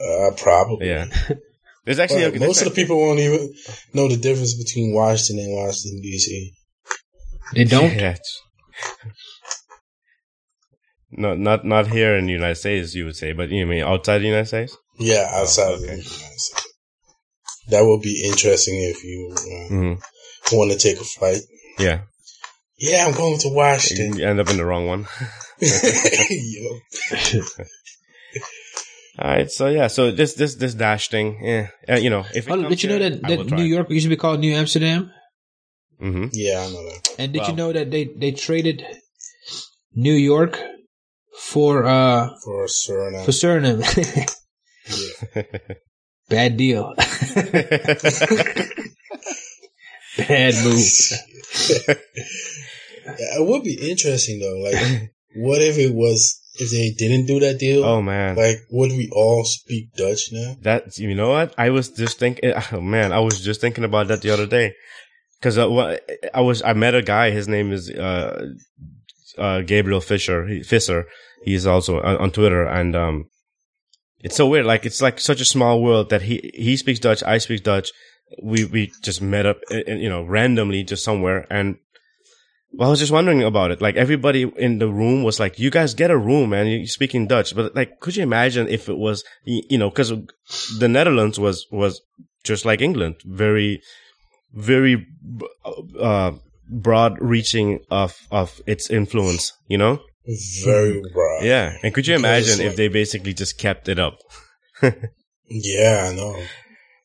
Uh, 0.00 0.30
probably. 0.36 0.88
Yeah. 0.88 1.06
There's 1.88 2.00
actually 2.00 2.30
But 2.32 2.42
a, 2.42 2.46
most 2.46 2.60
of 2.60 2.68
the 2.68 2.74
people 2.74 2.98
won't 2.98 3.18
even 3.18 3.50
know 3.94 4.08
the 4.08 4.18
difference 4.18 4.62
between 4.62 4.92
Washington 4.94 5.46
and 5.46 5.54
Washington 5.54 6.02
D.C. 6.02 6.52
They 7.54 7.64
don't. 7.64 7.94
Yeah. 7.94 8.16
No, 11.10 11.34
not 11.34 11.64
not 11.64 11.86
here 11.86 12.14
in 12.18 12.26
the 12.26 12.32
United 12.32 12.56
States, 12.56 12.94
you 12.94 13.06
would 13.06 13.16
say, 13.16 13.32
but 13.32 13.48
you 13.48 13.64
mean 13.64 13.84
outside 13.84 14.18
the 14.18 14.26
United 14.26 14.48
States? 14.48 14.76
Yeah, 14.98 15.30
outside 15.32 15.72
of 15.72 15.80
the. 15.80 15.86
United 15.86 16.04
States. 16.04 16.66
That 17.68 17.86
would 17.86 18.02
be 18.02 18.22
interesting 18.26 18.74
if 18.82 19.02
you 19.02 19.34
uh, 19.34 19.68
hmm 19.68 19.94
want 20.54 20.70
to 20.72 20.76
take 20.76 21.00
a 21.00 21.04
flight. 21.04 21.40
Yeah, 21.78 22.02
Yeah, 22.76 23.06
I'm 23.06 23.14
going 23.14 23.38
to 23.38 23.48
Washington. 23.48 24.18
you 24.18 24.26
end 24.26 24.40
up 24.40 24.50
in 24.50 24.58
the 24.58 24.66
wrong 24.66 24.86
one. 24.86 25.06
Yo. 29.18 29.24
All 29.24 29.30
right, 29.36 29.50
so 29.50 29.66
yeah, 29.68 29.86
so 29.88 30.10
this 30.10 30.34
this 30.34 30.54
this 30.56 30.74
dash 30.74 31.08
thing, 31.10 31.38
yeah, 31.42 31.68
uh, 31.88 31.96
you 31.96 32.10
know, 32.10 32.24
if 32.34 32.46
it 32.46 32.52
Oh, 32.52 32.56
comes 32.62 32.68
did 32.68 32.82
you 32.82 32.88
know 32.90 32.98
here, 32.98 33.10
that, 33.10 33.22
that. 33.22 33.46
New 33.56 33.64
York 33.64 33.90
used 33.90 34.04
to 34.04 34.10
be 34.10 34.16
called 34.16 34.40
New 34.40 34.52
Amsterdam? 34.54 35.10
hmm 35.98 36.26
Yeah, 36.32 36.60
I 36.60 36.70
know 36.70 36.84
that. 36.84 37.08
And 37.18 37.32
did 37.32 37.42
Wow. 37.42 37.48
you 37.48 37.54
know 37.56 37.72
that 37.72 37.90
they, 37.90 38.04
they 38.04 38.30
traded 38.32 38.84
New 39.94 40.14
York 40.14 40.58
for 41.36 41.84
uh 41.84 42.28
For 42.44 42.66
Suriname. 42.66 43.24
for 43.24 43.32
Suriname? 43.32 43.82
Bad 46.28 46.56
deal. 46.56 46.94
Bad 50.18 50.54
move. 50.64 50.86
Yeah, 53.08 53.40
it 53.40 53.46
would 53.48 53.62
be 53.64 53.72
interesting 53.90 54.38
though. 54.38 54.58
Like, 54.58 55.10
what 55.34 55.62
if 55.62 55.78
it 55.78 55.94
was 55.94 56.42
if 56.58 56.70
they 56.70 56.90
didn't 56.90 57.26
do 57.26 57.40
that 57.40 57.58
deal? 57.58 57.84
oh 57.84 58.02
man, 58.02 58.36
Like, 58.36 58.58
would 58.70 58.90
we 58.92 59.08
all 59.12 59.44
speak 59.44 59.94
Dutch 59.96 60.28
now? 60.32 60.56
that 60.62 60.98
you 60.98 61.14
know 61.14 61.30
what? 61.30 61.54
I 61.58 61.70
was 61.70 61.90
just 61.90 62.18
thinking. 62.18 62.52
Oh 62.72 62.80
man, 62.80 63.12
I 63.12 63.20
was 63.20 63.40
just 63.40 63.60
thinking 63.60 63.84
about 63.84 64.08
that 64.08 64.22
the 64.22 64.30
other 64.30 64.46
day 64.46 64.74
because 65.38 65.56
I 65.58 66.40
was 66.40 66.62
I 66.62 66.72
met 66.72 66.94
a 66.94 67.02
guy. 67.02 67.30
His 67.30 67.48
name 67.48 67.72
is 67.72 67.90
uh, 67.90 68.46
uh, 69.36 69.60
Gabriel 69.62 70.00
Fisher. 70.00 70.46
He, 70.46 70.62
Fisher. 70.62 71.06
He's 71.44 71.66
also 71.66 72.00
on, 72.00 72.16
on 72.16 72.30
Twitter, 72.32 72.64
and 72.66 72.96
um, 72.96 73.24
it's 74.20 74.36
so 74.36 74.46
weird. 74.46 74.66
Like 74.66 74.84
it's 74.84 75.00
like 75.00 75.20
such 75.20 75.40
a 75.40 75.44
small 75.44 75.80
world 75.82 76.10
that 76.10 76.22
he 76.22 76.50
he 76.54 76.76
speaks 76.76 76.98
Dutch, 76.98 77.22
I 77.22 77.38
speak 77.38 77.62
Dutch. 77.62 77.90
We 78.42 78.64
we 78.64 78.92
just 79.02 79.22
met 79.22 79.46
up, 79.46 79.58
uh, 79.70 79.76
uh, 79.88 79.94
you 79.94 80.08
know, 80.08 80.22
randomly 80.22 80.82
just 80.82 81.04
somewhere, 81.04 81.46
and 81.50 81.76
well, 82.72 82.88
I 82.88 82.90
was 82.90 83.00
just 83.00 83.12
wondering 83.12 83.42
about 83.42 83.70
it. 83.70 83.80
Like 83.80 83.96
everybody 83.96 84.42
in 84.56 84.78
the 84.78 84.88
room 84.88 85.22
was 85.22 85.40
like, 85.40 85.58
"You 85.58 85.70
guys 85.70 85.94
get 85.94 86.10
a 86.10 86.16
room, 86.18 86.50
man. 86.50 86.66
You're 86.66 86.86
speaking 86.86 87.26
Dutch." 87.26 87.54
But 87.54 87.74
like, 87.74 88.00
could 88.00 88.16
you 88.16 88.22
imagine 88.22 88.68
if 88.68 88.88
it 88.88 88.98
was, 88.98 89.24
you 89.44 89.78
know, 89.78 89.90
because 89.90 90.12
the 90.78 90.88
Netherlands 90.88 91.38
was 91.38 91.66
was 91.70 92.00
just 92.44 92.64
like 92.64 92.80
England, 92.80 93.16
very, 93.24 93.80
very 94.52 95.06
uh, 96.00 96.32
broad-reaching 96.70 97.80
of 97.90 98.16
of 98.30 98.60
its 98.66 98.90
influence. 98.90 99.52
You 99.66 99.78
know, 99.78 100.00
Very 100.64 101.00
broad. 101.12 101.44
yeah. 101.44 101.76
And 101.82 101.92
could 101.94 102.06
you 102.06 102.14
imagine 102.16 102.60
if 102.60 102.76
they 102.76 102.88
basically 102.88 103.34
just 103.34 103.58
kept 103.58 103.88
it 103.88 103.98
up? 103.98 104.18
Yeah, 105.50 106.10
I 106.10 106.14
know. 106.14 106.36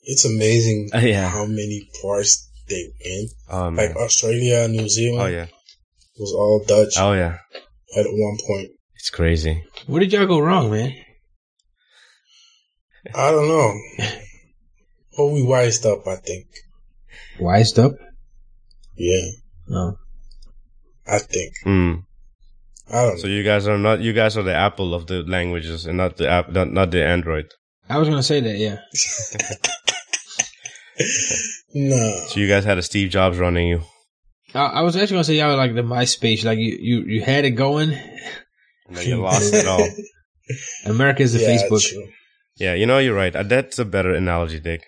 It's 0.04 0.26
amazing 0.26 0.90
Uh, 0.94 0.98
yeah. 1.00 1.30
how 1.30 1.46
many 1.46 1.88
parts 2.02 2.50
they 2.68 2.88
win. 3.04 3.28
Oh 3.50 3.72
man. 3.72 3.88
Like 3.88 3.96
Australia, 3.98 4.68
New 4.68 4.88
Zealand 4.90 5.22
Oh 5.24 5.28
yeah. 5.28 5.48
was 6.18 6.34
all 6.34 6.64
Dutch 6.66 6.94
Oh 6.98 7.14
yeah. 7.14 7.38
at 7.98 8.06
one 8.08 8.38
point. 8.48 8.70
It's 8.96 9.10
crazy. 9.10 9.64
Where 9.88 10.00
did 10.00 10.14
y'all 10.14 10.26
go 10.28 10.40
wrong, 10.40 10.72
man? 10.72 10.94
I 13.14 13.32
don't 13.32 13.48
know. 13.48 13.74
But 15.16 15.28
we 15.28 15.44
wised 15.44 15.86
up, 15.86 16.08
I 16.08 16.16
think. 16.16 16.48
Wised 17.40 17.78
up? 17.78 17.92
Yeah, 18.98 19.28
No. 19.68 19.98
I 21.06 21.20
think. 21.20 21.54
Mm. 21.68 22.04
I 22.92 23.04
don't 23.06 23.20
So 23.20 23.28
know. 23.28 23.34
you 23.34 23.44
guys 23.44 23.68
are 23.68 23.78
not. 23.78 24.00
You 24.02 24.12
guys 24.14 24.38
are 24.38 24.42
the 24.44 24.56
Apple 24.56 24.96
of 24.96 25.06
the 25.06 25.22
languages, 25.22 25.86
and 25.86 25.98
not 25.98 26.18
the 26.18 26.28
app. 26.28 26.50
Not, 26.50 26.72
not 26.72 26.90
the 26.90 27.06
Android. 27.06 27.46
I 27.88 28.00
was 28.00 28.10
gonna 28.10 28.24
say 28.24 28.40
that, 28.40 28.58
yeah. 28.58 28.78
No. 31.74 32.26
So 32.28 32.40
you 32.40 32.48
guys 32.48 32.66
had 32.66 32.78
a 32.78 32.82
Steve 32.84 33.10
Jobs 33.10 33.38
running 33.38 33.68
you. 33.68 33.82
I, 34.54 34.66
I 34.66 34.82
was 34.82 34.96
actually 34.96 35.16
gonna 35.16 35.24
say 35.24 35.36
y'all 35.38 35.50
were 35.50 35.56
like 35.56 35.74
the 35.74 35.82
MySpace, 35.82 36.44
like 36.44 36.60
you, 36.60 36.78
you, 36.80 37.02
you 37.06 37.22
had 37.22 37.46
it 37.46 37.52
going. 37.52 37.92
And 38.88 38.98
then 38.98 39.08
you 39.08 39.18
lost 39.18 39.54
it 39.54 39.66
all. 39.66 39.88
America 40.86 41.24
is 41.24 41.34
the 41.34 41.40
yeah, 41.40 41.58
Facebook. 41.58 41.82
true. 41.82 42.08
Yeah, 42.58 42.74
you 42.76 42.86
know 42.86 43.00
you're 43.00 43.16
right. 43.16 43.36
Uh, 43.36 43.44
That's 43.44 43.80
a 43.80 43.86
better 43.86 44.14
analogy, 44.14 44.60
Dick. 44.60 44.86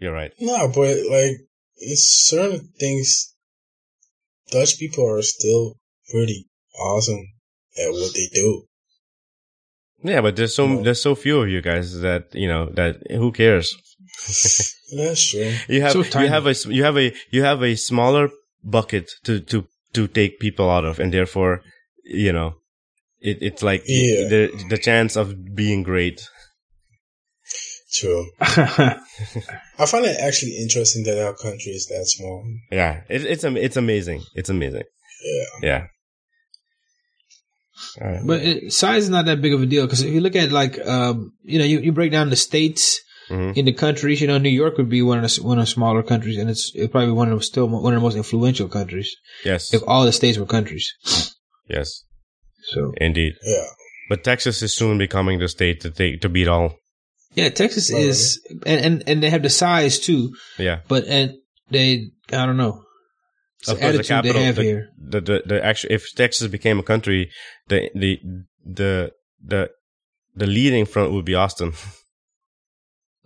You're 0.00 0.12
right. 0.12 0.32
No, 0.40 0.66
but 0.68 0.96
like, 1.08 1.36
it's 1.76 2.26
certain 2.26 2.70
things, 2.80 3.34
Dutch 4.50 4.78
people 4.78 5.08
are 5.08 5.22
still 5.22 5.78
pretty 6.10 6.48
awesome 6.78 7.20
at 7.78 7.92
what 7.92 8.12
they 8.14 8.26
do. 8.32 8.64
Yeah, 10.02 10.20
but 10.20 10.36
there's 10.36 10.54
so 10.54 10.66
No. 10.66 10.82
there's 10.82 11.00
so 11.00 11.14
few 11.14 11.40
of 11.40 11.48
you 11.48 11.62
guys 11.62 12.00
that 12.00 12.34
you 12.34 12.48
know 12.48 12.70
that 12.74 13.10
who 13.10 13.30
cares? 13.32 13.76
That's 14.96 15.30
true. 15.30 15.52
You 15.68 15.82
have 15.82 15.92
So 15.92 16.20
you 16.20 16.28
have 16.28 16.46
a 16.46 16.50
s- 16.50 16.66
you 16.66 16.84
have 16.84 16.96
a 16.96 17.12
you 17.30 17.42
have 17.42 17.62
a 17.62 17.74
smaller 17.76 18.30
bucket 18.62 19.10
to 19.24 19.40
to 19.40 19.66
to 19.94 20.06
take 20.08 20.38
people 20.40 20.70
out 20.70 20.84
of, 20.84 20.98
and 20.98 21.12
therefore, 21.12 21.62
you 22.04 22.32
know, 22.32 22.54
it, 23.20 23.38
it's 23.40 23.62
like 23.62 23.82
Yeah. 23.86 24.28
the 24.28 24.66
the 24.70 24.78
chance 24.78 25.16
of 25.16 25.54
being 25.54 25.82
great. 25.82 26.28
True. 27.92 28.26
I 28.40 29.86
find 29.86 30.04
it 30.04 30.16
actually 30.18 30.56
interesting 30.60 31.04
that 31.04 31.24
our 31.24 31.34
country 31.34 31.72
is 31.72 31.86
that 31.86 32.06
small. 32.06 32.44
Yeah, 32.72 33.02
it, 33.08 33.24
it's 33.24 33.44
it's 33.44 33.76
amazing. 33.76 34.22
It's 34.34 34.48
amazing. 34.50 34.82
Yeah. 35.22 35.44
Yeah. 35.62 35.86
All 38.00 38.08
right. 38.08 38.20
but 38.26 38.40
it, 38.42 38.72
size 38.72 39.04
is 39.04 39.10
not 39.10 39.26
that 39.26 39.40
big 39.42 39.52
of 39.54 39.62
a 39.62 39.66
deal 39.66 39.84
because 39.86 40.02
if 40.02 40.12
you 40.12 40.20
look 40.20 40.36
at 40.36 40.50
like, 40.52 40.78
um, 40.86 41.32
you 41.42 41.58
know, 41.58 41.64
you, 41.64 41.80
you 41.80 41.92
break 41.92 42.12
down 42.12 42.30
the 42.30 42.36
states 42.36 43.00
Mhm. 43.30 43.56
in 43.56 43.64
the 43.64 43.72
countries. 43.72 44.20
You 44.20 44.26
know, 44.28 44.38
New 44.38 44.48
York 44.62 44.76
would 44.78 44.88
be 44.88 45.02
one 45.02 45.22
of 45.24 45.30
the, 45.34 45.42
one 45.42 45.58
of 45.58 45.62
the 45.66 45.70
smaller 45.70 46.02
countries, 46.02 46.36
and 46.38 46.48
it's 46.50 46.72
it'd 46.74 46.90
probably 46.92 47.12
one 47.12 47.30
of 47.32 47.38
the 47.38 47.44
still 47.44 47.68
one 47.68 47.94
of 47.94 48.00
the 48.00 48.04
most 48.04 48.16
influential 48.16 48.68
countries 48.68 49.14
Yes. 49.44 49.72
if 49.74 49.82
all 49.86 50.04
the 50.04 50.12
states 50.12 50.38
were 50.38 50.46
countries. 50.46 50.92
Yes. 51.68 52.04
So 52.72 52.92
Indeed. 52.98 53.32
Yeah. 53.44 53.64
But 54.08 54.24
Texas 54.24 54.62
is 54.62 54.72
soon 54.74 54.98
becoming 54.98 55.38
the 55.38 55.48
state 55.48 55.80
to 55.82 55.90
take 55.90 56.20
to 56.22 56.28
beat 56.28 56.48
all. 56.48 56.76
yeah, 57.34 57.48
Texas 57.48 57.90
Oh, 57.92 57.98
is, 57.98 58.40
and, 58.66 58.80
and 58.86 59.02
and 59.08 59.22
they 59.22 59.30
have 59.30 59.42
the 59.42 59.50
size 59.50 59.98
too. 59.98 60.34
Yeah. 60.58 60.80
But 60.88 61.04
and 61.06 61.32
they 61.70 62.10
I 62.32 62.44
don't 62.46 62.56
know. 62.58 62.82
It's 63.60 63.68
Of 63.70 63.78
the 63.78 63.80
course, 63.82 63.92
the 63.92 63.98
attitude 64.00 64.08
capital, 64.08 64.40
they 64.40 64.46
have 64.46 64.56
the, 64.56 64.62
here. 64.62 64.88
the, 64.98 65.20
the, 65.22 65.42
the 65.46 65.64
actual, 65.64 65.90
if 65.92 66.12
Texas 66.14 66.48
became 66.48 66.78
a 66.78 66.82
country, 66.82 67.30
the, 67.68 67.90
the, 67.94 68.20
the, 68.62 69.12
the, 69.42 69.70
the 70.36 70.46
leading 70.46 70.84
front 70.84 71.12
would 71.12 71.24
be 71.24 71.34
Austin 71.34 71.72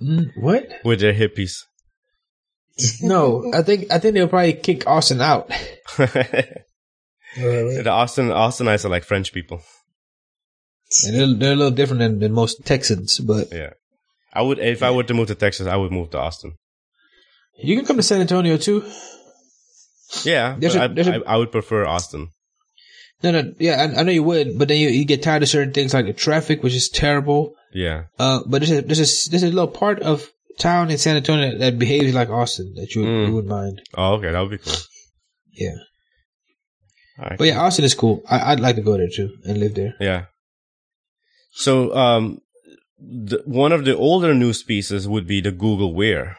Mm, 0.03 0.30
what? 0.36 0.66
with 0.84 1.01
their 1.01 1.14
hippies. 1.14 1.64
No, 3.03 3.51
I 3.53 3.62
think 3.62 3.90
I 3.90 3.99
think 3.99 4.14
they'll 4.14 4.28
probably 4.28 4.53
kick 4.53 4.86
Austin 4.86 5.20
out. 5.20 5.49
the 7.36 7.90
Austin, 7.90 8.28
Austinites 8.28 8.84
are 8.84 8.88
like 8.88 9.05
French 9.05 9.32
people. 9.32 9.61
And 11.05 11.14
they're, 11.16 11.34
they're 11.34 11.53
a 11.53 11.57
little 11.57 11.72
different 11.72 12.01
than, 12.01 12.18
than 12.20 12.32
most 12.32 12.64
Texans, 12.64 13.18
but 13.18 13.49
Yeah. 13.53 13.70
I 14.32 14.42
would, 14.42 14.59
if 14.59 14.82
I 14.82 14.90
were 14.90 15.03
to 15.05 15.14
move 15.14 15.26
to 15.28 15.34
Texas, 15.34 15.66
I 15.66 15.76
would 15.76 15.90
move 15.92 16.11
to 16.11 16.18
Austin. 16.18 16.55
you 17.59 17.76
can 17.76 17.84
come 17.84 17.96
to 17.96 18.03
San 18.03 18.20
Antonio 18.20 18.57
too. 18.57 18.84
Yeah. 20.24 20.57
There's 20.59 20.74
but 20.74 20.80
a- 20.80 20.84
I, 20.84 20.94
there's 20.94 21.09
a- 21.09 21.24
I, 21.28 21.34
I 21.34 21.36
would 21.36 21.51
prefer 21.53 21.84
Austin. 21.84 22.28
No, 23.23 23.33
no, 23.33 23.53
yeah, 23.59 23.75
I, 23.97 24.01
I 24.01 24.03
know 24.05 24.12
you 24.12 24.23
would, 24.23 24.59
but 24.59 24.69
then 24.69 24.79
you, 24.79 24.89
you 24.91 25.05
get 25.05 25.23
tired 25.23 25.43
of 25.43 25.49
certain 25.49 25.73
things 25.73 25.93
like 25.93 26.07
the 26.07 26.12
traffic, 26.12 26.62
which 26.62 26.75
is 26.75 26.89
terrible. 26.89 27.55
Yeah. 27.73 28.05
Uh, 28.19 28.41
but 28.47 28.61
there's 28.62 28.71
a, 28.71 28.83
there's 28.83 29.27
a, 29.27 29.31
there's 29.31 29.43
a 29.43 29.47
little 29.49 29.66
part 29.69 30.01
of 30.01 30.31
town 30.59 30.91
in 30.91 30.99
San 30.99 31.16
Antonio 31.16 31.51
that, 31.51 31.59
that 31.59 31.79
behaves 31.79 32.14
like 32.14 32.31
Austin 32.31 32.75
that 32.77 32.95
you, 32.95 33.03
Mm. 33.03 33.27
you 33.29 33.35
would 33.35 33.47
mind. 33.47 33.83
Oh, 33.95 34.14
okay. 34.14 34.31
That 34.31 34.41
would 34.41 34.51
be 34.51 34.59
cool. 34.59 34.75
Yeah. 35.53 35.75
All 37.19 37.25
right. 37.31 37.39
But 37.39 37.47
yeah, 37.49 37.61
Austin 37.61 37.85
is 37.85 37.95
cool. 37.95 38.23
I, 38.31 38.53
I'd 38.53 38.61
like 38.61 38.77
to 38.77 38.83
go 38.83 38.97
there 38.97 39.09
too 39.12 39.31
and 39.45 39.59
live 39.59 39.75
there. 39.75 39.95
Yeah. 40.01 40.27
So, 41.51 41.95
um, 41.97 42.39
the, 43.01 43.43
one 43.47 43.73
of 43.73 43.85
the 43.85 43.97
older 43.97 44.33
news 44.35 44.62
pieces 44.62 45.09
would 45.09 45.27
be 45.27 45.41
the 45.41 45.51
Google 45.51 45.93
Wear. 45.95 46.37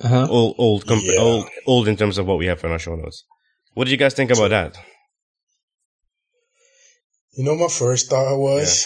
Uh 0.00 0.08
huh. 0.08 0.26
Old, 0.30 0.54
old, 0.58 0.86
comp- 0.86 1.02
Yeah. 1.04 1.18
old, 1.20 1.48
old 1.66 1.88
in 1.88 1.96
terms 1.96 2.18
of 2.18 2.26
what 2.26 2.38
we 2.38 2.46
have 2.46 2.62
in 2.64 2.70
our 2.70 2.78
show 2.78 2.94
notes. 2.94 3.24
What 3.74 3.84
did 3.84 3.90
you 3.90 3.96
guys 3.96 4.14
think 4.14 4.30
about 4.30 4.50
that? 4.50 4.76
You 7.40 7.46
know, 7.46 7.56
my 7.56 7.68
first 7.68 8.10
thought 8.10 8.36
was, 8.36 8.84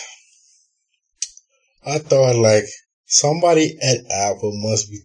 I 1.84 1.98
thought 1.98 2.36
like 2.36 2.62
somebody 3.04 3.76
at 3.82 3.96
Apple 4.08 4.52
must 4.62 4.88
be 4.88 5.00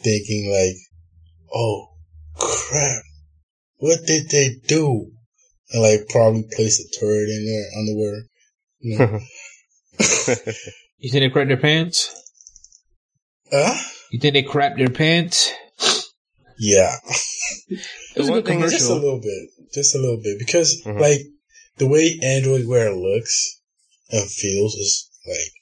thinking 0.00 0.50
like, 0.50 0.74
oh 1.54 1.86
crap, 2.36 3.04
what 3.76 4.00
did 4.08 4.28
they 4.30 4.56
do? 4.66 5.08
And 5.70 5.82
like 5.82 6.08
probably 6.08 6.48
place 6.52 6.80
a 6.80 6.98
turd 6.98 7.28
in 7.28 7.46
their 7.46 7.78
underwear. 7.78 8.22
You 8.80 8.98
know? 8.98 9.20
You 10.98 11.12
think 11.12 11.22
they 11.22 11.30
crap 11.30 11.46
their 11.46 11.56
pants? 11.58 12.12
huh? 13.52 13.78
You 14.10 14.18
think 14.18 14.34
they 14.34 14.42
crap 14.42 14.76
their 14.76 14.90
pants? 14.90 15.52
Yeah. 16.58 16.96
It 17.68 18.18
was 18.18 18.28
a 18.30 18.32
good 18.32 18.46
thing 18.46 18.62
is- 18.62 18.72
Just 18.72 18.90
a 18.90 18.94
little 18.94 19.20
bit. 19.20 19.48
Just 19.72 19.94
a 19.94 19.98
little 20.00 20.20
bit. 20.20 20.40
Because 20.40 20.82
Mhm. 20.84 20.98
like 21.00 21.20
the 21.78 21.86
way 21.86 22.18
Android 22.22 22.66
Wear 22.66 22.94
looks 22.94 23.60
and 24.10 24.28
feels 24.28 24.74
is 24.74 25.10
like 25.26 25.52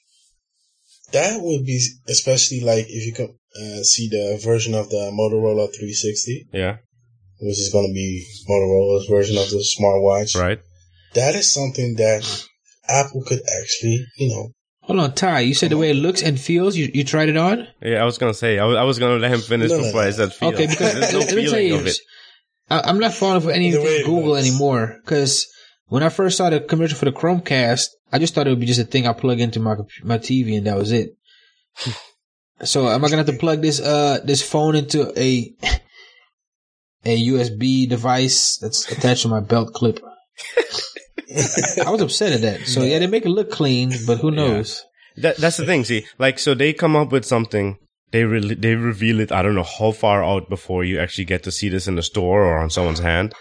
that 1.13 1.41
would 1.41 1.65
be 1.65 1.79
especially 2.07 2.59
like 2.61 2.85
if 2.89 3.05
you 3.05 3.13
can 3.13 3.37
uh, 3.59 3.83
see 3.83 4.07
the 4.09 4.39
version 4.43 4.73
of 4.73 4.89
the 4.89 5.11
Motorola 5.11 5.67
360, 5.67 6.49
yeah. 6.53 6.77
which 7.39 7.57
is 7.59 7.69
going 7.71 7.87
to 7.87 7.93
be 7.93 8.25
Motorola's 8.49 9.07
version 9.07 9.37
of 9.37 9.49
the 9.49 9.65
smartwatch. 9.79 10.39
Right. 10.39 10.59
That 11.15 11.35
is 11.35 11.51
something 11.53 11.95
that 11.95 12.45
Apple 12.87 13.23
could 13.25 13.41
actually, 13.59 14.05
you 14.17 14.29
know, 14.29 14.51
Hold 14.81 14.99
on, 15.01 15.13
Ty. 15.15 15.41
You 15.41 15.53
said 15.53 15.71
the 15.71 15.77
way 15.77 15.91
it 15.91 15.95
looks 15.95 16.23
and 16.23 16.39
feels. 16.39 16.77
You 16.77 16.89
you 16.93 17.03
tried 17.03 17.27
it 17.27 17.35
on? 17.35 17.67
Yeah. 17.81 18.01
I 18.01 18.05
was 18.05 18.17
going 18.17 18.31
to 18.31 18.37
say, 18.37 18.57
I 18.57 18.63
was, 18.63 18.77
I 18.77 18.83
was 18.83 18.99
going 18.99 19.17
to 19.17 19.21
let 19.21 19.33
him 19.33 19.41
finish 19.41 19.69
No, 19.69 19.77
no, 19.77 19.83
before 19.83 20.01
I 20.01 20.05
no. 20.05 20.11
said 20.11 20.33
feel. 20.33 20.49
Okay, 20.49 20.67
because 20.67 20.93
There's 20.93 21.13
no 21.13 21.19
let 21.19 21.35
me 21.35 21.49
tell 21.49 21.59
you, 21.59 21.75
of 21.75 21.87
it. 21.87 21.97
I, 22.69 22.81
I'm 22.85 22.97
not 22.97 23.13
falling 23.13 23.41
for 23.41 23.47
The 23.47 23.51
way 23.51 23.55
anything 23.55 24.05
Google 24.05 24.31
looks. 24.35 24.47
anymore. 24.47 24.97
Because 25.03 25.45
when 25.87 26.03
I 26.03 26.09
first 26.09 26.37
saw 26.37 26.49
the 26.49 26.59
commercial 26.59 26.97
for 26.97 27.05
the 27.05 27.11
Chromecast, 27.11 27.87
I 28.11 28.19
just 28.19 28.33
thought 28.33 28.47
it 28.47 28.51
would 28.51 28.59
be 28.59 28.65
just 28.65 28.79
a 28.79 28.85
thing 28.85 29.07
I 29.07 29.13
plug 29.13 29.39
into 29.39 29.59
my 29.59 29.75
my 30.03 30.17
TV 30.17 30.57
and 30.57 30.67
that 30.67 30.77
was 30.77 30.91
it. 30.91 31.17
so 32.63 32.87
am 32.87 33.03
I 33.03 33.09
gonna 33.09 33.23
have 33.23 33.33
to 33.33 33.39
plug 33.39 33.61
this 33.61 33.79
uh 33.79 34.19
this 34.23 34.41
phone 34.41 34.75
into 34.75 35.11
a 35.19 35.53
a 37.05 37.27
USB 37.27 37.87
device 37.87 38.57
that's 38.57 38.91
attached 38.91 39.23
to 39.23 39.29
my 39.29 39.39
belt 39.39 39.73
clip? 39.73 39.99
I 41.85 41.89
was 41.89 42.01
upset 42.01 42.33
at 42.33 42.41
that. 42.41 42.67
So 42.67 42.83
yeah, 42.83 42.99
they 42.99 43.07
make 43.07 43.25
it 43.25 43.29
look 43.29 43.51
clean, 43.51 43.91
but 44.05 44.19
who 44.19 44.31
knows? 44.31 44.83
That, 45.17 45.37
that's 45.37 45.57
the 45.57 45.65
thing. 45.65 45.83
See, 45.83 46.05
like, 46.17 46.39
so 46.39 46.53
they 46.53 46.73
come 46.73 46.95
up 46.95 47.11
with 47.11 47.25
something. 47.25 47.77
They 48.11 48.23
re- 48.23 48.55
they 48.55 48.75
reveal 48.75 49.19
it. 49.19 49.31
I 49.31 49.41
don't 49.41 49.55
know 49.55 49.63
how 49.63 49.91
far 49.91 50.23
out 50.23 50.47
before 50.47 50.85
you 50.85 50.99
actually 50.99 51.25
get 51.25 51.43
to 51.43 51.51
see 51.51 51.69
this 51.69 51.87
in 51.87 51.95
the 51.95 52.03
store 52.03 52.45
or 52.45 52.59
on 52.59 52.69
someone's 52.69 52.99
hand, 52.99 53.33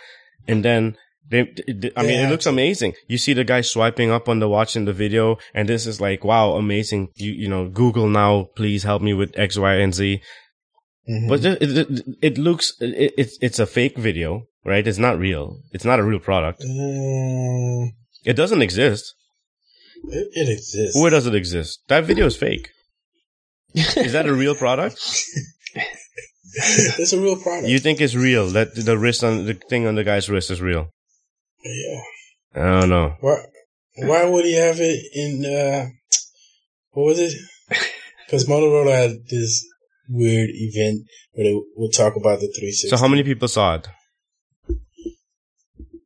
and 0.49 0.65
then 0.65 0.97
they. 1.31 1.43
they- 1.67 1.93
I 1.97 2.03
mean, 2.03 2.21
it 2.27 2.31
looks 2.31 2.47
amazing. 2.47 2.95
You 3.09 3.19
see 3.19 3.33
the 3.35 3.45
guy 3.45 3.61
swiping 3.63 4.11
up 4.11 4.29
on 4.29 4.39
the 4.39 4.49
watch 4.49 4.77
in 4.77 4.85
the 4.85 4.93
video, 4.93 5.39
and 5.55 5.69
this 5.69 5.87
is 5.87 6.01
like, 6.01 6.25
wow, 6.25 6.53
amazing. 6.53 7.09
You 7.17 7.33
you 7.33 7.49
know, 7.49 7.69
Google 7.69 8.09
now, 8.09 8.49
please 8.57 8.83
help 8.85 9.03
me 9.03 9.13
with 9.15 9.37
X, 9.39 9.59
Y, 9.59 9.75
and 9.75 9.95
Z. 9.95 10.21
mhm. 11.09 11.29
But 11.29 11.45
it, 11.45 11.63
it, 11.63 11.71
it, 11.79 12.05
it 12.23 12.39
looks 12.39 12.75
it, 12.81 13.15
it's 13.19 13.39
it's 13.41 13.59
a 13.59 13.67
fake 13.67 13.97
video, 13.99 14.47
right? 14.65 14.87
It's 14.87 14.99
not 14.99 15.19
real. 15.19 15.59
It's 15.73 15.85
not 15.85 15.99
a 16.01 16.05
real 16.05 16.21
product. 16.21 16.61
Mm, 16.63 17.91
It 18.25 18.35
doesn't 18.37 18.63
exist. 18.63 19.15
it, 20.19 20.29
it 20.41 20.49
exists. 20.49 20.97
Where 21.01 21.11
does 21.11 21.27
it 21.27 21.35
exist? 21.35 21.81
That 21.89 22.05
video 22.05 22.27
is 22.27 22.37
fake. 22.37 22.71
Is 23.75 24.13
that 24.13 24.27
a 24.27 24.33
real 24.33 24.55
product? 24.55 24.97
it's 26.55 27.13
a 27.13 27.21
real 27.21 27.37
product. 27.37 27.69
You 27.69 27.79
think 27.79 28.01
it's 28.01 28.15
real? 28.15 28.49
That 28.51 28.75
the 28.75 28.97
wrist 28.99 29.23
on 29.25 29.45
the 29.47 29.55
thing 29.55 29.87
on 29.87 29.95
the 29.95 30.05
guy's 30.05 30.29
wrist 30.31 30.51
is 30.51 30.61
real? 30.61 30.89
Yeah. 31.69 32.63
I 32.63 32.81
don't 32.81 32.91
know. 32.91 33.17
Why? 33.21 33.37
Why 33.99 34.25
would 34.25 34.45
he 34.45 34.55
have 34.55 34.79
it 34.81 35.01
in? 35.15 35.45
uh 35.45 35.89
What 36.93 37.05
was 37.05 37.19
it? 37.19 37.35
Because 38.27 38.45
Motorola 38.47 38.91
had 38.91 39.29
this 39.31 39.65
weird 40.09 40.51
event 40.53 41.07
where 41.33 41.45
they 41.45 41.61
would 41.77 41.93
talk 41.93 42.17
about 42.17 42.41
the 42.41 42.49
360. 42.49 42.89
So 42.89 42.97
how 42.97 43.07
many 43.07 43.23
people 43.23 43.47
saw 43.47 43.77
it? 43.77 43.87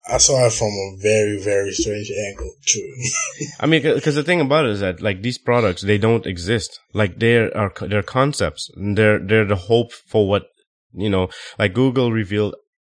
I 0.06 0.18
saw 0.18 0.46
it 0.46 0.52
from 0.52 0.68
a 0.68 0.96
very, 1.00 1.40
very 1.40 1.72
strange 1.72 2.10
angle. 2.28 2.52
True. 2.66 2.82
I 3.60 3.66
mean, 3.66 3.82
because 3.82 4.16
the 4.16 4.24
thing 4.24 4.40
about 4.40 4.64
it 4.64 4.72
is 4.72 4.80
that 4.80 5.00
like 5.00 5.22
these 5.22 5.38
products, 5.38 5.82
they 5.82 5.98
don't 5.98 6.26
exist. 6.26 6.80
Like 6.92 7.18
they're 7.18 7.56
are 7.56 7.72
they're 7.80 8.02
concepts. 8.02 8.70
They're 8.76 9.20
they're 9.20 9.46
the 9.46 9.56
hope 9.56 9.92
for 9.92 10.28
what 10.28 10.46
you 10.92 11.08
know. 11.08 11.28
Like 11.58 11.74
Google 11.74 12.12
revealed 12.12 12.56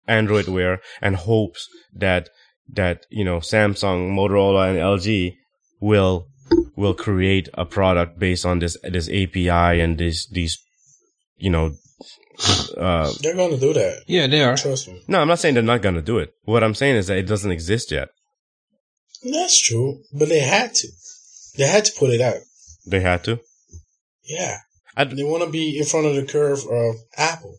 Android 0.09 0.49
Wear 0.49 0.81
and 1.03 1.17
hopes 1.17 1.69
that 1.95 2.31
that 2.71 3.07
you 3.11 3.25
know 3.25 3.39
Samsung, 3.39 4.11
Motorola, 4.13 4.69
and 4.71 4.79
LG 4.79 5.35
will 5.81 6.27
will 6.77 6.95
create 6.95 7.49
a 7.55 7.65
product 7.65 8.19
based 8.19 8.45
on 8.47 8.59
this 8.59 8.77
this 8.83 9.09
API 9.09 9.81
and 9.81 9.99
this 9.99 10.27
these 10.29 10.59
you 11.37 11.51
know. 11.51 11.75
Uh, 12.77 13.13
They're 13.21 13.37
gonna 13.37 13.59
do 13.59 13.73
that. 13.75 14.03
Yeah, 14.07 14.27
they 14.27 14.43
are. 14.43 14.57
Trust 14.57 14.89
me. 14.89 15.03
no, 15.07 15.21
I'm 15.21 15.29
not 15.29 15.39
saying 15.39 15.55
they're 15.55 15.63
not 15.63 15.83
gonna 15.83 16.03
do 16.03 16.19
it. 16.19 16.33
What 16.45 16.65
I'm 16.65 16.75
saying 16.75 16.97
is 16.97 17.07
that 17.09 17.19
it 17.19 17.27
doesn't 17.27 17.51
exist 17.53 17.91
yet. 17.93 18.09
That's 19.23 19.61
true, 19.61 20.01
but 20.19 20.29
they 20.29 20.41
had 20.41 20.75
to. 20.75 20.89
They 21.59 21.67
had 21.69 21.85
to 21.85 21.93
put 21.99 22.11
it 22.11 22.21
out. 22.21 22.39
They 22.87 23.01
had 23.01 23.23
to. 23.25 23.39
Yeah. 24.25 24.57
I'd- 24.97 25.15
They 25.15 25.23
want 25.23 25.45
to 25.45 25.51
be 25.51 25.79
in 25.79 25.85
front 25.85 26.07
of 26.07 26.17
the 26.17 26.25
curve 26.25 26.61
of 26.69 26.97
Apple. 27.17 27.57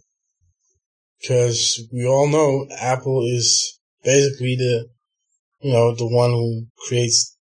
Because 1.22 1.82
we 1.94 2.06
all 2.06 2.28
know 2.28 2.68
Apple 2.78 3.24
is 3.26 3.73
basically 4.04 4.56
the, 4.56 4.88
you 5.62 5.74
know, 5.74 5.96
the 5.96 6.08
one 6.08 6.32
who 6.32 6.66
creates 6.88 7.38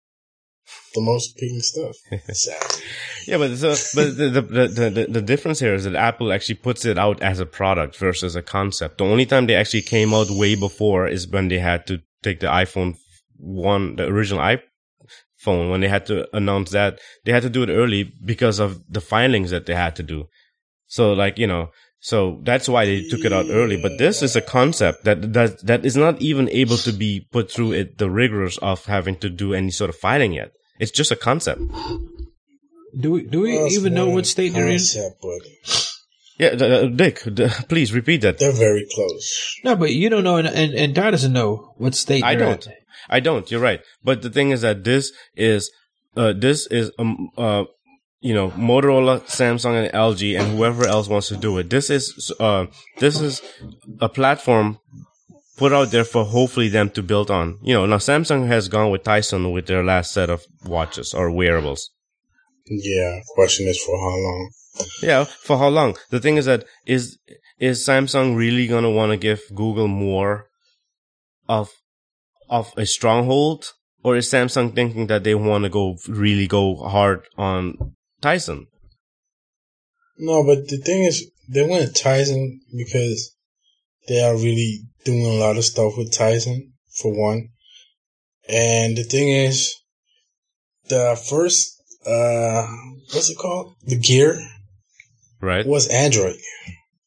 the 0.95 1.01
most 1.01 1.37
picking 1.37 1.61
stuff. 1.61 1.97
Yeah, 3.27 3.39
but 3.39 3.57
so 3.57 3.75
but 3.95 4.17
the 4.17 4.31
the, 4.31 4.43
the 4.43 4.91
the 4.91 5.07
the 5.09 5.23
difference 5.23 5.61
here 5.61 5.75
is 5.75 5.85
that 5.85 5.95
Apple 5.95 6.33
actually 6.33 6.57
puts 6.57 6.85
it 6.85 6.99
out 6.99 7.23
as 7.23 7.39
a 7.39 7.47
product 7.47 7.97
versus 7.97 8.35
a 8.35 8.43
concept. 8.43 8.99
The 8.99 9.05
only 9.05 9.27
time 9.27 9.47
they 9.47 9.55
actually 9.55 9.83
came 9.83 10.13
out 10.13 10.27
way 10.29 10.57
before 10.57 11.07
is 11.07 11.29
when 11.29 11.47
they 11.47 11.61
had 11.61 11.87
to 11.87 12.01
take 12.25 12.41
the 12.41 12.49
iPhone 12.49 12.97
one, 13.37 13.95
the 13.95 14.09
original 14.09 14.43
iPhone, 14.43 15.71
when 15.71 15.81
they 15.81 15.89
had 15.89 16.05
to 16.07 16.27
announce 16.37 16.71
that 16.71 16.99
they 17.25 17.31
had 17.31 17.43
to 17.45 17.51
do 17.51 17.63
it 17.63 17.71
early 17.71 18.13
because 18.25 18.59
of 18.59 18.83
the 18.89 19.01
filings 19.01 19.51
that 19.51 19.67
they 19.67 19.75
had 19.75 19.95
to 19.97 20.03
do. 20.03 20.25
So 20.89 21.13
like 21.13 21.39
you 21.39 21.47
know, 21.47 21.71
so 22.05 22.41
that's 22.43 22.69
why 22.69 22.85
they 22.85 23.07
took 23.09 23.25
it 23.25 23.33
out 23.33 23.47
early. 23.49 23.81
But 23.81 23.97
this 23.97 24.23
is 24.23 24.35
a 24.37 24.43
concept 24.43 25.05
that 25.05 25.33
that 25.33 25.65
that 25.67 25.87
is 25.87 25.97
not 25.97 26.21
even 26.21 26.49
able 26.51 26.77
to 26.79 26.93
be 26.93 27.27
put 27.31 27.51
through 27.51 27.73
it 27.73 27.99
the 27.99 28.11
rigors 28.11 28.59
of 28.59 28.85
having 28.87 29.17
to 29.25 29.31
do 29.31 29.55
any 29.55 29.71
sort 29.71 29.89
of 29.89 29.97
filing 29.97 30.33
yet. 30.35 30.51
It's 30.81 30.91
just 30.91 31.13
a 31.13 31.17
concept. 31.17 31.63
Do 33.01 33.13
we 33.13 33.23
do 33.25 33.41
we 33.41 33.57
Well, 33.57 33.73
even 33.73 33.95
know 33.95 34.09
what 34.11 34.27
state 34.27 34.53
they're 34.53 34.67
in? 34.67 34.79
concept, 34.79 35.23
But 35.23 35.43
Yeah, 36.39 36.49
uh, 36.67 36.87
Dick, 36.89 37.23
d- 37.33 37.47
please 37.69 37.93
repeat 37.93 38.21
that. 38.23 38.39
they're 38.39 38.53
very 38.69 38.85
close. 38.95 39.57
No, 39.65 39.77
but 39.77 39.93
you 39.93 40.09
don't 40.11 40.25
know, 40.25 40.37
and 40.37 40.49
and, 40.49 40.75
and 40.75 40.95
Ty 40.95 41.11
doesn't 41.13 41.33
know 41.33 41.73
what 41.79 41.95
state 41.95 42.25
I 42.25 42.35
they're 42.35 42.49
don't. 42.49 42.67
at. 42.67 42.75
I 43.09 43.21
don't. 43.21 43.51
You're 43.51 43.61
right. 43.61 43.81
But 44.03 44.23
the 44.23 44.31
thing 44.31 44.51
is 44.51 44.61
that 44.63 44.85
this 44.85 45.13
is, 45.37 45.71
uh, 46.17 46.33
this 46.37 46.67
is, 46.69 46.91
um, 46.99 47.31
uh, 47.37 47.65
you 48.23 48.33
know, 48.33 48.51
Motorola, 48.53 49.21
Samsung, 49.23 49.85
and 49.85 49.93
LG, 49.93 50.39
and 50.39 50.57
whoever 50.57 50.87
else 50.87 51.09
wants 51.09 51.29
to 51.29 51.37
do 51.37 51.59
it. 51.59 51.69
This 51.69 51.91
is 51.91 52.33
uh, 52.39 52.67
this 52.99 53.21
is 53.21 53.43
a 54.01 54.09
platform 54.09 54.79
put 55.57 55.73
out 55.73 55.91
there 55.91 56.05
for 56.05 56.25
hopefully 56.25 56.69
them 56.69 56.89
to 56.91 57.03
build 57.03 57.31
on. 57.31 57.59
You 57.63 57.75
know, 57.75 57.87
now 57.87 57.97
Samsung 57.97 58.47
has 58.47 58.69
gone 58.69 58.91
with 58.91 59.03
Tizen 59.03 59.53
with 59.53 59.67
their 59.67 59.85
last 59.85 60.13
set 60.13 60.31
of 60.31 60.45
watches 60.65 61.13
or 61.13 61.31
wearables. 61.33 61.91
Yeah. 62.67 63.21
Question 63.35 63.67
is 63.67 63.83
for 63.83 63.99
how 63.99 64.17
long? 64.17 64.51
Yeah, 65.03 65.25
for 65.25 65.59
how 65.59 65.69
long? 65.69 65.97
The 66.11 66.21
thing 66.21 66.37
is 66.37 66.47
that 66.47 66.65
is 66.87 67.19
is 67.59 67.85
Samsung 67.85 68.37
really 68.37 68.69
gonna 68.69 68.91
want 68.91 69.11
to 69.11 69.17
give 69.17 69.41
Google 69.53 69.89
more 69.89 70.47
of 71.49 71.71
of 72.49 72.73
a 72.77 72.87
stronghold, 72.87 73.73
or 74.05 74.17
is 74.17 74.31
Samsung 74.31 74.75
thinking 74.75 75.09
that 75.09 75.25
they 75.25 75.35
want 75.35 75.65
to 75.65 75.71
go 75.71 75.97
really 76.09 76.47
go 76.47 76.77
hard 76.77 77.27
on 77.37 77.95
Tizen? 78.23 78.67
No, 80.19 80.45
but 80.45 80.69
the 80.69 80.79
thing 80.79 81.03
is, 81.05 81.31
they 81.49 81.67
went 81.69 81.95
Tizen 81.95 82.59
because 82.77 83.35
they 84.09 84.21
are 84.23 84.35
really 84.35 84.83
doing 85.05 85.27
a 85.27 85.35
lot 85.41 85.57
of 85.57 85.65
stuff 85.65 85.95
with 85.97 86.13
Tizen, 86.13 86.71
for 87.01 87.13
one. 87.13 87.49
And 88.49 88.97
the 88.97 89.03
thing 89.05 89.29
is, 89.29 89.75
the 90.89 91.21
first, 91.29 91.81
uh, 92.07 92.67
what's 93.13 93.31
it 93.31 93.39
called? 93.39 93.75
The 93.85 93.97
gear 93.99 94.39
Right? 95.41 95.67
was 95.67 95.89
Android. 95.89 96.37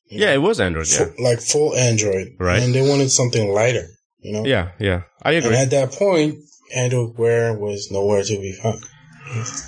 Yeah, 0.09 0.33
it 0.33 0.41
was 0.41 0.59
Android. 0.59 0.87
Yeah, 0.91 1.07
like 1.19 1.39
full 1.39 1.75
Android. 1.75 2.35
Right. 2.39 2.61
And 2.61 2.73
they 2.75 2.87
wanted 2.87 3.09
something 3.09 3.49
lighter, 3.51 3.87
you 4.19 4.33
know? 4.33 4.45
yeah, 4.45 4.71
yeah. 4.79 5.03
I 5.21 5.33
And 5.33 5.45
agree. 5.45 5.57
at 5.57 5.69
that 5.71 5.91
point, 5.93 6.35
Android 6.75 7.17
Wear 7.17 7.53
was 7.57 7.89
nowhere 7.91 8.23
to 8.23 8.39
be 8.39 8.53
found. 8.61 8.83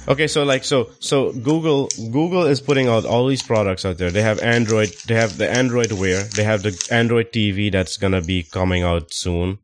Okay, 0.08 0.28
so 0.28 0.43
like 0.43 0.64
so 0.64 0.91
so 0.99 1.32
Google 1.32 1.89
Google 2.12 2.45
is 2.45 2.62
putting 2.62 2.88
out 2.88 3.05
all 3.05 3.28
these 3.28 3.41
products 3.41 3.86
out 3.86 3.97
there. 3.97 4.12
They 4.12 4.22
have 4.22 4.39
Android, 4.39 4.89
they 5.08 5.16
have 5.16 5.38
the 5.38 5.49
Android 5.49 5.91
Wear, 5.91 6.24
they 6.24 6.43
have 6.43 6.64
the 6.64 6.78
Android 6.91 7.32
TV 7.32 7.72
that's 7.72 7.97
gonna 7.97 8.22
be 8.22 8.43
coming 8.43 8.84
out 8.84 9.14
soon. 9.14 9.60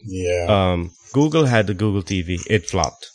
Yeah. 0.00 0.46
Um, 0.48 0.92
Google 1.12 1.46
had 1.46 1.66
the 1.66 1.74
Google 1.74 2.02
TV, 2.02 2.38
it 2.48 2.68
flopped. 2.68 3.10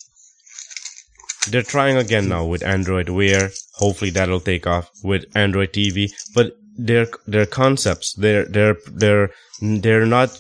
They're 1.50 1.64
trying 1.64 1.98
again 1.98 2.30
now 2.30 2.46
with 2.46 2.64
Android 2.64 3.10
Wear. 3.10 3.50
Hopefully 3.74 4.12
that'll 4.12 4.40
take 4.40 4.68
off 4.68 4.90
with 5.04 5.26
Android 5.36 5.74
TV. 5.74 6.12
But 6.36 6.56
their 6.78 7.08
their 7.26 7.48
concepts, 7.48 8.14
they're 8.14 8.46
they're 8.46 8.78
they're 8.88 9.32
they're 9.62 10.06
not 10.06 10.40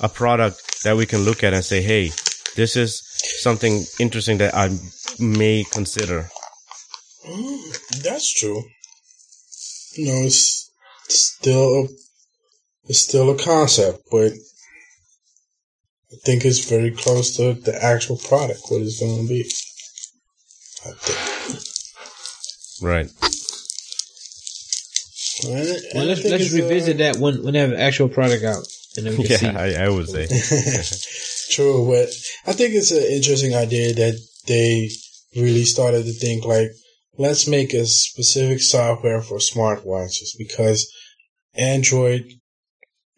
a 0.00 0.08
product 0.08 0.84
that 0.84 0.96
we 0.96 1.06
can 1.06 1.20
look 1.20 1.42
at 1.42 1.54
and 1.54 1.64
say, 1.64 1.82
hey, 1.82 2.10
this 2.56 2.76
is 2.76 3.02
something 3.38 3.84
interesting 3.98 4.38
that 4.38 4.54
I 4.54 4.70
may 5.18 5.64
consider. 5.70 6.28
Mm, 7.26 8.02
That's 8.02 8.32
true. 8.32 8.62
You 9.96 10.06
know, 10.06 10.22
it's 10.26 10.70
still 11.08 11.84
a, 11.84 11.88
it's 12.88 13.00
still 13.00 13.30
a 13.30 13.38
concept, 13.38 14.04
but 14.10 14.32
I 16.12 16.16
think 16.24 16.44
it's 16.44 16.68
very 16.68 16.90
close 16.90 17.36
to 17.36 17.54
the 17.54 17.82
actual 17.82 18.16
product. 18.16 18.60
What 18.68 18.82
it's 18.82 19.00
going 19.00 19.22
to 19.22 19.28
be. 19.28 19.44
I 20.86 20.92
think. 20.92 21.18
Right. 22.82 23.10
And- 25.44 25.68
and 25.68 25.82
Well, 25.94 26.04
let's 26.06 26.24
let's 26.24 26.44
it's, 26.44 26.54
uh, 26.54 26.62
revisit 26.62 26.98
that 26.98 27.16
when 27.16 27.42
when 27.42 27.52
they 27.54 27.60
have 27.60 27.72
an 27.72 27.78
actual 27.78 28.08
product 28.08 28.44
out, 28.44 28.66
and 28.96 29.06
then 29.06 29.16
we 29.16 29.24
can 29.24 29.38
see. 29.38 29.46
Yeah, 29.46 29.58
I, 29.58 29.84
I 29.84 29.88
would 29.88 30.08
say. 30.08 30.26
True, 31.54 31.86
but 31.86 32.08
I 32.46 32.52
think 32.52 32.74
it's 32.74 32.90
an 32.90 33.04
interesting 33.04 33.54
idea 33.54 33.92
that 33.94 34.20
they 34.46 34.90
really 35.36 35.64
started 35.64 36.04
to 36.04 36.12
think 36.12 36.44
like, 36.44 36.68
let's 37.18 37.46
make 37.46 37.72
a 37.74 37.86
specific 37.86 38.60
software 38.60 39.22
for 39.22 39.38
smartwatches 39.38 40.36
because 40.38 40.90
Android 41.54 42.24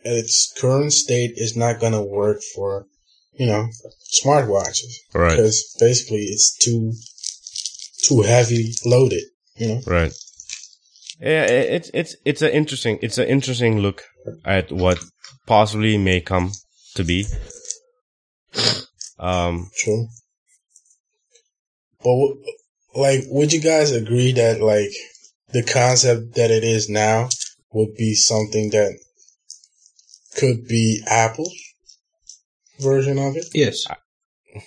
at 0.04 0.12
its 0.12 0.52
current 0.58 0.92
state 0.92 1.32
is 1.36 1.56
not 1.56 1.80
going 1.80 1.92
to 1.92 2.02
work 2.02 2.38
for, 2.54 2.86
you 3.34 3.46
know, 3.46 3.68
smartwatches 4.22 4.94
Right. 5.14 5.30
because 5.30 5.76
basically 5.80 6.22
it's 6.22 6.56
too, 6.56 6.92
too 8.08 8.22
heavy 8.22 8.72
loaded, 8.84 9.24
you 9.56 9.68
know? 9.68 9.80
Right. 9.86 10.12
Yeah, 11.18 11.44
it's 11.46 11.90
it's 11.94 12.14
it's 12.26 12.42
an 12.42 12.50
interesting 12.50 12.98
it's 13.00 13.16
an 13.16 13.26
interesting 13.26 13.78
look 13.78 14.04
at 14.44 14.70
what 14.70 14.98
possibly 15.46 15.98
may 15.98 16.20
come 16.20 16.52
to 16.94 17.04
be. 17.04 17.26
Um, 19.18 19.70
True. 19.78 20.08
But 21.98 22.10
w- 22.10 22.42
like, 22.94 23.20
would 23.28 23.52
you 23.52 23.60
guys 23.60 23.92
agree 23.92 24.32
that 24.32 24.60
like 24.60 24.90
the 25.52 25.62
concept 25.62 26.34
that 26.34 26.50
it 26.50 26.64
is 26.64 26.88
now 26.88 27.28
would 27.72 27.94
be 27.94 28.14
something 28.14 28.70
that 28.70 28.98
could 30.36 30.66
be 30.66 31.02
Apple's 31.06 31.54
version 32.80 33.18
of 33.18 33.36
it? 33.36 33.46
Yes, 33.54 33.86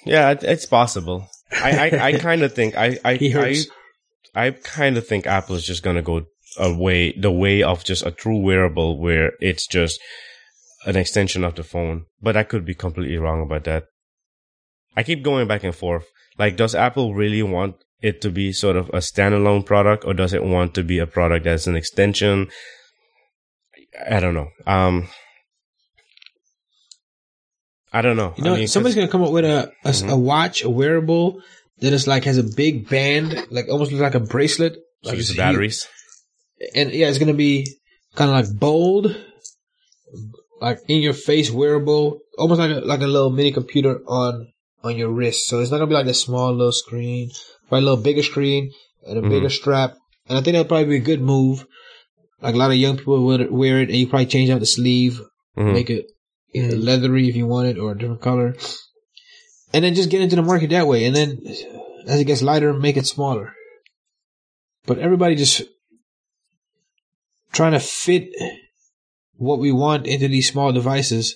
yeah, 0.06 0.36
it's 0.42 0.66
possible. 0.66 1.28
I 1.52 1.90
I, 1.90 2.08
I 2.08 2.14
kind 2.20 2.42
of 2.44 2.54
think 2.54 2.76
I 2.76 2.98
I 3.06 3.18
I. 3.22 3.64
I 4.36 4.52
kind 4.52 4.96
of 4.96 5.08
think 5.08 5.26
Apple 5.26 5.56
is 5.56 5.66
just 5.66 5.82
gonna 5.82 6.04
go 6.04 6.26
away 6.58 7.14
the 7.14 7.32
way 7.32 7.64
of 7.64 7.84
just 7.84 8.06
a 8.06 8.12
true 8.12 8.40
wearable 8.40 9.00
where 9.00 9.34
it's 9.40 9.66
just 9.66 10.00
an 10.86 10.96
extension 10.96 11.44
of 11.44 11.56
the 11.56 11.64
phone. 11.64 12.06
But 12.22 12.38
I 12.38 12.44
could 12.44 12.66
be 12.66 12.74
completely 12.76 13.18
wrong 13.18 13.42
about 13.42 13.64
that. 13.66 13.86
I 14.96 15.04
keep 15.04 15.24
going 15.24 15.48
back 15.48 15.64
and 15.64 15.76
forth. 15.76 16.06
Like, 16.38 16.56
does 16.58 16.74
Apple 16.76 17.14
really 17.14 17.44
want 17.44 17.76
it 18.02 18.22
to 18.22 18.30
be 18.30 18.54
sort 18.54 18.76
of 18.78 18.88
a 18.90 19.00
standalone 19.00 19.66
product 19.66 20.06
or 20.06 20.14
does 20.14 20.34
it 20.34 20.44
want 20.44 20.74
to 20.76 20.84
be 20.84 21.00
a 21.00 21.08
product 21.08 21.44
that's 21.46 21.68
an 21.68 21.76
extension? 21.76 22.48
I 24.10 24.20
don't 24.20 24.34
know. 24.34 24.48
Um, 24.66 25.10
I 27.92 28.02
don't 28.02 28.18
know. 28.18 28.34
you 28.38 28.44
know, 28.44 28.54
I 28.54 28.58
mean, 28.60 28.68
somebody's 28.68 28.96
gonna 28.96 29.08
come 29.08 29.24
up 29.24 29.32
with 29.32 29.46
a 29.46 29.72
a, 29.84 29.90
Mhm. 29.90 30.10
a 30.12 30.18
watch, 30.18 30.64
a 30.64 30.70
wearable 30.70 31.42
that 31.80 31.92
is 31.94 32.08
like 32.08 32.24
has 32.26 32.38
a 32.38 32.44
big 32.44 32.88
band, 32.88 33.48
like 33.50 33.68
almost 33.70 33.92
like 33.92 34.16
a 34.16 34.20
bracelet. 34.20 34.76
so 35.04 35.12
Like 35.14 35.38
batteries. 35.38 35.88
huge. 36.60 36.72
and 36.76 36.92
yeah, 36.92 37.08
it's 37.10 37.18
gonna 37.18 37.34
be 37.34 37.68
kind 38.16 38.30
of 38.30 38.36
like 38.36 38.60
bold, 38.60 39.16
like 40.62 40.80
in 40.88 41.02
your 41.02 41.14
face 41.14 41.50
wearable, 41.52 42.20
almost 42.38 42.60
like 42.60 42.72
a, 42.72 42.80
like 42.86 43.02
a 43.02 43.08
little 43.08 43.30
mini 43.30 43.52
computer 43.52 44.02
on 44.08 44.48
on 44.84 44.98
your 44.98 45.10
wrist. 45.10 45.48
So 45.48 45.60
it's 45.60 45.72
not 45.72 45.78
gonna 45.78 45.88
be 45.88 45.94
like 45.96 46.08
a 46.08 46.14
small 46.14 46.52
little 46.54 46.72
screen, 46.72 47.32
probably 47.68 47.84
a 47.84 47.90
little 47.90 48.04
bigger 48.04 48.24
screen 48.24 48.72
and 49.06 49.18
a 49.18 49.22
Mhm. 49.22 49.30
bigger 49.30 49.50
strap. 49.50 49.98
And 50.28 50.38
I 50.38 50.42
think 50.42 50.54
that'd 50.54 50.68
probably 50.70 50.86
be 50.86 50.96
a 50.98 51.00
good 51.12 51.22
move. 51.22 51.66
Like 52.42 52.56
a 52.56 52.58
lot 52.58 52.72
of 52.72 52.78
young 52.78 52.98
people 52.98 53.26
would 53.26 53.52
wear 53.52 53.82
it, 53.82 53.90
and 53.90 53.98
you 53.98 54.08
probably 54.08 54.26
change 54.28 54.50
out 54.50 54.60
the 54.60 54.66
sleeve, 54.66 55.22
Mhm. 55.58 55.74
make 55.74 55.90
it 55.90 56.06
either 56.54 56.76
leathery 56.78 57.28
if 57.28 57.36
you 57.36 57.46
want 57.46 57.68
it 57.68 57.78
or 57.78 57.92
a 57.92 57.98
different 57.98 58.22
color, 58.22 58.56
and 59.74 59.84
then 59.84 59.94
just 59.96 60.10
get 60.10 60.22
into 60.22 60.36
the 60.36 60.42
market 60.42 60.70
that 60.70 60.88
way. 60.88 61.06
And 61.06 61.16
then 61.16 61.42
as 62.08 62.20
it 62.20 62.26
gets 62.26 62.42
lighter, 62.42 62.74
make 62.74 62.98
it 62.98 63.06
smaller. 63.06 63.54
But 64.86 65.00
everybody 65.00 65.36
just 65.36 65.62
trying 67.52 67.74
to 67.74 67.80
fit 67.80 68.30
what 69.40 69.60
we 69.60 69.72
want 69.72 70.06
into 70.06 70.28
these 70.28 70.50
small 70.52 70.72
devices 70.72 71.36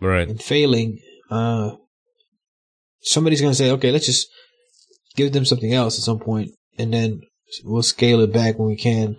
Right. 0.00 0.28
and 0.28 0.40
failing. 0.40 0.98
Uh, 1.30 1.72
somebody's 3.00 3.40
gonna 3.40 3.54
say, 3.54 3.70
okay, 3.72 3.90
let's 3.90 4.06
just 4.06 4.28
give 5.16 5.32
them 5.32 5.44
something 5.44 5.72
else 5.72 5.98
at 5.98 6.04
some 6.04 6.20
point, 6.20 6.50
and 6.78 6.92
then 6.92 7.20
we'll 7.64 7.82
scale 7.82 8.20
it 8.20 8.32
back 8.32 8.58
when 8.58 8.68
we 8.68 8.76
can. 8.76 9.16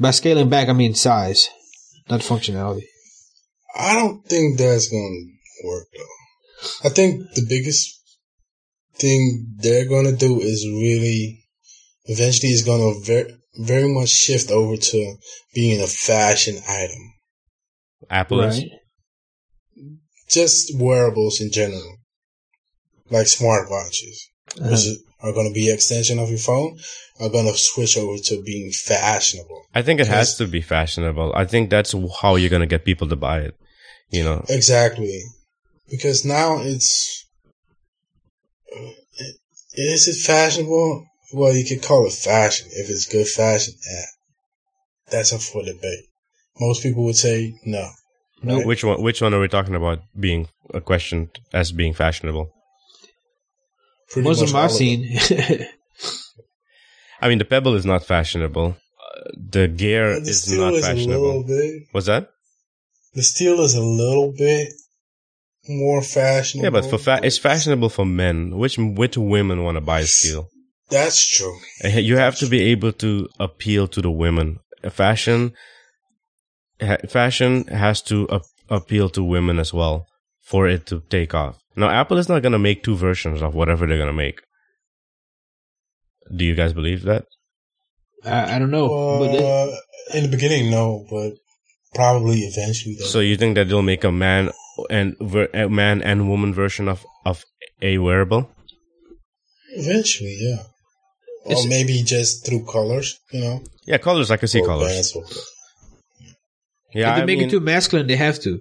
By 0.00 0.10
scaling 0.10 0.48
back, 0.48 0.68
I 0.68 0.72
mean 0.72 0.94
size, 0.94 1.48
not 2.10 2.20
functionality. 2.20 2.84
I 3.78 3.94
don't 3.94 4.24
think 4.26 4.58
that's 4.58 4.88
going 4.88 5.36
to 5.62 5.68
work 5.68 5.86
though. 5.96 6.88
I 6.88 6.92
think 6.92 7.20
the 7.34 7.46
biggest 7.48 7.92
thing 8.94 9.54
they're 9.58 9.86
going 9.88 10.06
to 10.06 10.16
do 10.16 10.40
is 10.40 10.66
really 10.66 11.44
eventually 12.06 12.52
is 12.52 12.64
going 12.64 12.80
to 12.80 13.00
very, 13.04 13.34
very 13.58 13.92
much 13.92 14.08
shift 14.08 14.50
over 14.50 14.76
to 14.76 15.16
being 15.54 15.82
a 15.82 15.86
fashion 15.86 16.56
item. 16.68 17.12
Apple 18.10 18.42
is. 18.42 18.58
Right? 18.58 18.70
Just 20.28 20.78
wearables 20.78 21.40
in 21.40 21.50
general. 21.52 21.96
Like 23.10 23.26
smartwatches. 23.26 24.18
Uh-huh. 24.58 24.70
which 24.70 24.86
are 25.20 25.32
going 25.32 25.48
to 25.48 25.52
be 25.52 25.70
extension 25.70 26.18
of 26.18 26.28
your 26.28 26.38
phone, 26.38 26.78
are 27.20 27.28
going 27.28 27.46
to 27.46 27.58
switch 27.58 27.98
over 27.98 28.16
to 28.16 28.42
being 28.42 28.70
fashionable. 28.70 29.66
I 29.74 29.82
think 29.82 30.00
it 30.00 30.06
has 30.06 30.36
to 30.36 30.46
be 30.46 30.60
fashionable. 30.60 31.32
I 31.34 31.44
think 31.44 31.68
that's 31.68 31.94
how 32.20 32.36
you're 32.36 32.50
gonna 32.50 32.66
get 32.66 32.84
people 32.84 33.08
to 33.08 33.16
buy 33.16 33.40
it. 33.40 33.54
You 34.10 34.22
know, 34.22 34.44
Exactly. 34.48 35.20
Because 35.90 36.24
now 36.24 36.58
it's, 36.60 37.26
uh, 38.74 38.90
is 39.74 40.08
it 40.08 40.16
fashionable? 40.24 41.06
Well, 41.32 41.54
you 41.54 41.64
could 41.64 41.82
call 41.82 42.06
it 42.06 42.12
fashion 42.12 42.68
if 42.70 42.88
it's 42.88 43.06
good 43.06 43.26
fashion. 43.26 43.74
Yeah. 43.90 44.04
That's 45.10 45.32
up 45.32 45.40
for 45.40 45.62
debate. 45.64 46.06
Most 46.60 46.82
people 46.82 47.04
would 47.04 47.16
say 47.16 47.54
no. 47.64 47.88
Nope. 48.42 48.58
right? 48.58 48.66
which 48.66 48.84
one? 48.84 49.02
Which 49.02 49.20
one 49.22 49.34
are 49.34 49.40
we 49.40 49.48
talking 49.48 49.74
about 49.74 50.00
being 50.18 50.48
a 50.74 50.80
question 50.80 51.30
as 51.52 51.72
being 51.72 51.94
fashionable? 51.94 52.50
Pretty 54.10 54.28
Most 54.28 54.42
of 54.42 54.52
much 54.52 54.52
them 54.52 54.62
I've 54.64 54.72
seen. 54.72 55.18
I 57.20 57.28
mean, 57.28 57.38
the 57.38 57.44
Pebble 57.44 57.74
is 57.74 57.86
not 57.86 58.04
fashionable. 58.04 58.76
Uh, 58.76 59.30
the 59.50 59.68
Gear 59.68 60.20
the 60.20 60.28
is 60.30 60.42
steel 60.42 60.60
not 60.60 60.74
is 60.74 60.86
a 60.86 60.92
little 60.94 61.42
fashionable. 61.42 61.44
bit. 61.44 61.82
What's 61.92 62.06
that? 62.06 62.30
The 63.14 63.22
steel 63.22 63.60
is 63.60 63.74
a 63.74 63.82
little 63.82 64.32
bit 64.36 64.68
more 65.68 66.02
fashionable. 66.02 66.64
Yeah, 66.64 66.70
but 66.70 66.88
for 66.90 66.98
fa- 66.98 67.20
it's 67.22 67.38
fashionable 67.38 67.88
for 67.88 68.04
men. 68.04 68.56
Which 68.56 68.76
which 68.78 69.16
women 69.16 69.64
want 69.64 69.76
to 69.76 69.80
buy 69.80 70.04
steel? 70.04 70.48
That's 70.90 71.26
true. 71.26 71.58
You 71.84 72.16
have 72.18 72.36
to 72.36 72.46
be 72.46 72.60
able 72.72 72.92
to 72.92 73.28
appeal 73.40 73.88
to 73.88 74.02
the 74.02 74.10
women. 74.10 74.58
Fashion, 74.90 75.48
ha- 75.48 75.56
fashion 77.08 77.64
has 77.68 78.02
to 78.02 78.28
ap- 78.30 78.42
appeal 78.68 79.08
to 79.10 79.22
women 79.22 79.58
as 79.58 79.72
well 79.72 80.06
for 80.42 80.68
it 80.68 80.86
to 80.86 81.00
take 81.08 81.34
off. 81.34 81.58
Now, 81.76 81.90
Apple 81.90 82.18
is 82.18 82.28
not 82.28 82.42
going 82.42 82.52
to 82.52 82.58
make 82.58 82.82
two 82.82 82.96
versions 82.96 83.42
of 83.42 83.54
whatever 83.54 83.86
they're 83.86 83.96
going 83.98 84.06
to 84.08 84.12
make. 84.12 84.40
Do 86.34 86.44
you 86.44 86.54
guys 86.54 86.72
believe 86.72 87.02
that? 87.02 87.24
I, 88.24 88.56
I 88.56 88.58
don't 88.58 88.70
know, 88.70 88.88
but 89.20 89.32
they, 89.32 89.44
Uh, 89.44 90.16
in 90.16 90.22
the 90.24 90.30
beginning, 90.30 90.70
no, 90.70 91.06
but 91.10 91.34
probably 91.94 92.40
eventually. 92.40 92.96
Though. 92.98 93.04
So 93.06 93.20
you 93.20 93.36
think 93.36 93.54
that 93.56 93.68
they'll 93.68 93.82
make 93.82 94.04
a 94.04 94.10
man 94.12 94.50
and 94.90 95.16
ver- 95.20 95.50
a 95.54 95.68
man 95.68 96.02
and 96.02 96.28
woman 96.28 96.52
version 96.54 96.88
of 96.88 97.04
of 97.24 97.44
a 97.82 97.98
wearable? 97.98 98.50
eventually, 99.78 100.36
yeah. 100.40 100.62
It's- 101.44 101.64
or 101.64 101.68
maybe 101.68 102.02
just 102.02 102.46
through 102.46 102.64
colors, 102.64 103.18
you 103.30 103.40
know. 103.40 103.62
Yeah, 103.86 103.98
colors. 103.98 104.30
I 104.30 104.36
can 104.38 104.48
see 104.48 104.60
or 104.60 104.66
colors. 104.66 104.88
bands 104.90 105.12
or- 105.14 105.24
Yeah, 106.94 107.10
if 107.10 107.16
they 107.16 107.22
I 107.22 107.24
make 107.26 107.38
mean, 107.38 107.48
it 107.48 107.50
too 107.50 107.60
masculine, 107.60 108.06
they 108.06 108.16
have 108.16 108.40
to, 108.40 108.60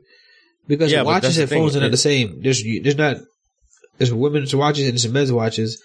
because 0.67 0.91
Yeah, 0.91 1.03
watches 1.03 1.35
the 1.35 1.43
and 1.43 1.49
thing, 1.49 1.61
phones 1.61 1.75
are 1.75 1.81
not 1.81 1.91
the 1.91 1.97
same. 1.97 2.41
There's 2.41 2.63
there's 2.83 2.97
not 2.97 3.17
there's 3.97 4.13
women's 4.13 4.55
watches 4.55 4.85
and 4.87 4.93
there's 4.93 5.07
men's 5.11 5.31
watches. 5.31 5.81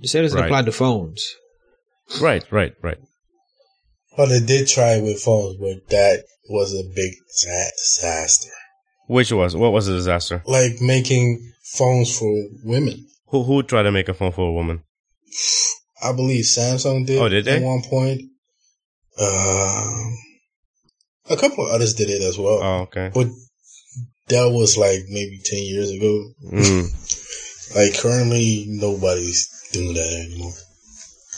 The 0.00 0.08
same 0.08 0.22
doesn't 0.22 0.38
Right. 0.38 0.46
apply 0.46 0.62
to 0.62 0.72
phones. 0.72 1.34
right, 2.20 2.44
right, 2.50 2.74
right. 2.82 2.98
But 4.16 4.26
they 4.26 4.40
did 4.40 4.68
try 4.68 4.94
it 4.96 5.02
with 5.02 5.20
phones, 5.22 5.56
but 5.58 5.88
that 5.90 6.24
was 6.50 6.72
a 6.74 6.82
big 6.94 7.12
disaster. 7.28 8.50
Which 9.06 9.32
was 9.32 9.56
what 9.56 9.72
was 9.72 9.86
the 9.86 9.94
disaster? 9.94 10.42
Like 10.46 10.80
making 10.80 11.52
phones 11.76 12.16
for 12.18 12.32
women. 12.64 13.06
Who 13.28 13.42
who 13.44 13.62
tried 13.62 13.84
to 13.84 13.92
make 13.92 14.08
a 14.08 14.14
phone 14.14 14.32
for 14.32 14.48
a 14.48 14.52
woman? 14.52 14.82
I 16.02 16.12
believe 16.12 16.44
Samsung 16.44 17.06
did. 17.06 17.18
Oh, 17.18 17.28
did 17.28 17.44
they? 17.46 17.56
At 17.56 17.62
one 17.62 17.82
point. 17.82 18.20
Um, 19.18 20.16
a 21.30 21.36
couple 21.36 21.66
of 21.66 21.72
others 21.72 21.94
did 21.94 22.10
it 22.10 22.22
as 22.22 22.38
well. 22.38 22.60
Oh, 22.62 22.78
okay. 22.82 23.10
But 23.14 23.28
that 24.28 24.50
was 24.50 24.76
like 24.76 25.00
maybe 25.08 25.40
10 25.44 25.58
years 25.62 25.90
ago. 25.90 26.30
Mm, 26.52 26.90
Like 27.76 27.98
currently, 27.98 28.66
nobody's 28.68 29.48
doing 29.72 29.94
that 29.94 30.26
anymore. 30.26 30.52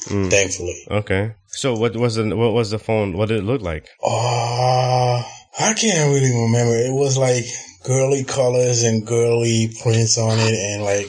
mm, 0.09 0.31
Thankfully. 0.31 0.77
okay. 0.91 1.35
So 1.49 1.75
what 1.75 1.97
was 1.97 2.17
the 2.17 2.37
what 2.37 2.53
was 2.53 2.71
the 2.71 2.79
phone? 2.79 3.17
What 3.17 3.29
did 3.31 3.39
it 3.39 3.45
look 3.45 3.63
like? 3.63 3.89
Uh, 4.05 5.23
I 5.59 5.73
can't 5.75 6.13
really 6.13 6.35
remember. 6.35 6.77
It 6.77 6.93
was 6.93 7.17
like 7.17 7.45
girly 7.85 8.25
colors 8.25 8.83
and 8.83 9.07
girly 9.07 9.71
prints 9.83 10.19
on 10.19 10.37
it. 10.39 10.55
And 10.55 10.83
like 10.83 11.09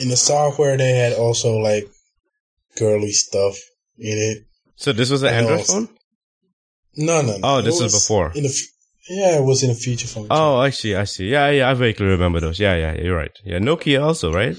in 0.00 0.08
the 0.08 0.16
software, 0.16 0.76
they 0.76 0.90
had 0.96 1.12
also 1.12 1.58
like 1.58 1.86
girly 2.76 3.12
stuff 3.12 3.54
in 3.98 4.18
it. 4.18 4.38
So 4.74 4.92
this 4.92 5.10
was 5.10 5.22
an 5.22 5.34
Android 5.34 5.64
phone? 5.66 5.88
No, 6.96 7.22
no, 7.22 7.36
no. 7.36 7.40
Oh, 7.42 7.62
this 7.62 7.80
is 7.80 7.92
before. 7.92 8.32
In 8.34 8.42
the, 8.42 8.62
yeah, 9.08 9.38
it 9.38 9.44
was 9.44 9.62
in 9.62 9.70
a 9.70 9.74
feature 9.74 10.08
phone. 10.08 10.26
Oh, 10.30 10.56
I 10.56 10.70
see, 10.70 10.94
I 10.94 11.04
see. 11.04 11.28
Yeah, 11.28 11.50
yeah, 11.50 11.70
I 11.70 11.74
vaguely 11.74 12.06
remember 12.06 12.40
those. 12.40 12.58
Yeah, 12.58 12.74
yeah, 12.74 12.94
you're 12.94 13.16
right. 13.16 13.32
Yeah, 13.44 13.58
Nokia 13.58 14.02
also, 14.02 14.32
right? 14.32 14.56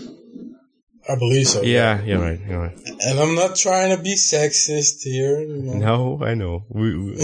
I 1.10 1.16
believe 1.16 1.48
so. 1.48 1.62
Yeah, 1.62 2.02
you're 2.04 2.20
right, 2.20 2.40
you're 2.48 2.60
right. 2.60 2.78
And 3.02 3.20
I'm 3.20 3.36
not 3.36 3.56
trying 3.56 3.96
to 3.96 4.02
be 4.02 4.16
sexist 4.16 5.04
here. 5.04 5.42
You 5.42 5.58
know. 5.58 6.18
No, 6.18 6.24
I 6.24 6.36
know. 6.36 6.66
We, 6.70 6.96
we, 6.96 7.14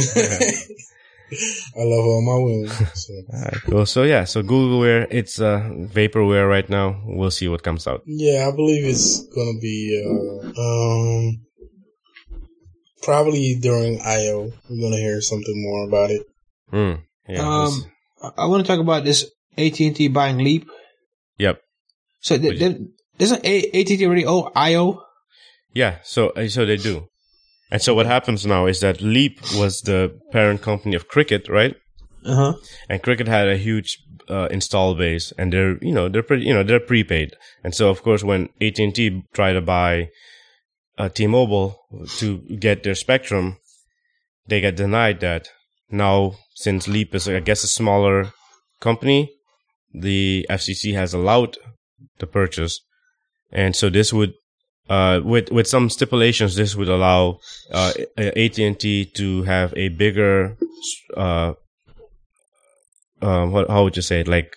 I 1.77 1.83
love 1.83 2.05
all 2.05 2.21
my 2.21 2.43
women. 2.43 2.87
So. 2.95 3.13
Alright, 3.33 3.61
cool. 3.63 3.85
So 3.85 4.03
yeah, 4.03 4.23
so 4.23 4.41
Google 4.41 4.79
Wear, 4.79 5.07
it's 5.11 5.39
uh, 5.39 5.69
vaporware 5.69 6.47
right 6.49 6.67
now. 6.69 7.01
We'll 7.05 7.31
see 7.31 7.47
what 7.47 7.61
comes 7.63 7.87
out. 7.87 8.01
Yeah, 8.05 8.47
I 8.51 8.55
believe 8.55 8.85
it's 8.85 9.25
gonna 9.27 9.59
be 9.61 10.01
uh, 10.01 10.61
um 10.61 11.44
probably 13.05 13.55
during 13.55 14.01
I/O. 14.01 14.51
We're 14.69 14.81
gonna 14.81 14.97
hear 14.97 15.21
something 15.21 15.63
more 15.63 15.87
about 15.87 16.11
it. 16.11 16.23
Hmm. 16.69 16.93
Yeah. 17.29 17.39
Um, 17.41 17.85
I, 18.21 18.43
I 18.43 18.45
want 18.47 18.65
to 18.65 18.67
talk 18.67 18.79
about 18.81 19.05
this 19.05 19.29
AT 19.57 19.79
and 19.79 19.95
T 19.95 20.07
buying 20.09 20.39
Leap. 20.39 20.67
yep. 21.37 21.61
So 22.19 22.37
th- 22.37 22.59
th- 22.59 22.77
doesn't 23.17 23.45
AT 23.45 23.73
and 23.73 23.87
T 23.87 24.05
already 24.05 24.25
own 24.25 24.51
Aio? 24.55 25.01
Yeah. 25.73 25.99
So 26.03 26.29
uh, 26.29 26.47
so 26.47 26.65
they 26.65 26.77
do. 26.77 27.07
And 27.71 27.81
so 27.81 27.93
what 27.93 28.05
happens 28.05 28.45
now 28.45 28.67
is 28.67 28.79
that 28.81 29.01
Leap 29.01 29.41
was 29.55 29.81
the 29.81 30.19
parent 30.31 30.61
company 30.61 30.95
of 30.95 31.07
Cricket, 31.07 31.49
right? 31.49 31.75
Uh 32.25 32.35
huh. 32.35 32.53
And 32.89 33.01
Cricket 33.01 33.27
had 33.27 33.47
a 33.47 33.57
huge 33.57 33.97
uh, 34.29 34.47
install 34.51 34.95
base, 34.95 35.33
and 35.37 35.53
they're 35.53 35.77
you 35.81 35.93
know 35.93 36.09
they're 36.09 36.23
pretty 36.23 36.45
you 36.45 36.53
know 36.53 36.63
they're 36.63 36.79
prepaid. 36.79 37.35
And 37.63 37.73
so 37.75 37.89
of 37.89 38.01
course 38.01 38.23
when 38.23 38.49
AT 38.61 38.79
and 38.79 38.93
T 38.95 39.23
tried 39.33 39.53
to 39.53 39.61
buy 39.61 40.09
uh, 40.97 41.09
T-Mobile 41.09 41.79
to 42.17 42.37
get 42.59 42.83
their 42.83 42.95
spectrum, 42.95 43.57
they 44.47 44.61
got 44.61 44.75
denied 44.75 45.19
that. 45.21 45.49
Now 45.89 46.35
since 46.55 46.87
Leap 46.87 47.13
is 47.13 47.27
I 47.27 47.39
guess 47.39 47.63
a 47.63 47.67
smaller 47.67 48.31
company, 48.79 49.31
the 49.93 50.45
FCC 50.49 50.93
has 50.95 51.13
allowed 51.13 51.57
the 52.19 52.27
purchase, 52.27 52.81
and 53.51 53.75
so 53.75 53.89
this 53.89 54.13
would. 54.13 54.33
Uh, 54.87 55.19
with 55.23 55.49
with 55.49 55.67
some 55.67 55.89
stipulations, 55.89 56.55
this 56.55 56.75
would 56.75 56.87
allow 56.87 57.39
uh, 57.71 57.91
AT 58.17 58.59
and 58.59 58.79
T 58.79 59.03
to 59.15 59.41
have 59.41 59.73
a 59.75 59.89
bigger 59.89 60.55
uh, 61.17 61.53
um, 63.21 63.51
what, 63.51 63.69
how 63.69 63.83
would 63.83 63.95
you 63.95 64.01
say 64.01 64.21
it? 64.21 64.27
Like, 64.27 64.55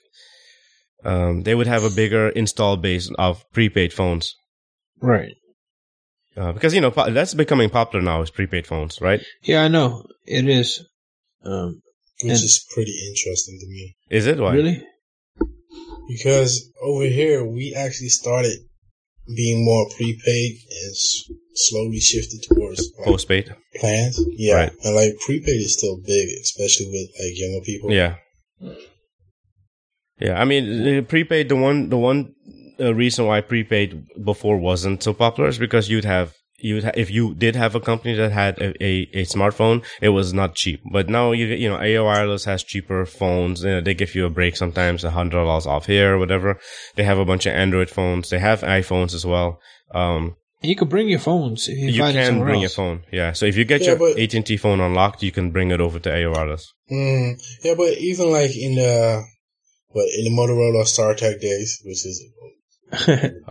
um, 1.05 1.43
they 1.43 1.55
would 1.55 1.67
have 1.67 1.85
a 1.85 1.91
bigger 1.91 2.29
install 2.31 2.77
base 2.77 3.11
of 3.19 3.45
prepaid 3.53 3.93
phones. 3.93 4.35
Right. 5.01 5.37
Uh, 6.39 6.53
because, 6.53 6.73
you 6.75 6.81
know, 6.81 6.91
po- 6.91 7.11
that's 7.11 7.35
becoming 7.35 7.69
popular 7.69 8.05
now 8.05 8.23
is 8.23 8.31
prepaid 8.31 8.67
phones, 8.67 9.01
right? 9.01 9.21
Yeah, 9.43 9.63
I 9.65 9.69
know 9.69 10.05
it 10.25 10.49
is. 10.49 10.85
Um, 11.45 11.83
Which 12.23 12.33
is 12.33 12.65
pretty 12.73 12.95
interesting 13.11 13.59
to 13.61 13.67
me. 13.67 13.97
Is 14.11 14.27
it? 14.27 14.39
Why? 14.39 14.55
really? 14.55 14.83
Because 16.09 16.71
over 16.83 17.05
here 17.05 17.45
we 17.45 17.75
actually 17.77 18.09
started 18.09 18.57
being 19.37 19.65
more 19.65 19.87
prepaid 19.97 20.53
and 20.71 20.91
s- 20.93 21.25
slowly 21.55 22.01
shifted 22.01 22.41
towards 22.45 22.91
like, 22.99 23.07
Postpaid? 23.07 23.55
plans. 23.77 24.19
Yeah. 24.37 24.55
Right. 24.55 24.73
And 24.85 24.95
like 24.95 25.15
prepaid 25.27 25.61
is 25.61 25.75
still 25.75 25.99
big, 26.07 26.29
especially 26.43 26.87
with 26.87 27.09
like 27.21 27.33
younger 27.37 27.65
people. 27.65 27.93
Yeah. 27.93 28.15
Yeah, 30.21 30.41
I 30.41 30.45
mean, 30.45 30.83
the 30.83 31.03
prepaid, 31.03 31.49
the 31.49 31.57
one, 31.57 31.91
the 31.91 31.99
one 31.99 32.35
uh, 32.81 32.95
reason 32.95 33.27
why 33.27 33.41
prepaid 33.41 34.07
before 34.25 34.59
wasn't 34.59 35.03
so 35.03 35.13
popular 35.15 35.49
is 35.49 35.59
because 35.59 35.89
you'd 35.89 36.05
have, 36.05 36.35
you'd 36.59 36.85
ha- 36.85 36.91
if 36.95 37.11
you 37.11 37.35
did 37.35 37.57
have 37.57 37.75
a 37.75 37.81
company 37.81 38.15
that 38.15 38.33
had 38.33 38.59
a, 38.59 38.69
a, 38.85 39.09
a 39.13 39.25
smartphone, 39.25 39.85
it 40.01 40.11
was 40.11 40.33
not 40.33 40.55
cheap. 40.55 40.81
But 40.93 41.09
now 41.09 41.33
you, 41.33 41.47
you 41.47 41.69
know, 41.69 41.79
Aio 41.79 42.05
Wireless 42.05 42.45
has 42.45 42.63
cheaper 42.65 43.05
phones. 43.07 43.63
You 43.63 43.71
know, 43.71 43.81
they 43.81 43.95
give 43.95 44.15
you 44.15 44.27
a 44.27 44.31
break 44.31 44.57
sometimes, 44.57 45.05
a 45.05 45.11
hundred 45.11 45.45
dollars 45.45 45.67
off 45.67 45.87
here 45.87 46.15
or 46.15 46.19
whatever. 46.19 46.59
They 46.97 47.05
have 47.05 47.19
a 47.19 47.25
bunch 47.25 47.47
of 47.47 47.53
Android 47.55 47.91
phones. 47.91 48.31
They 48.31 48.39
have 48.39 48.61
iPhones 48.63 49.15
as 49.15 49.25
well. 49.27 49.61
Um, 49.95 50.37
you 50.61 50.75
can 50.75 50.89
bring 50.89 51.09
your 51.09 51.21
phones 51.21 51.69
if 51.69 51.79
you, 51.79 51.89
you 51.91 52.03
find 52.03 52.15
can 52.17 52.27
somewhere 52.27 52.47
bring 52.47 52.63
else. 52.65 52.77
your 52.77 52.85
phone. 52.85 53.03
Yeah. 53.13 53.33
So 53.33 53.47
if 53.47 53.57
you 53.57 53.65
get 53.65 53.81
Yeah, 53.81 53.95
your 53.95 54.19
AT&T 54.19 54.57
phone 54.57 54.81
unlocked, 54.81 55.23
you 55.23 55.31
can 55.31 55.53
bring 55.53 55.71
it 55.71 55.81
over 55.81 56.01
to 56.01 56.11
Aio 56.11 56.35
Wireless. 56.35 56.73
Mm, 56.91 57.41
yeah, 57.63 57.75
but 57.77 57.97
even 57.99 58.33
like 58.33 58.57
in 58.57 58.75
the 58.75 59.23
what 59.91 60.07
in 60.19 60.25
the 60.25 60.31
Motorola 60.31 60.83
StarTAC 60.85 61.41
days, 61.41 61.81
which 61.85 62.05
is 62.05 62.25
A 62.93 62.99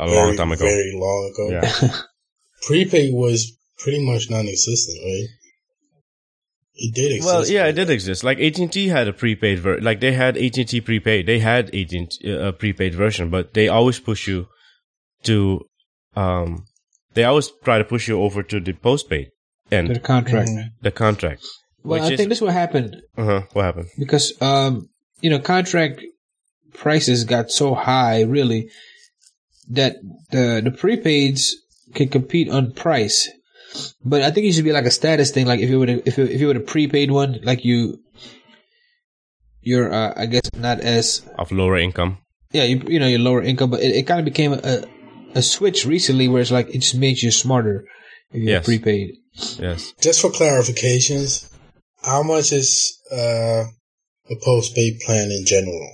very, 0.08 0.16
long 0.16 0.36
time 0.38 0.52
ago. 0.52 0.66
very 0.66 0.92
long 0.96 1.32
ago, 1.34 1.50
Yeah. 1.62 1.98
prepaid 2.68 3.14
was 3.14 3.52
pretty 3.78 4.04
much 4.06 4.30
non-existent, 4.30 4.98
right? 5.04 5.28
It 6.80 6.94
did 6.94 7.12
exist. 7.12 7.26
Well, 7.26 7.48
yeah, 7.48 7.66
it 7.68 7.74
did 7.74 7.90
exist. 7.90 8.24
Like 8.24 8.40
AT 8.40 8.58
and 8.60 8.72
T 8.72 8.88
had 8.88 9.08
a 9.08 9.14
prepaid 9.14 9.60
ver, 9.60 9.80
like 9.80 10.00
they 10.00 10.12
had 10.14 10.38
AT 10.38 10.58
and 10.58 10.68
T 10.68 10.80
prepaid. 10.82 11.26
They 11.26 11.40
had 11.40 11.74
AT&T 11.74 12.30
a 12.32 12.54
prepaid 12.54 12.94
version, 12.94 13.30
but 13.32 13.54
they 13.56 13.68
always 13.68 14.00
push 14.00 14.28
you 14.28 14.48
to, 15.24 15.66
um, 16.16 16.66
they 17.16 17.24
always 17.24 17.52
try 17.64 17.80
to 17.80 17.84
push 17.84 18.08
you 18.08 18.22
over 18.22 18.44
to 18.44 18.60
the 18.60 18.74
postpaid 18.74 19.30
and 19.72 19.88
the 19.90 19.94
and 19.96 20.04
contract. 20.04 20.50
Mhm. 20.50 20.66
the 20.82 20.92
contract. 20.92 21.44
Well, 21.84 22.04
I 22.04 22.12
is- 22.12 22.18
think 22.18 22.30
this 22.30 22.38
is 22.40 22.42
what 22.44 22.54
happened 22.54 22.98
Uh 23.18 23.24
huh. 23.26 23.42
What 23.54 23.66
happened? 23.66 23.90
because 23.98 24.40
um, 24.42 24.90
you 25.22 25.32
know, 25.32 25.40
contract 25.40 26.04
prices 26.74 27.24
got 27.24 27.50
so 27.50 27.74
high, 27.74 28.22
really, 28.22 28.70
that 29.70 29.98
the 30.32 30.62
the 30.64 30.72
prepaids 30.72 31.52
can 31.94 32.10
compete 32.10 32.50
on 32.50 32.72
price. 32.74 33.30
But 34.04 34.22
I 34.22 34.32
think 34.32 34.48
it 34.48 34.54
should 34.54 34.64
be 34.66 34.72
like 34.72 34.86
a 34.86 34.92
status 34.92 35.32
thing. 35.32 35.46
Like 35.46 35.60
if 35.60 35.70
you 35.70 35.80
would 35.80 35.90
if 35.90 36.18
you, 36.18 36.26
if 36.26 36.40
you 36.42 36.48
were 36.48 36.56
a 36.58 36.60
prepaid 36.60 37.12
one, 37.12 37.40
like 37.44 37.66
you, 37.66 38.00
you're 39.62 39.94
uh, 39.94 40.14
I 40.16 40.26
guess 40.26 40.50
not 40.56 40.80
as 40.80 41.22
Of 41.38 41.52
lower 41.52 41.78
income. 41.78 42.18
yeah 42.54 42.64
you 42.64 42.82
you 42.88 43.00
know 43.00 43.08
you're 43.08 43.20
lower 43.20 43.42
income, 43.44 43.70
but 43.72 43.82
it, 43.82 43.96
it 43.96 44.08
kind 44.08 44.20
of 44.20 44.26
became 44.26 44.54
a 44.54 44.84
a 45.36 45.42
switch 45.42 45.86
recently 45.86 46.28
where 46.28 46.42
it's 46.42 46.52
like 46.52 46.70
it 46.74 46.80
just 46.80 46.96
made 46.96 47.22
you 47.22 47.32
smarter. 47.32 47.86
if 48.32 48.42
you 48.42 48.50
Yes. 48.50 48.66
prepaid. 48.66 49.16
Yes. 49.60 49.94
Just 50.02 50.22
for 50.22 50.32
clarifications, 50.32 51.52
how 52.02 52.24
much 52.24 52.52
is 52.52 52.98
uh, 53.12 53.64
a 54.30 54.36
postpaid 54.44 55.00
plan 55.06 55.30
in 55.32 55.46
general? 55.46 55.92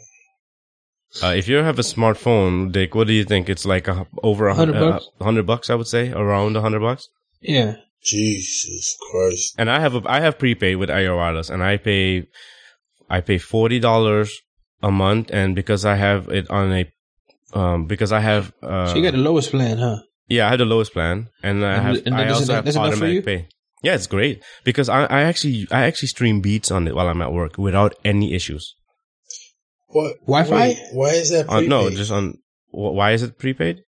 Uh, 1.22 1.28
if 1.36 1.47
you 1.47 1.57
have 1.57 1.78
a 1.78 1.84
smartphone, 1.84 2.72
Dick, 2.72 2.95
what 2.95 3.07
do 3.07 3.14
you 3.14 3.24
think? 3.24 3.49
It's 3.49 3.66
like 3.66 3.88
a, 3.88 4.07
over 4.24 4.47
a 4.47 4.55
Hundred 4.55 4.76
hundred 4.76 4.91
bucks? 4.91 5.05
uh, 5.20 5.24
hundred 5.24 5.45
bucks, 5.45 5.70
I 5.70 5.76
would 5.76 5.88
say, 5.88 6.11
around 6.11 6.55
a 6.55 6.61
hundred 6.61 6.80
bucks. 6.80 7.07
Yeah. 7.41 7.76
Jesus 8.03 8.97
Christ! 9.11 9.55
And 9.57 9.70
I 9.70 9.80
have 9.80 9.95
a, 9.95 10.01
I 10.05 10.20
have 10.20 10.38
prepaid 10.38 10.78
with 10.78 10.89
Aio 10.89 11.49
and 11.49 11.64
I 11.64 11.78
pay 11.78 12.28
I 13.09 13.22
pay 13.22 13.38
forty 13.38 13.80
dollars 13.80 14.41
a 14.82 14.91
month, 14.91 15.30
and 15.32 15.55
because 15.55 15.86
I 15.86 15.95
have 15.95 16.28
it 16.28 16.49
on 16.49 16.74
a 16.74 16.91
um 17.53 17.86
because 17.86 18.11
I 18.11 18.20
have 18.20 18.51
uh 18.61 18.88
so 18.88 18.95
you 18.97 19.03
got 19.03 19.11
the 19.14 19.20
lowest 19.20 19.51
plan, 19.51 19.78
huh? 19.78 19.97
yeah 20.28 20.47
I 20.47 20.49
have 20.49 20.59
the 20.59 20.66
lowest 20.66 20.91
plan, 20.91 21.30
and 21.41 21.66
I 21.66 21.80
have 21.80 22.05
and 22.05 22.16
I 22.16 22.26
that's 22.26 22.39
also 22.39 22.43
enough- 22.43 22.55
have 22.55 22.66
that's 22.66 22.76
enough 22.76 22.89
for 22.89 22.95
automatic 23.05 23.26
pay. 23.26 23.47
Yeah, 23.84 23.95
it's 23.95 24.07
great 24.07 24.41
because 24.64 24.89
I, 24.89 25.05
I 25.05 25.22
actually 25.24 25.68
I 25.72 25.84
actually 25.84 26.07
stream 26.09 26.41
beats 26.41 26.72
on 26.72 26.88
it 26.88 26.95
while 26.95 27.07
I'm 27.07 27.22
at 27.22 27.32
work 27.32 27.57
without 27.57 27.95
any 28.03 28.34
issues. 28.34 28.76
What 29.93 30.17
Wi-Fi? 30.25 30.67
wait, 30.67 30.77
why 30.93 31.09
is 31.09 31.29
that? 31.31 31.47
Uh, 31.49 31.53
on, 31.53 31.57
Prepaid? 31.65 31.69
no, 31.69 31.89
just 31.91 32.11
on 32.11 32.37
wh- 32.71 32.93
why 32.99 33.11
is 33.11 33.23
it 33.23 33.37
prepaid? 33.37 33.83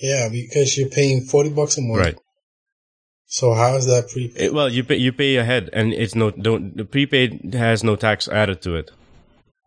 yeah, 0.00 0.28
because 0.30 0.76
you're 0.78 0.88
paying 0.88 1.22
forty 1.22 1.50
bucks 1.50 1.76
a 1.78 1.82
month. 1.82 2.00
Right. 2.04 2.16
So 3.26 3.52
how 3.54 3.76
is 3.76 3.86
that 3.86 4.08
prepaid? 4.08 4.40
It, 4.42 4.54
well, 4.54 4.68
you 4.68 4.82
pay 4.84 4.96
you 4.96 5.12
pay 5.12 5.36
ahead, 5.36 5.68
and 5.72 5.92
it's 5.92 6.14
no 6.14 6.30
don't 6.30 6.76
the 6.76 6.84
prepaid 6.84 7.54
has 7.54 7.84
no 7.84 7.94
tax 7.96 8.26
added 8.28 8.62
to 8.62 8.74
it. 8.76 8.90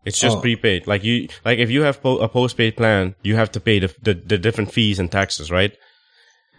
It's 0.04 0.18
just 0.18 0.38
Oh. 0.38 0.40
prepaid. 0.40 0.86
Like 0.88 1.04
you 1.04 1.28
like 1.44 1.58
if 1.60 1.70
you 1.70 1.82
have 1.82 2.02
po- 2.02 2.18
a 2.18 2.28
postpaid 2.28 2.76
plan, 2.76 3.14
you 3.22 3.36
have 3.36 3.52
to 3.52 3.60
pay 3.60 3.78
the, 3.78 3.94
the 4.02 4.14
the 4.14 4.38
different 4.38 4.72
fees 4.72 4.98
and 4.98 5.10
taxes, 5.12 5.50
right? 5.50 5.72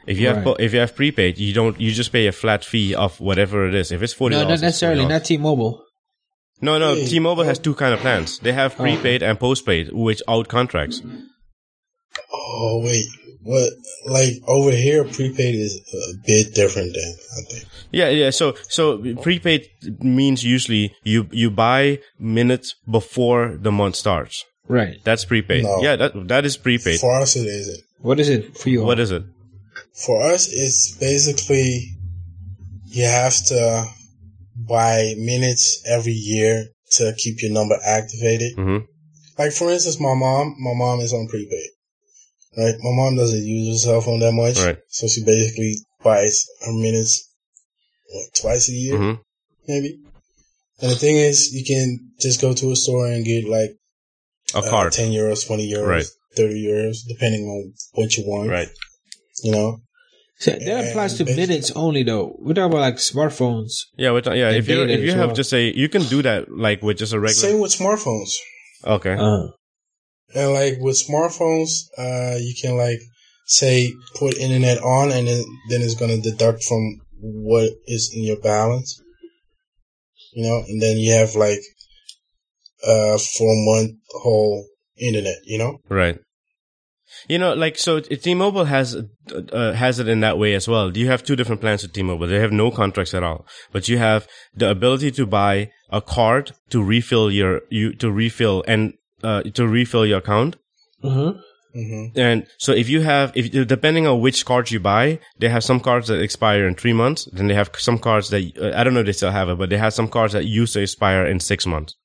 If 0.08 0.18
you 0.18 0.28
have 0.28 0.38
Right. 0.38 0.46
po- 0.46 0.64
if 0.64 0.74
you 0.74 0.80
have 0.80 0.96
prepaid, 0.96 1.38
you 1.38 1.54
don't 1.54 1.80
you 1.80 1.92
just 1.92 2.12
pay 2.14 2.28
a 2.28 2.32
flat 2.32 2.64
fee 2.64 2.96
of 2.96 3.20
whatever 3.20 3.68
it 3.68 3.76
is. 3.76 3.92
If 3.92 4.02
it's 4.02 4.14
forty 4.14 4.36
No, 4.36 4.44
dollars, 4.44 4.62
not 4.62 4.68
necessarily. 4.68 5.06
Not 5.06 5.26
T-Mobile. 5.26 5.84
No, 6.64 6.80
no. 6.80 6.96
Hey, 6.96 7.06
T-Mobile 7.06 7.44
has 7.44 7.60
two 7.60 7.76
kind 7.76 7.94
of 7.94 8.00
plans. 8.00 8.40
They 8.40 8.54
have 8.54 8.74
Oh. 8.80 8.84
prepaid 8.84 9.22
and 9.24 9.40
postpaid, 9.40 9.92
which 9.92 10.22
out 10.28 10.48
contracts. 10.48 11.02
Oh 12.32 12.82
wait, 12.84 13.06
what? 13.42 13.70
Like 14.06 14.34
over 14.48 14.72
here, 14.72 15.04
prepaid 15.04 15.56
is 15.56 15.74
a 15.94 16.14
bit 16.26 16.54
different 16.56 16.94
than 16.94 17.14
I 17.38 17.42
think. 17.50 17.66
Yeah, 17.92 18.10
yeah. 18.10 18.30
So, 18.32 18.56
so 18.68 18.98
prepaid 19.22 19.68
means 20.00 20.44
usually 20.44 20.94
you 21.04 21.28
you 21.32 21.50
buy 21.52 22.00
minutes 22.20 22.76
before 22.90 23.58
the 23.60 23.72
month 23.72 23.96
starts. 23.96 24.46
Right. 24.68 24.96
That's 25.04 25.26
prepaid. 25.26 25.64
No. 25.64 25.82
Yeah, 25.82 25.96
that 25.98 26.28
that 26.28 26.46
is 26.46 26.56
prepaid. 26.58 27.00
For 27.00 27.14
us, 27.22 27.36
it 27.36 27.46
isn't. 27.48 27.82
What 28.00 28.20
is 28.20 28.30
it 28.30 28.58
for 28.58 28.70
you? 28.70 28.84
What 28.84 29.00
is 29.00 29.12
it? 29.12 29.24
For 30.06 30.22
us, 30.34 30.48
it's 30.52 30.96
basically 30.98 31.70
you 32.88 33.06
have 33.06 33.36
to 33.48 33.86
buy 34.56 35.14
minutes 35.18 35.84
every 35.88 36.14
year 36.14 36.66
to 36.92 37.14
keep 37.18 37.42
your 37.42 37.52
number 37.52 37.78
activated. 37.86 38.54
hmm 38.56 38.78
Like 39.38 39.52
for 39.54 39.72
instance, 39.72 40.00
my 40.00 40.14
mom, 40.14 40.56
my 40.60 40.74
mom 40.74 41.00
is 41.00 41.14
on 41.14 41.28
prepaid. 41.28 41.70
Right, 42.56 42.76
my 42.82 42.92
mom 42.94 43.16
doesn't 43.16 43.44
use 43.44 43.84
her 43.84 43.92
cell 43.92 44.02
phone 44.02 44.20
that 44.20 44.34
much, 44.34 44.60
Right. 44.60 44.78
so 44.90 45.08
she 45.08 45.24
basically 45.24 45.78
buys 46.04 46.46
her 46.64 46.74
minutes 46.74 47.28
what, 48.12 48.26
twice 48.40 48.70
a 48.70 48.74
year, 48.74 48.98
hmm 48.98 49.14
maybe. 49.68 50.00
And 50.82 50.92
the 50.92 50.96
thing 50.96 51.16
is, 51.16 51.54
you 51.54 51.64
can 51.66 52.12
just 52.20 52.42
go 52.42 52.54
to 52.54 52.72
a 52.72 52.76
store 52.76 53.08
and 53.08 53.26
get 53.26 53.48
like 53.48 53.72
A 54.54 54.60
uh, 54.60 54.70
card. 54.70 54.94
10 54.94 55.12
euros, 55.12 55.48
20 55.48 55.72
euros, 55.72 55.88
Right. 55.88 56.06
30 56.36 56.64
euros, 56.64 56.98
depending 57.08 57.48
on 57.48 57.74
what 57.94 58.18
you 58.18 58.24
want. 58.28 58.50
Right. 58.50 58.70
You 59.44 59.52
know? 59.52 59.82
So 60.44 60.52
that 60.52 60.90
applies 60.90 61.14
to 61.20 61.26
minutes 61.26 61.72
only, 61.76 62.04
though. 62.04 62.36
We're 62.40 62.54
talking 62.54 62.72
about 62.72 62.82
like 62.90 62.96
smartphones. 62.96 63.72
Yeah. 63.96 64.12
We're 64.12 64.22
ta- 64.22 64.34
yeah. 64.34 64.52
If 64.52 64.68
you 64.68 64.84
if 64.84 65.02
you 65.02 65.12
have 65.12 65.28
well. 65.28 65.36
just 65.36 65.54
a 65.54 65.62
you 65.84 65.88
can 65.88 66.04
do 66.04 66.22
that 66.24 66.52
like 66.52 66.82
with 66.82 66.98
just 66.98 67.14
a 67.14 67.20
regular. 67.20 67.50
Same 67.50 67.60
with 67.62 67.72
smartphones. 67.72 68.32
Okay. 68.86 69.16
Uh, 69.16 69.48
And 70.36 70.54
like 70.54 70.76
with 70.80 70.98
smartphones, 70.98 71.72
uh, 71.98 72.36
you 72.38 72.54
can 72.60 72.76
like 72.76 73.00
say 73.46 73.94
put 74.16 74.38
internet 74.38 74.80
on 74.82 75.12
and 75.12 75.28
then, 75.28 75.44
then 75.70 75.82
it's 75.82 75.96
going 75.96 76.12
to 76.12 76.30
deduct 76.30 76.64
from 76.64 77.00
what 77.22 77.70
is 77.86 78.12
in 78.16 78.24
your 78.24 78.40
balance. 78.40 79.02
You 80.34 80.44
know, 80.44 80.64
and 80.68 80.82
then 80.82 80.98
you 80.98 81.14
have 81.14 81.36
like, 81.36 81.60
uh, 82.86 83.18
four 83.38 83.54
month 83.70 83.92
whole 84.10 84.66
internet, 84.98 85.38
you 85.46 85.58
know? 85.58 85.78
Right. 85.88 86.18
You 87.28 87.40
know, 87.40 87.54
like 87.54 87.78
so, 87.78 88.00
T-Mobile 88.00 88.66
has 88.66 88.96
uh, 88.96 89.74
has 89.74 90.00
it 90.00 90.08
in 90.08 90.20
that 90.22 90.38
way 90.38 90.54
as 90.54 90.68
well. 90.68 90.96
You 90.96 91.08
have 91.08 91.24
two 91.24 91.36
different 91.36 91.62
plans 91.62 91.82
with 91.82 91.94
T-Mobile. 91.94 92.28
They 92.28 92.40
have 92.40 92.52
no 92.52 92.72
contracts 92.72 93.14
at 93.14 93.24
all, 93.24 93.46
but 93.72 93.88
you 93.88 93.98
have 93.98 94.28
the 94.56 94.70
ability 94.70 95.12
to 95.12 95.26
buy 95.26 95.72
a 95.90 96.02
card 96.02 96.52
to 96.70 96.84
refill 96.84 97.32
your 97.32 97.62
you 97.70 97.94
to 97.96 98.12
refill 98.12 98.64
and 98.68 98.94
uh, 99.24 99.44
to 99.44 99.68
refill 99.68 100.06
your 100.06 100.20
account. 100.20 100.58
uh-huh. 101.04 101.34
hmm 101.74 102.06
And 102.16 102.46
so 102.58 102.72
if 102.72 102.88
you 102.88 103.02
have, 103.02 103.32
if 103.36 103.50
depending 103.68 104.06
on 104.06 104.22
which 104.22 104.46
cards 104.46 104.72
you 104.72 104.80
buy, 104.80 105.20
they 105.40 105.50
have 105.50 105.64
some 105.64 105.80
cards 105.80 106.08
that 106.08 106.22
expire 106.22 106.68
in 106.68 106.76
three 106.76 106.94
months. 106.94 107.28
Then 107.32 107.48
they 107.48 107.56
have 107.56 107.72
some 107.78 107.98
cards 107.98 108.30
that 108.30 108.44
uh, 108.62 108.78
I 108.78 108.84
don't 108.84 108.94
know 108.94 109.00
if 109.00 109.08
they 109.08 109.14
still 109.14 109.32
have 109.32 109.50
it, 109.50 109.58
but 109.58 109.70
they 109.70 109.78
have 109.78 109.94
some 109.94 110.08
cards 110.08 110.34
that 110.34 110.46
used 110.46 110.74
to 110.74 110.82
expire 110.82 111.26
in 111.26 111.40
six 111.40 111.66
months. 111.66 111.96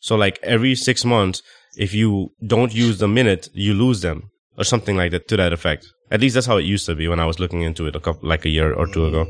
So 0.00 0.16
like 0.16 0.38
every 0.42 0.74
six 0.74 1.04
months, 1.04 1.42
if 1.76 1.92
you 1.92 2.32
don't 2.46 2.74
use 2.74 2.98
the 2.98 3.08
minute, 3.08 3.48
you 3.52 3.74
lose 3.74 4.00
them 4.00 4.30
or 4.58 4.64
something 4.64 4.96
like 4.96 5.10
that 5.12 5.28
to 5.28 5.36
that 5.36 5.52
effect. 5.52 5.86
At 6.10 6.20
least 6.20 6.34
that's 6.34 6.46
how 6.46 6.56
it 6.56 6.64
used 6.64 6.86
to 6.86 6.94
be 6.94 7.08
when 7.08 7.20
I 7.20 7.26
was 7.26 7.38
looking 7.40 7.62
into 7.62 7.86
it 7.86 7.96
a 7.96 8.00
couple 8.00 8.28
like 8.28 8.44
a 8.44 8.48
year 8.48 8.72
or 8.72 8.86
two 8.86 9.06
ago. 9.06 9.26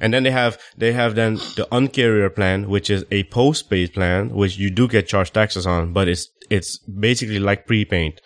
And 0.00 0.12
then 0.12 0.22
they 0.22 0.30
have 0.30 0.58
they 0.76 0.92
have 0.92 1.14
then 1.14 1.34
the 1.56 1.66
uncarrier 1.72 2.34
plan, 2.34 2.68
which 2.68 2.90
is 2.90 3.04
a 3.10 3.24
postpaid 3.24 3.94
plan, 3.94 4.30
which 4.30 4.56
you 4.58 4.70
do 4.70 4.86
get 4.86 5.08
charged 5.08 5.34
taxes 5.34 5.66
on, 5.66 5.92
but 5.92 6.08
it's 6.08 6.28
it's 6.50 6.78
basically 6.78 7.38
like 7.38 7.66
prepaid, 7.66 8.20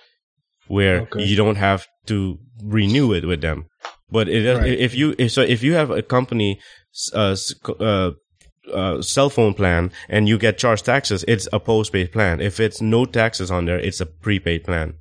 where 0.69 1.01
Okay. 1.03 1.25
you 1.25 1.37
don't 1.37 1.57
have 1.57 1.87
to 2.07 2.39
renew 2.63 3.13
it 3.13 3.25
with 3.27 3.41
them. 3.41 3.67
But 4.11 4.29
it, 4.29 4.57
Right. 4.57 4.79
if 4.79 4.95
you 4.95 5.15
if, 5.19 5.33
so 5.33 5.43
if 5.43 5.63
you 5.63 5.75
have 5.75 5.91
a 5.91 6.03
company 6.03 6.59
uh, 7.15 7.37
uh, 7.81 8.11
uh, 8.73 9.03
cell 9.03 9.31
phone 9.31 9.55
plan 9.55 9.91
and 10.09 10.29
you 10.29 10.39
get 10.39 10.59
charged 10.59 10.85
taxes, 10.85 11.25
it's 11.27 11.49
a 11.53 11.59
postpaid 11.61 12.13
plan. 12.13 12.41
If 12.41 12.61
it's 12.61 12.81
no 12.83 13.05
taxes 13.07 13.51
on 13.51 13.65
there, 13.67 13.79
it's 13.79 14.01
a 14.01 14.07
prepaid 14.07 14.65
plan. 14.65 14.95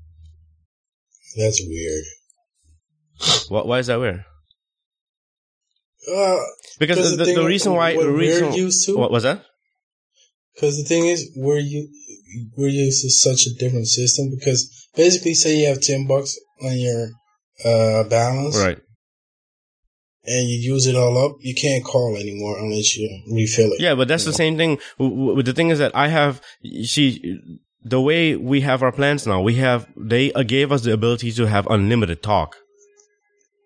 That's 1.38 1.62
weird. 1.66 2.04
Why, 3.50 3.62
why 3.62 3.80
is 3.80 3.88
that 3.88 4.00
weird? 4.00 4.24
Uh, 6.12 6.38
Because 6.80 7.16
the, 7.18 7.24
the 7.26 7.34
the, 7.36 7.46
reason 7.46 7.74
why 7.74 7.96
what 7.96 8.06
the 8.06 8.12
we're 8.12 8.18
reason 8.18 8.54
used 8.54 8.86
to- 8.88 8.98
what 8.98 9.12
was 9.12 9.24
that? 9.24 9.46
Because 10.56 10.78
the 10.78 10.84
thing 10.84 11.06
is, 11.08 11.30
we're 11.36 11.60
you 11.60 11.88
we're 12.58 12.68
used 12.70 13.02
to 13.04 13.10
such 13.10 13.46
a 13.48 13.54
different 13.58 13.88
system. 13.88 14.30
Because 14.38 14.90
basically, 14.96 15.34
say 15.36 15.58
you 15.60 15.68
have 15.68 15.80
ten 15.82 16.08
bucks 16.08 16.38
on 16.62 16.78
your 16.78 17.10
uh, 17.64 18.04
balance, 18.10 18.58
Right. 18.58 18.80
and 20.26 20.48
you 20.50 20.74
use 20.74 20.88
it 20.88 20.96
all 20.96 21.18
up, 21.26 21.38
you 21.42 21.54
can't 21.56 21.84
call 21.86 22.18
anymore 22.18 22.58
unless 22.60 22.98
you 22.98 23.08
refill 23.32 23.72
it. 23.74 23.80
Yeah, 23.80 23.96
but 23.96 24.08
that's 24.08 24.26
the 24.26 24.34
same 24.34 24.58
thing. 24.58 24.80
The 24.98 25.54
thing 25.56 25.70
is 25.70 25.80
that 25.80 25.96
I 25.96 26.08
have, 26.10 26.42
see, 26.84 27.40
the 27.84 28.00
way 28.02 28.36
we 28.36 28.62
have 28.62 28.84
our 28.84 28.92
plans 28.92 29.26
now, 29.26 29.42
we 29.42 29.56
have, 29.56 29.88
they 29.98 30.32
uh, 30.34 30.44
gave 30.44 30.72
us 30.72 30.84
the 30.84 30.94
ability 30.94 31.32
to 31.34 31.48
have 31.48 31.66
unlimited 31.68 32.22
talk. 32.22 32.56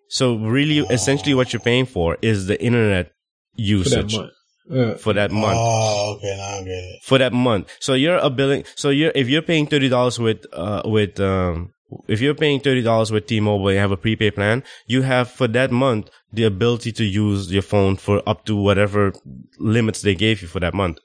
So 0.08 0.36
really, 0.36 0.78
essentially 0.78 1.34
what 1.34 1.52
you're 1.52 1.60
paying 1.60 1.86
for 1.86 2.16
is 2.22 2.46
the 2.46 2.60
internet 2.62 3.06
For 3.06 3.10
that 3.56 3.62
usage 3.62 4.16
month. 4.16 4.32
Yeah. 4.70 4.94
for 4.94 5.12
that 5.12 5.30
month. 5.32 5.58
Oh, 5.60 6.14
okay, 6.16 6.36
now 6.36 6.44
I 6.58 6.58
get 6.62 6.70
it. 6.70 7.02
For 7.02 7.18
that 7.18 7.32
month. 7.32 7.68
So 7.80 7.94
you're 7.94 8.18
a 8.18 8.30
billing, 8.30 8.64
so 8.74 8.90
you're, 8.90 9.12
if 9.14 9.28
you're 9.28 9.42
paying 9.42 9.66
$30 9.66 10.18
with, 10.18 10.46
uh, 10.52 10.82
with, 10.84 11.18
um, 11.20 11.72
if 12.08 12.20
you're 12.20 12.34
paying 12.34 12.60
$30 12.60 13.10
with 13.12 13.26
T-Mobile, 13.26 13.72
you 13.72 13.78
have 13.78 13.92
a 13.92 13.96
prepaid 13.96 14.34
plan, 14.34 14.62
you 14.86 15.02
have 15.02 15.30
for 15.30 15.46
that 15.48 15.70
month 15.70 16.08
the 16.32 16.44
ability 16.44 16.90
to 16.92 17.04
use 17.04 17.52
your 17.52 17.62
phone 17.62 17.96
for 17.96 18.22
up 18.28 18.44
to 18.46 18.56
whatever 18.56 19.12
limits 19.58 20.02
they 20.02 20.14
gave 20.14 20.42
you 20.42 20.48
for 20.48 20.60
that 20.60 20.74
month. 20.74 20.98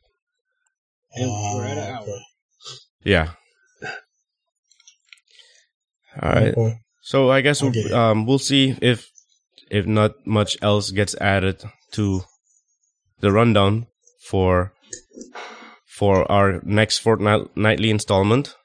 And 1.14 1.30
Oh, 1.30 1.58
we're 1.58 1.66
at 1.66 1.78
an 1.78 1.94
hour. 1.96 2.02
okay. 2.04 2.22
Yeah. 3.04 3.32
All 6.22 6.30
right. 6.30 6.54
Okay. 6.58 6.80
So 7.02 7.32
I 7.32 7.42
guess 7.42 7.62
we'll, 7.62 7.96
um, 7.96 8.26
we'll 8.26 8.40
see 8.40 8.76
if 8.82 9.10
if 9.70 9.86
not 9.88 10.28
much 10.28 10.58
else 10.62 10.92
gets 10.92 11.16
added 11.16 11.64
to 11.94 12.22
the 13.22 13.32
rundown 13.32 13.88
for 14.22 14.74
for 15.88 16.30
our 16.32 16.60
next 16.64 17.00
fortnightly 17.00 17.90
installment. 17.90 18.56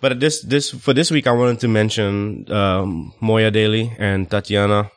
But 0.00 0.20
this 0.20 0.42
this 0.42 0.70
for 0.70 0.92
this 0.92 1.10
week, 1.10 1.26
I 1.26 1.32
wanted 1.32 1.60
to 1.60 1.68
mention 1.68 2.50
um, 2.52 3.12
Moya 3.20 3.50
Daly 3.50 3.96
and 3.98 4.30
Tatiana 4.30 4.90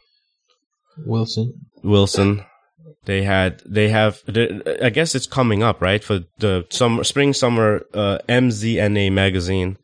Wilson. 1.05 1.53
Wilson. 1.84 2.45
They 3.10 3.24
had 3.24 3.64
they 3.66 3.89
have 3.89 4.22
I 4.84 4.91
guess 4.91 5.16
it's 5.16 5.26
coming 5.26 5.64
up 5.64 5.82
right 5.82 6.03
for 6.03 6.20
the 6.38 6.68
summer 6.70 7.03
spring 7.03 7.34
summer 7.34 7.82
uh, 7.91 8.20
MZNA 8.30 9.12
magazine. 9.12 9.78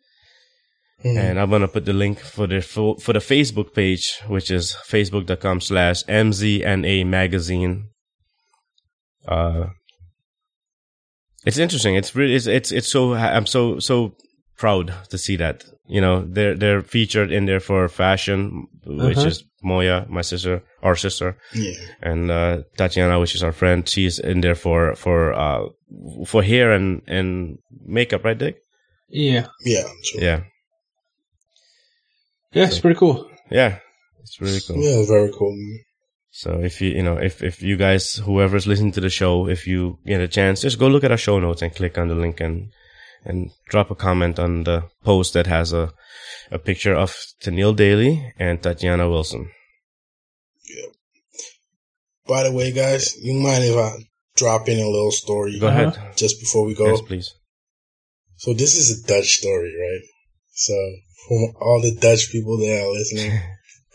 Mhm. 1.03 1.17
and 1.17 1.39
I'm 1.39 1.49
gonna 1.49 1.67
put 1.67 1.85
the 1.85 1.93
link 1.93 2.19
for 2.19 2.45
the 2.45 2.61
for, 2.61 2.99
for 2.99 3.13
the 3.13 3.19
Facebook 3.33 3.73
page, 3.73 4.19
which 4.27 4.51
is 4.51 4.77
facebook.com 4.87 5.59
slash 5.61 6.03
mzna 6.03 7.03
magazine. 7.07 7.89
Uh, 9.27 9.69
it's 11.47 11.57
interesting. 11.57 11.95
It's 11.95 12.15
really 12.15 12.35
it's 12.35 12.45
it's 12.45 12.71
it's 12.71 12.87
so 12.87 13.15
I'm 13.15 13.47
so 13.47 13.79
so 13.79 14.15
proud 14.57 14.93
to 15.09 15.17
see 15.17 15.35
that. 15.37 15.63
You 15.87 16.01
know, 16.01 16.25
they're 16.25 16.55
they're 16.55 16.81
featured 16.81 17.31
in 17.31 17.45
there 17.45 17.59
for 17.59 17.87
fashion, 17.89 18.67
which 18.85 19.17
Uh-huh. 19.17 19.27
is 19.27 19.43
Moya, 19.61 20.05
my 20.09 20.21
sister, 20.23 20.61
our 20.81 20.95
sister, 20.95 21.37
Yeah. 21.53 21.73
and 22.01 22.31
uh, 22.31 22.61
Tatiana, 22.77 23.19
which 23.19 23.35
is 23.35 23.43
our 23.43 23.51
friend. 23.51 23.87
She's 23.87 24.17
in 24.19 24.41
there 24.41 24.55
for 24.55 24.95
for 24.95 25.33
uh 25.33 25.65
for 26.25 26.41
hair 26.43 26.71
and 26.71 27.01
and 27.07 27.57
makeup, 27.85 28.23
right, 28.25 28.37
Dick? 28.37 28.57
Yeah. 29.09 29.47
Yeah. 29.65 29.85
Sure. 30.03 30.21
Yeah, 30.23 30.39
Yeah, 32.53 32.65
it's 32.67 32.79
pretty 32.79 32.97
cool. 32.99 33.29
yeah. 33.51 33.79
It's 34.21 34.41
really 34.41 34.59
cool. 34.65 34.77
Yeah, 34.81 35.05
very 35.07 35.31
cool. 35.37 35.51
man. 35.55 35.79
So 36.31 36.59
if 36.61 36.81
you 36.81 36.89
you 36.91 37.03
know 37.03 37.17
if 37.17 37.43
if 37.43 37.61
you 37.61 37.77
guys 37.77 38.15
whoever's 38.25 38.65
listening 38.67 38.91
to 38.93 39.01
the 39.01 39.09
show, 39.09 39.47
if 39.47 39.67
you 39.67 39.99
get 40.05 40.19
a 40.21 40.27
chance, 40.27 40.61
just 40.61 40.79
go 40.79 40.87
look 40.87 41.03
at 41.03 41.11
our 41.11 41.17
show 41.17 41.39
notes 41.39 41.61
and 41.61 41.73
click 41.75 41.97
on 41.97 42.07
the 42.07 42.15
link 42.15 42.41
and 42.41 42.71
and 43.25 43.49
drop 43.69 43.91
a 43.91 43.95
comment 43.95 44.39
on 44.39 44.63
the 44.63 44.83
post 45.03 45.33
that 45.33 45.47
has 45.47 45.73
a 45.73 45.91
a 46.51 46.59
picture 46.59 46.93
of 46.93 47.15
Tennille 47.41 47.75
Daly 47.75 48.33
and 48.39 48.61
Tatiana 48.61 49.09
Wilson. 49.09 49.49
Yeah. 50.69 50.91
By 52.27 52.43
the 52.43 52.51
way, 52.51 52.71
guys, 52.71 53.15
you 53.21 53.33
mind 53.33 53.63
if 53.63 53.75
I 53.75 53.91
drop 54.35 54.67
in 54.69 54.79
a 54.79 54.87
little 54.89 55.11
story 55.11 55.59
Go 55.59 55.67
ahead. 55.67 55.97
just 56.15 56.39
before 56.39 56.65
we 56.65 56.75
go? 56.75 56.87
Yes, 56.87 57.01
please. 57.01 57.33
So 58.37 58.53
this 58.53 58.75
is 58.75 59.03
a 59.03 59.07
Dutch 59.07 59.37
story, 59.37 59.73
right? 59.79 60.01
So 60.53 60.73
for 61.27 61.53
all 61.61 61.81
the 61.81 61.95
Dutch 61.99 62.31
people 62.31 62.57
that 62.57 62.83
are 62.83 62.91
listening, 62.91 63.31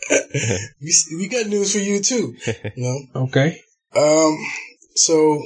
we, 0.81 0.93
we 1.17 1.27
got 1.29 1.47
news 1.47 1.73
for 1.73 1.79
you 1.79 2.01
too. 2.01 2.35
You 2.75 2.83
know, 3.13 3.21
Okay. 3.23 3.59
um, 3.95 4.37
so 4.95 5.41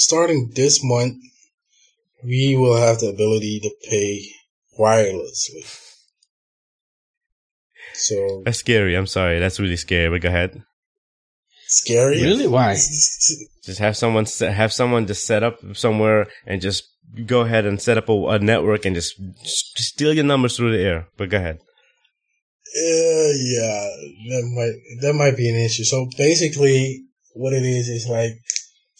starting 0.00 0.52
this 0.54 0.80
month, 0.82 1.16
we 2.24 2.56
will 2.56 2.76
have 2.76 3.00
the 3.00 3.08
ability 3.08 3.60
to 3.60 3.70
pay 3.88 4.26
wirelessly. 4.78 5.64
So 7.94 8.42
That's 8.44 8.58
scary. 8.58 8.94
I'm 8.96 9.06
sorry. 9.06 9.38
That's 9.38 9.60
really 9.60 9.76
scary. 9.76 10.10
But 10.10 10.22
go 10.22 10.28
ahead. 10.28 10.62
scary. 11.66 12.22
Really? 12.22 12.46
Why? 12.56 12.74
Just 12.74 13.78
have 13.78 13.96
someone 13.96 14.26
se- 14.26 14.52
have 14.52 14.72
someone 14.72 15.06
just 15.06 15.26
set 15.26 15.42
up 15.42 15.58
somewhere 15.74 16.26
and 16.46 16.60
just 16.60 16.84
go 17.26 17.40
ahead 17.40 17.66
and 17.66 17.80
set 17.80 17.98
up 17.98 18.08
a, 18.08 18.28
a 18.28 18.38
network 18.38 18.84
and 18.86 18.94
just, 18.94 19.20
just 19.42 19.78
steal 19.78 20.14
your 20.14 20.24
numbers 20.24 20.56
through 20.56 20.72
the 20.72 20.82
air. 20.82 21.08
But 21.16 21.28
go 21.28 21.36
ahead. 21.36 21.58
Uh, 22.72 23.32
yeah, 23.34 23.88
that 24.28 24.44
might 24.54 24.74
that 25.00 25.14
might 25.14 25.36
be 25.36 25.48
an 25.48 25.56
issue. 25.56 25.82
So 25.82 26.08
basically, 26.16 27.02
what 27.34 27.52
it 27.52 27.64
is 27.64 27.88
is 27.88 28.06
like, 28.08 28.30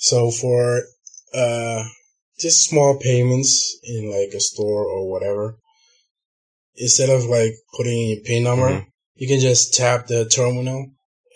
so 0.09 0.31
for 0.31 0.83
uh, 1.35 1.85
just 2.39 2.69
small 2.69 2.99
payments 2.99 3.79
in 3.85 4.11
like 4.11 4.33
a 4.35 4.41
store 4.41 4.85
or 4.85 5.11
whatever, 5.13 5.59
instead 6.77 7.11
of 7.11 7.25
like 7.25 7.53
putting 7.77 7.99
in 8.01 8.09
your 8.17 8.23
PIN 8.25 8.43
number, 8.45 8.69
Mhm. 8.71 8.87
you 9.17 9.29
can 9.29 9.41
just 9.41 9.75
tap 9.75 10.07
the 10.07 10.25
terminal, 10.29 10.81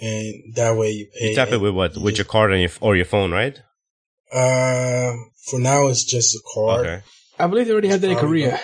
and 0.00 0.54
that 0.56 0.76
way 0.76 0.90
you 0.90 1.06
pay. 1.18 1.30
You 1.30 1.34
tap 1.36 1.52
it 1.52 1.60
with 1.60 1.74
what? 1.74 1.96
With 1.96 2.16
your 2.18 2.24
card 2.24 2.52
and 2.52 2.62
your, 2.62 2.70
or 2.80 2.96
your 2.96 3.04
phone, 3.14 3.30
right? 3.30 3.56
Uh, 4.32 5.12
for 5.48 5.58
now 5.60 5.86
it's 5.88 6.04
just 6.04 6.34
a 6.34 6.40
card. 6.54 6.86
Okay. 6.86 7.02
I 7.38 7.46
believe 7.46 7.66
they 7.66 7.72
already 7.72 7.88
have 7.88 8.00
that 8.00 8.10
in 8.10 8.16
Probably 8.18 8.42
Korea. 8.42 8.60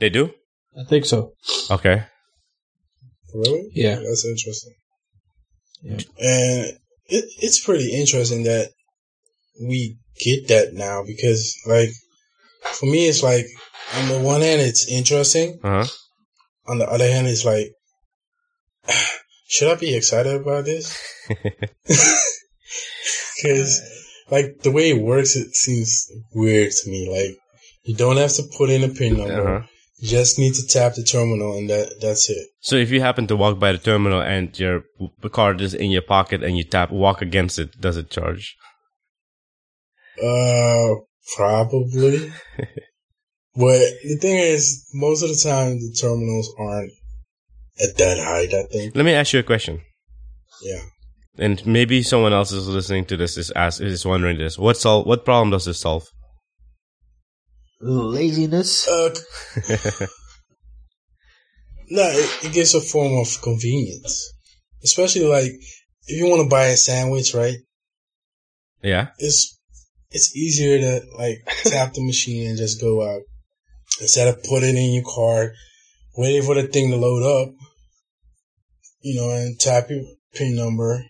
They 0.00 0.10
do? 0.10 0.32
I 0.78 0.84
think 0.88 1.04
so. 1.04 1.34
Okay. 1.70 2.02
Really? 3.34 3.70
Yeah. 3.74 3.96
That's 3.96 4.24
interesting. 4.24 4.74
Yeah. 5.82 6.00
And 6.18 6.78
it, 7.06 7.24
it's 7.38 7.64
pretty 7.64 7.88
interesting 8.00 8.42
that 8.44 8.72
we 9.60 9.96
get 10.18 10.48
that 10.48 10.74
now 10.74 11.02
because, 11.06 11.56
like, 11.66 11.90
for 12.72 12.86
me, 12.86 13.08
it's 13.08 13.22
like, 13.22 13.46
on 13.96 14.08
the 14.08 14.20
one 14.20 14.40
hand, 14.40 14.60
it's 14.60 14.88
interesting. 14.88 15.58
Uh 15.62 15.84
huh. 15.84 15.86
On 16.68 16.78
the 16.78 16.88
other 16.88 17.08
hand, 17.08 17.26
it's 17.26 17.44
like, 17.44 17.72
should 19.48 19.70
I 19.70 19.74
be 19.74 19.94
excited 19.94 20.40
about 20.40 20.64
this? 20.64 20.96
Because, 23.42 23.80
like, 24.30 24.60
the 24.62 24.70
way 24.70 24.90
it 24.90 25.02
works, 25.02 25.36
it 25.36 25.54
seems 25.54 26.10
weird 26.34 26.72
to 26.72 26.90
me. 26.90 27.08
Like, 27.10 27.38
you 27.84 27.96
don't 27.96 28.16
have 28.16 28.32
to 28.34 28.42
put 28.56 28.70
in 28.70 28.84
a 28.84 28.88
PIN 28.88 29.16
number. 29.16 29.56
Uh-huh. 29.56 29.66
You 29.98 30.08
just 30.08 30.38
need 30.38 30.54
to 30.54 30.66
tap 30.66 30.94
the 30.94 31.04
terminal 31.04 31.58
and 31.58 31.68
that 31.68 32.00
that's 32.00 32.30
it. 32.30 32.48
So 32.60 32.76
if 32.76 32.90
you 32.90 33.02
happen 33.02 33.26
to 33.26 33.36
walk 33.36 33.58
by 33.58 33.72
the 33.72 33.78
terminal 33.78 34.22
and 34.22 34.58
your 34.58 34.84
card 35.30 35.60
is 35.60 35.74
in 35.74 35.90
your 35.90 36.02
pocket 36.02 36.42
and 36.42 36.56
you 36.56 36.64
tap 36.64 36.90
walk 36.90 37.20
against 37.20 37.58
it, 37.58 37.78
does 37.78 37.98
it 37.98 38.10
charge? 38.10 38.56
Uh, 40.22 40.94
probably. 41.36 42.32
but 43.54 43.80
the 44.04 44.18
thing 44.20 44.36
is, 44.36 44.88
most 44.94 45.22
of 45.22 45.30
the 45.30 45.36
time 45.36 45.78
the 45.80 45.96
terminals 46.00 46.52
aren't 46.58 46.92
at 47.82 47.96
that 47.96 48.18
height. 48.18 48.54
I 48.54 48.64
think. 48.64 48.94
Let 48.94 49.04
me 49.04 49.12
ask 49.12 49.32
you 49.32 49.40
a 49.40 49.44
question. 49.44 49.80
Yeah. 50.62 50.82
And 51.38 51.64
maybe 51.66 52.02
someone 52.02 52.32
else 52.32 52.52
is 52.52 52.68
listening 52.68 53.06
to 53.06 53.16
this 53.16 53.38
is 53.38 53.50
ask 53.56 53.80
is 53.80 54.04
wondering 54.04 54.38
this. 54.38 54.58
What 54.58 54.76
sol- 54.76 55.04
what 55.04 55.24
problem 55.24 55.50
does 55.50 55.64
this 55.64 55.78
solve? 55.78 56.06
Laziness. 57.80 58.86
Uh, 58.86 59.14
no, 61.88 62.02
it, 62.02 62.44
it 62.44 62.52
gives 62.52 62.74
a 62.74 62.80
form 62.80 63.18
of 63.18 63.40
convenience, 63.40 64.30
especially 64.84 65.24
like 65.24 65.50
if 66.06 66.18
you 66.18 66.28
want 66.28 66.42
to 66.42 66.48
buy 66.48 66.66
a 66.66 66.76
sandwich, 66.76 67.32
right? 67.34 67.56
yeah. 68.82 69.08
It's 69.18 69.59
it's 70.10 70.36
easier 70.36 70.78
to 70.78 71.06
like 71.16 71.38
tap 71.64 71.94
the 71.94 72.04
machine 72.04 72.48
and 72.48 72.58
just 72.58 72.80
go 72.80 73.02
out 73.02 73.22
instead 74.00 74.28
of 74.28 74.42
putting 74.44 74.76
in 74.76 74.92
your 74.92 75.04
card, 75.04 75.52
waiting 76.16 76.42
for 76.42 76.54
the 76.54 76.64
thing 76.64 76.90
to 76.90 76.96
load 76.96 77.22
up. 77.22 77.54
You 79.02 79.18
know, 79.18 79.30
and 79.30 79.58
tap 79.58 79.88
your 79.88 80.02
pin 80.34 80.56
number, 80.56 81.06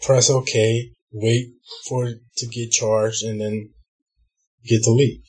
press 0.00 0.30
OK, 0.30 0.92
wait 1.12 1.48
for 1.86 2.06
it 2.06 2.18
to 2.38 2.46
get 2.46 2.70
charged, 2.70 3.22
and 3.22 3.38
then 3.38 3.68
get 4.64 4.82
to 4.84 4.90
leave. 4.90 5.20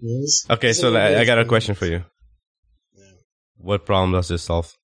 Yes. 0.00 0.44
Okay, 0.50 0.74
so 0.74 0.94
I 0.94 1.24
got 1.24 1.38
a 1.38 1.46
question 1.46 1.74
for 1.74 1.86
you. 1.86 2.04
Yeah. 2.94 3.04
What 3.56 3.86
problem 3.86 4.12
does 4.12 4.28
this 4.28 4.42
solve? 4.42 4.76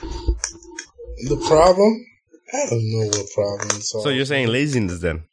The 0.00 1.36
problem? 1.46 2.06
I 2.52 2.66
don't 2.70 2.82
know 2.92 3.06
what 3.06 3.26
problem. 3.34 3.80
So, 3.80 4.00
So 4.02 4.08
you're 4.10 4.24
saying 4.26 4.48
laziness 4.48 5.00
then? 5.00 5.24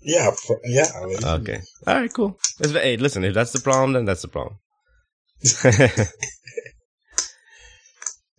yeah, 0.00 0.30
pro- 0.46 0.58
yeah. 0.64 0.86
like- 1.06 1.40
Okay. 1.42 1.60
All 1.86 1.94
right, 2.00 2.12
cool. 2.12 2.38
It's- 2.60 2.72
Hey, 2.82 2.96
listen, 2.96 3.24
if 3.24 3.34
that's 3.34 3.52
the 3.52 3.60
problem, 3.60 3.92
then 3.92 4.04
that's 4.04 4.22
the 4.22 4.28
problem. 4.28 4.56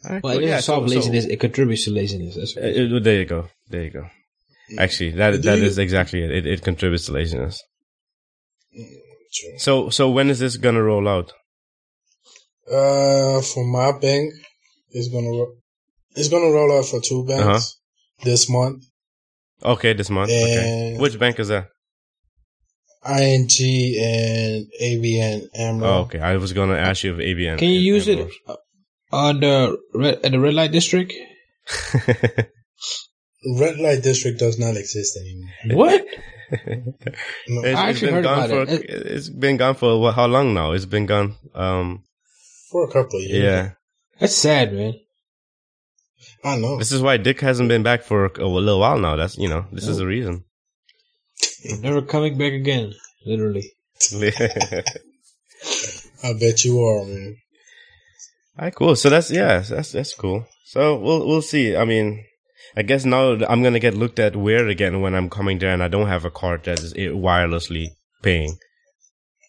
All 0.05 0.11
right, 0.11 0.23
Well, 0.23 0.33
cool. 0.35 0.43
it 0.43 0.47
Yeah, 0.47 0.59
solve 0.59 0.89
so- 0.89 0.93
so- 0.93 0.99
laziness. 0.99 1.25
it 1.25 1.39
contributes 1.39 1.85
to 1.85 1.91
laziness. 1.91 2.35
That's 2.35 2.57
Uh, 2.57 2.61
it- 2.61 3.03
there 3.03 3.19
you 3.19 3.25
go. 3.25 3.49
There 3.69 3.83
you 3.83 3.89
go. 3.91 4.09
Actually, 4.77 5.11
that 5.11 5.31
Do 5.31 5.37
that 5.39 5.59
you- 5.59 5.65
is 5.65 5.77
exactly 5.77 6.23
it. 6.23 6.31
It, 6.31 6.45
it 6.45 6.61
contributes 6.61 7.05
to 7.05 7.11
laziness. 7.13 7.61
True. 8.73 9.57
So 9.57 9.89
so 9.89 10.09
when 10.09 10.29
is 10.29 10.39
this 10.39 10.57
gonna 10.57 10.81
roll 10.83 11.07
out? 11.07 11.31
Uh, 12.69 13.41
for 13.41 13.63
my 13.65 13.91
bank, 13.99 14.33
it's 14.91 15.09
gonna 15.09 15.29
ro- 15.29 15.55
it's 16.15 16.29
gonna 16.29 16.51
roll 16.51 16.71
out 16.77 16.85
for 16.85 16.99
two 17.01 17.25
banks 17.25 17.43
Uh-huh. 17.43 17.59
This 18.23 18.49
month. 18.49 18.83
Okay, 19.63 19.93
this 19.93 20.09
month. 20.09 20.29
Okay. 20.29 20.95
Which 20.99 21.17
bank 21.19 21.39
is 21.39 21.47
that? 21.49 21.67
ING 23.05 23.49
and 23.99 24.67
ABN 24.81 25.47
AMRO. 25.55 25.83
Oh, 25.85 25.99
okay. 26.01 26.19
I 26.19 26.37
was 26.37 26.53
gonna 26.53 26.75
ask 26.75 27.03
you 27.03 27.13
if 27.13 27.19
ABN. 27.19 27.57
Can 27.57 27.69
you 27.69 27.95
is 27.95 28.07
use 28.07 28.07
it 28.07 28.31
on 29.11 29.39
the 29.41 29.77
red 29.93 30.19
at 30.23 30.31
the 30.31 30.39
red 30.39 30.53
light 30.53 30.71
district? 30.71 31.13
Red 33.59 33.77
light 33.77 34.01
district 34.03 34.39
does 34.39 34.57
not 34.57 34.77
exist 34.77 35.17
anymore. 35.17 35.77
What? 35.77 36.05
No. 37.47 37.61
It's, 37.63 37.79
I 37.79 37.89
it's 37.89 37.97
actually 37.97 38.07
been 38.07 38.13
heard 38.15 38.23
gone 38.25 38.51
about 38.51 38.67
for 38.67 38.73
it. 38.75 38.83
it's 38.85 39.29
been 39.29 39.57
gone 39.57 39.73
for 39.75 39.99
what, 39.99 40.13
how 40.13 40.27
long 40.27 40.53
now? 40.53 40.73
It's 40.73 40.85
been 40.85 41.07
gone. 41.07 41.35
Um, 41.55 42.03
for 42.69 42.83
a 42.87 42.91
couple 42.91 43.17
of 43.19 43.25
years. 43.25 43.43
yeah. 43.43 43.71
That's 44.19 44.35
sad, 44.35 44.71
man. 44.71 44.93
I 46.43 46.57
know. 46.57 46.77
This 46.77 46.91
is 46.91 47.01
why 47.01 47.17
Dick 47.17 47.39
hasn't 47.39 47.69
been 47.69 47.83
back 47.83 48.03
for 48.03 48.25
a, 48.25 48.45
little 48.45 48.79
while 48.79 48.99
now. 48.99 49.15
That's 49.15 49.37
you 49.37 49.47
know 49.47 49.65
this 49.71 49.87
is 49.87 49.97
the 49.97 50.05
reason. 50.05 50.43
Never 51.81 52.01
coming 52.01 52.37
back 52.37 52.53
again. 52.53 52.93
Literally. 53.25 53.71
I 56.23 56.33
bet 56.33 56.65
you 56.65 56.81
are, 56.81 57.05
man. 57.05 57.37
All 58.57 58.65
right, 58.65 58.75
cool. 58.75 58.95
So 58.95 59.09
that's 59.09 59.31
yeah, 59.31 59.59
that's 59.59 59.93
that's 59.93 60.13
cool. 60.13 60.45
So 60.65 60.97
we'll 60.97 61.25
we'll 61.25 61.41
see. 61.41 61.75
I 61.75 61.85
mean, 61.85 62.25
I 62.75 62.81
guess 62.81 63.05
now 63.05 63.31
I'm 63.47 63.63
gonna 63.63 63.79
get 63.79 63.93
looked 63.93 64.19
at 64.19 64.35
weird 64.35 64.69
again 64.69 65.01
when 65.01 65.15
I'm 65.15 65.29
coming 65.29 65.59
there 65.59 65.73
and 65.73 65.81
I 65.81 65.87
don't 65.87 66.07
have 66.07 66.25
a 66.25 66.31
card 66.31 66.63
that 66.65 66.79
is 66.79 66.93
eh, 66.93 67.07
wirelessly 67.07 67.89
paying. 68.21 68.57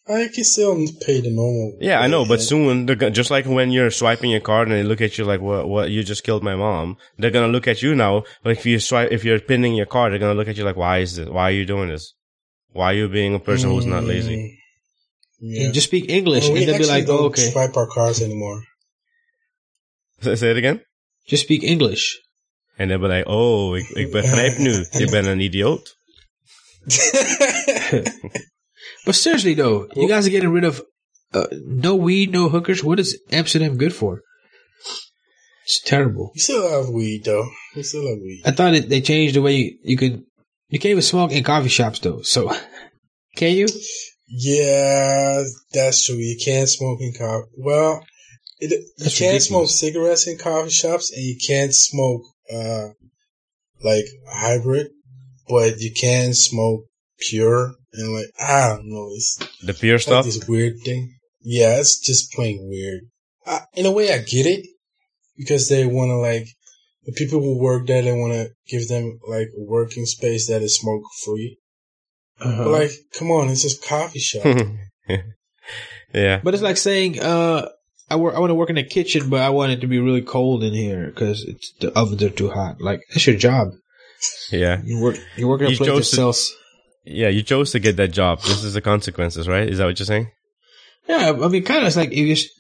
I 0.07 0.29
can 0.35 0.45
still 0.45 0.77
pay 1.07 1.21
the 1.23 1.31
normal. 1.31 1.79
Yeah, 1.81 1.99
I 2.01 2.09
know, 2.09 2.27
but 2.27 2.43
soon 2.43 2.85
they're 2.85 2.95
gonna, 2.97 3.11
just 3.11 3.31
like 3.31 3.47
when 3.47 3.71
you're 3.71 3.91
swiping 3.91 4.31
your 4.31 4.41
card 4.41 4.69
and 4.69 4.77
they 4.77 4.83
look 4.83 5.01
at 5.01 5.17
you 5.17 5.25
like, 5.25 5.41
"What? 5.41 5.67
What? 5.67 5.91
You 5.91 6.03
just 6.03 6.25
killed 6.25 6.43
my 6.43 6.55
mom." 6.57 6.99
They're 7.19 7.31
gonna 7.31 7.49
look 7.53 7.67
at 7.67 7.81
you 7.83 7.95
now. 7.95 8.25
Like 8.45 8.59
if 8.59 8.67
you 8.67 8.79
swipe, 8.81 9.13
if 9.13 9.25
you're 9.25 9.41
pinning 9.41 9.75
your 9.75 9.87
card, 9.87 10.13
they're 10.13 10.19
gonna 10.19 10.35
look 10.35 10.49
at 10.49 10.59
you 10.59 10.65
like, 10.65 10.77
"Why 10.77 10.99
is 10.99 11.17
this? 11.17 11.29
Why 11.29 11.45
are 11.49 11.53
you 11.53 11.65
doing 11.65 11.89
this? 11.89 12.13
Why 12.73 12.91
are 12.91 12.95
you 12.95 13.09
being 13.09 13.35
a 13.35 13.39
person 13.39 13.71
who's 13.71 13.87
not 13.87 14.05
lazy?" 14.05 14.37
Mm, 14.37 14.51
Yeah. 15.41 15.71
Just 15.73 15.87
speak 15.89 16.11
English, 16.11 16.49
Well, 16.49 16.57
and 16.59 16.67
they'll 16.69 16.79
be 16.79 16.85
actually 16.85 17.01
like, 17.01 17.09
"Oh, 17.09 17.17
don't 17.17 17.27
okay." 17.33 17.51
swipe 17.51 17.77
our 17.77 17.87
cards 17.87 18.21
anymore. 18.23 18.63
Say 20.21 20.35
say 20.41 20.51
it 20.51 20.57
again. 20.59 20.81
Just 21.27 21.45
speak 21.45 21.63
English. 21.63 22.05
En 22.79 22.89
they'll 22.89 22.99
be 22.99 23.09
like, 23.09 23.25
"Oh, 23.27 23.75
ik, 23.77 23.89
ik 23.89 24.11
begrijp 24.13 24.59
nu. 24.59 24.85
Je 24.91 25.07
bent 25.11 25.27
een 25.27 25.41
idioot." 25.41 25.97
But 29.05 29.15
seriously 29.15 29.55
though, 29.55 29.89
you 29.95 30.09
guys 30.09 30.27
are 30.27 30.31
getting 30.31 30.51
rid 30.51 30.65
of 30.65 30.83
uh, 31.33 31.47
no 31.53 31.95
weed, 31.95 32.33
no 32.33 32.49
hookers. 32.49 32.83
What 32.83 33.01
is 33.01 33.21
Amsterdam 33.31 33.77
good 33.77 33.95
for? 33.95 34.23
It's 35.65 35.81
terrible. 35.81 36.31
You 36.35 36.41
still 36.43 36.71
have 36.71 36.91
weed 36.93 37.25
though. 37.25 37.47
We 37.75 37.83
still 37.83 38.07
have 38.09 38.19
weed. 38.19 38.43
I 38.45 38.51
thought 38.51 38.75
it, 38.75 38.89
they 38.89 39.01
changed 39.01 39.35
the 39.35 39.43
way 39.43 39.57
you, 39.57 39.79
you 39.83 39.97
can 39.97 40.27
you 40.69 40.79
can't 40.79 40.91
even 40.93 41.03
smoke 41.03 41.33
in 41.33 41.43
coffee 41.45 41.69
shops 41.69 41.99
though. 42.01 42.23
So 42.23 42.51
can 43.37 43.53
you? 43.57 43.67
Yeah, 44.29 45.43
that's 45.73 46.07
true. 46.07 46.17
You 46.17 46.39
can't 46.43 46.69
smoke 46.69 47.01
in 47.01 47.13
coffee. 47.13 47.49
Well, 47.59 48.05
it, 48.59 48.71
you 48.71 48.87
That's 48.99 49.19
can't 49.19 49.33
ridiculous. 49.33 49.47
smoke 49.47 49.69
cigarettes 49.69 50.27
in 50.27 50.39
coffee 50.39 50.71
shops, 50.71 51.13
and 51.13 51.23
you 51.25 51.37
can't 51.47 51.75
smoke 51.75 52.23
uh 52.53 52.89
like 53.83 54.05
hybrid, 54.31 54.89
but 55.49 55.79
you 55.79 55.93
can 55.93 56.33
smoke 56.35 56.85
pure 57.19 57.75
and 57.93 58.15
like 58.15 58.27
I 58.41 58.69
don't 58.69 58.89
know. 58.89 59.09
It's 59.15 59.37
The 59.63 59.75
pure 59.75 59.95
like 59.97 60.03
stuff. 60.03 60.25
this 60.25 60.47
weird 60.49 60.75
thing. 60.85 61.15
Yeah, 61.43 61.79
it's 61.79 61.99
just 61.99 62.33
plain 62.33 62.67
weird. 62.69 63.03
I, 63.47 63.61
in 63.75 63.87
a 63.87 63.91
way, 63.93 64.13
I 64.13 64.19
get 64.19 64.47
it 64.47 64.67
because 65.37 65.69
they 65.69 65.87
want 65.87 66.09
to 66.11 66.17
like 66.17 66.47
the 67.05 67.13
people 67.13 67.41
who 67.41 67.59
work 67.59 67.87
there. 67.87 68.01
They 68.03 68.13
want 68.13 68.33
to 68.33 68.51
give 68.69 68.89
them 68.89 69.19
like 69.29 69.49
a 69.57 69.63
working 69.63 70.07
space 70.07 70.49
that 70.49 70.63
is 70.63 70.79
smoke 70.79 71.03
free. 71.25 71.59
Uh-huh. 72.41 72.65
But 72.65 72.71
like, 72.71 72.91
come 73.17 73.31
on, 73.31 73.49
it's 73.51 73.63
just 73.63 73.85
coffee 73.87 74.19
shop. 74.19 74.45
yeah. 76.13 76.41
But 76.43 76.55
it's 76.55 76.63
like 76.63 76.77
saying, 76.79 77.21
uh, 77.21 77.69
I 78.11 78.17
work. 78.17 78.35
I 78.35 78.39
want 78.39 78.51
to 78.51 78.55
work 78.55 78.71
in 78.71 78.77
the 78.77 78.85
kitchen, 78.85 79.29
but 79.31 79.41
I 79.43 79.51
want 79.51 79.73
it 79.73 79.81
to 79.83 79.87
be 79.87 79.99
really 79.99 80.23
cold 80.23 80.63
in 80.65 80.73
here 80.73 81.07
because 81.07 81.45
it's 81.45 81.73
the 81.81 81.93
ovens 81.99 82.23
are 82.23 82.31
too 82.31 82.51
hot. 82.51 82.81
Like 82.81 83.01
that's 83.11 83.27
your 83.27 83.37
job. 83.37 83.69
Yeah. 84.51 84.81
You 84.85 85.01
work. 85.01 85.17
You 85.37 85.49
work 85.49 85.61
in 85.61 85.67
a 85.67 85.71
You 85.71 85.77
place 85.77 85.89
that 85.89 85.95
chose 85.95 86.11
to- 86.11 86.17
sells. 86.17 86.55
Yeah. 87.05 87.29
You 87.29 87.43
chose 87.43 87.73
to 87.73 87.79
get 87.79 87.97
that 87.97 88.13
job. 88.13 88.41
This 88.43 88.65
is 88.65 88.75
the 88.75 88.81
consequences, 88.81 89.49
right? 89.49 89.69
Is 89.69 89.79
that 89.79 89.87
what 89.87 89.99
you're 89.99 90.07
saying? 90.07 90.31
Yeah, 91.09 91.33
I 91.41 91.49
mean, 91.49 91.65
kind 91.65 91.81
of. 91.81 91.87
It's 91.87 91.97
like 91.97 92.13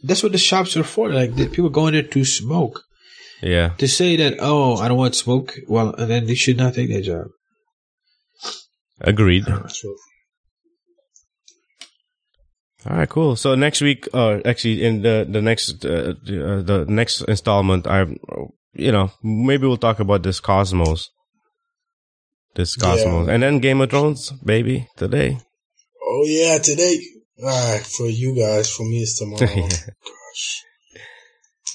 that's 0.02 0.22
what 0.22 0.32
the 0.32 0.38
shops 0.38 0.76
are 0.76 0.84
for. 0.84 1.10
Like 1.10 1.34
the 1.34 1.46
people 1.46 1.70
go 1.70 1.86
in 1.86 1.94
there 1.94 2.02
to 2.02 2.24
smoke. 2.24 2.82
Yeah. 3.40 3.70
To 3.78 3.88
say 3.88 4.16
that, 4.16 4.36
oh, 4.40 4.76
I 4.76 4.88
don't 4.88 4.98
want 4.98 5.14
smoke. 5.14 5.54
Well, 5.66 5.94
and 5.94 6.10
then 6.10 6.26
they 6.26 6.34
should 6.34 6.58
not 6.58 6.74
take 6.74 6.90
that 6.90 7.02
job. 7.02 7.28
Agreed. 9.00 9.48
All 12.86 12.96
right, 12.96 13.08
cool. 13.08 13.34
So 13.36 13.54
next 13.54 13.80
week, 13.80 14.08
uh, 14.12 14.40
actually, 14.44 14.84
in 14.84 15.02
the 15.02 15.26
the 15.28 15.40
next 15.40 15.84
uh, 15.84 15.88
uh, 15.88 16.62
the 16.62 16.84
next 16.86 17.22
installment, 17.22 17.86
I, 17.86 18.02
you 18.74 18.92
know, 18.92 19.10
maybe 19.22 19.66
we'll 19.66 19.78
talk 19.78 20.00
about 20.00 20.22
this 20.22 20.38
Cosmos, 20.38 21.08
this 22.54 22.76
Cosmos, 22.76 23.26
Yeah. 23.26 23.34
and 23.34 23.42
then 23.42 23.58
Game 23.58 23.80
of 23.80 23.90
Thrones, 23.90 24.30
baby, 24.44 24.88
today. 24.96 25.38
Oh 26.02 26.24
yeah, 26.26 26.58
today. 26.58 26.98
All 27.42 27.72
right, 27.72 27.84
for 27.84 28.06
you 28.06 28.34
guys, 28.36 28.70
for 28.70 28.84
me 28.84 28.98
it's 29.02 29.18
tomorrow. 29.18 29.40
Yeah. 29.54 29.68
Gosh, 29.68 30.62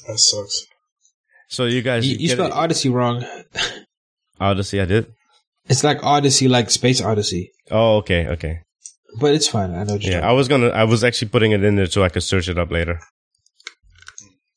that 0.08 0.18
sucks. 0.20 0.66
So 1.50 1.66
you 1.66 1.82
guys, 1.82 2.08
You, 2.08 2.14
you 2.18 2.28
get 2.28 2.34
spelled 2.38 2.52
it- 2.52 2.56
Odyssey 2.58 2.90
wrong. 2.90 3.26
Odyssey. 4.40 4.80
I 4.82 4.86
did. 4.86 5.12
It's 5.68 5.84
like 5.84 6.04
Odyssey, 6.04 6.48
like 6.48 6.70
Space 6.70 7.02
Odyssey. 7.02 7.52
Oh, 7.72 7.98
okay, 7.98 8.28
okay. 8.28 8.60
But 9.20 9.34
it's 9.34 9.48
fine. 9.48 9.74
I 9.74 9.84
know. 9.84 9.94
What 9.94 10.04
you're 10.04 10.14
Yeah, 10.14 10.28
I 10.30 10.32
was 10.34 10.48
gonna. 10.48 10.70
I 10.70 10.84
was 10.86 11.04
actually 11.04 11.30
putting 11.30 11.52
it 11.52 11.64
in 11.64 11.76
there 11.76 11.88
so 11.88 12.04
I 12.04 12.10
could 12.10 12.24
search 12.24 12.48
it 12.48 12.58
up 12.58 12.72
later. 12.72 13.00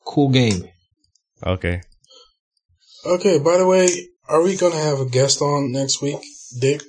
Cool 0.05 0.29
game. 0.29 0.67
Okay. 1.45 1.81
Okay, 3.05 3.39
by 3.39 3.57
the 3.57 3.67
way, 3.67 3.89
are 4.33 4.41
we 4.41 4.57
gonna 4.57 4.81
have 4.81 4.99
a 4.99 5.05
guest 5.05 5.41
on 5.41 5.71
next 5.71 6.01
week, 6.01 6.17
Dick? 6.59 6.81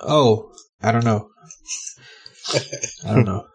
Oh, 0.00 0.52
I 0.82 0.90
don't 0.90 1.04
know. 1.04 1.30
I 3.06 3.14
don't 3.14 3.24
know. 3.24 3.46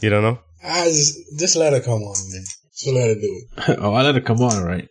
You 0.00 0.10
don't 0.10 0.22
know? 0.22 0.38
I 0.62 0.84
just 0.84 1.18
just 1.38 1.56
let 1.56 1.72
her 1.72 1.80
come 1.80 2.02
on, 2.02 2.30
man. 2.30 2.44
Just 2.72 2.94
let 2.94 3.08
her 3.08 3.14
do 3.14 3.42
it. 3.68 3.78
oh, 3.82 3.94
I 3.94 4.02
let 4.02 4.16
it 4.16 4.24
come 4.24 4.40
on, 4.42 4.62
right? 4.62 4.88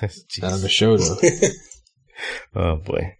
Not 0.40 0.52
on 0.52 0.60
the 0.60 0.68
show 0.68 0.96
though. 0.96 1.16
Oh 2.54 2.76
boy. 2.76 3.16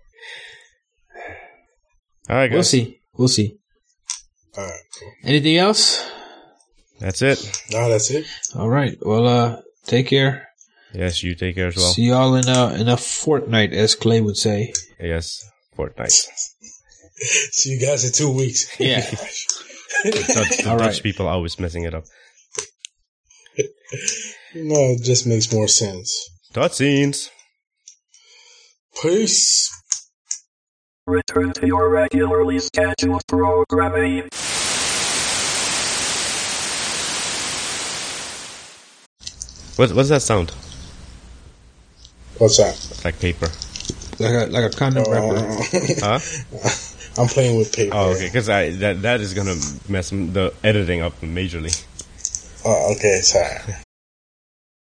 All 2.29 2.37
right, 2.37 2.49
guys. 2.49 2.55
We'll 2.55 2.63
see. 2.63 3.01
We'll 3.15 3.29
see. 3.29 3.59
All 4.57 4.65
right, 4.65 4.81
cool. 4.99 5.13
Anything 5.25 5.57
else? 5.57 6.09
That's 7.01 7.21
it. 7.21 7.63
Now 7.71 7.89
that's 7.89 8.11
it. 8.11 8.27
All 8.55 8.69
right. 8.69 8.97
Well, 9.03 9.27
uh, 9.27 9.61
take 9.85 10.07
care. 10.07 10.49
Yes, 10.95 11.23
you 11.23 11.35
take 11.35 11.57
care 11.57 11.69
as 11.69 11.77
well. 11.77 11.93
See 11.93 12.09
y'all 12.09 12.35
in 12.37 12.49
a 12.49 12.75
in 12.75 12.89
a 12.89 12.97
fortnight, 12.97 13.73
as 13.73 13.95
Clay 13.95 14.21
would 14.21 14.37
say. 14.37 14.73
Yes, 15.01 15.45
fortnight. 15.75 16.13
See 17.53 17.71
you 17.71 17.81
guys 17.81 18.05
in 18.05 18.13
two 18.13 18.31
weeks. 18.35 18.79
Yeah. 18.79 19.01
The 20.05 20.11
Dutch, 20.11 20.59
the 20.59 20.71
All 20.71 20.79
Dutch 20.79 20.95
right. 20.97 21.03
people 21.03 21.27
always 21.27 21.59
messing 21.59 21.85
it 21.85 21.95
up. 21.95 22.05
no, 24.55 24.93
it 24.93 25.03
just 25.03 25.27
makes 25.27 25.53
more 25.53 25.69
sense. 25.69 26.31
Dot 26.53 26.75
scenes. 26.75 27.31
Peace. 29.03 29.71
Return 31.07 31.53
to 31.55 31.67
your 31.67 31.89
regularly 31.91 32.59
scheduled 32.59 33.27
programming. 33.27 34.29
What, 39.77 39.93
what's 39.93 40.09
that 40.09 40.23
sound? 40.23 40.53
What's 42.39 42.59
that? 42.59 42.75
It's 42.75 43.05
like 43.05 43.19
paper. 43.19 43.49
Like 44.19 44.49
a 44.49 44.53
like 44.53 44.73
a 44.73 44.77
condom 44.77 45.05
oh. 45.07 45.13
wrapper. 45.13 45.63
Huh? 46.01 46.21
I'm 47.19 47.29
playing 47.29 47.57
with 47.57 47.75
paper. 47.75 47.95
Oh, 47.95 48.13
okay. 48.13 48.27
Because 48.27 48.49
I 48.49 48.71
that 48.71 49.03
that 49.03 49.21
is 49.21 49.33
gonna 49.35 49.57
mess 49.89 50.11
the 50.11 50.53
editing 50.63 51.01
up 51.01 51.21
majorly. 51.21 51.85
Oh, 52.65 52.95
okay, 52.95 53.21
sorry. 53.21 53.77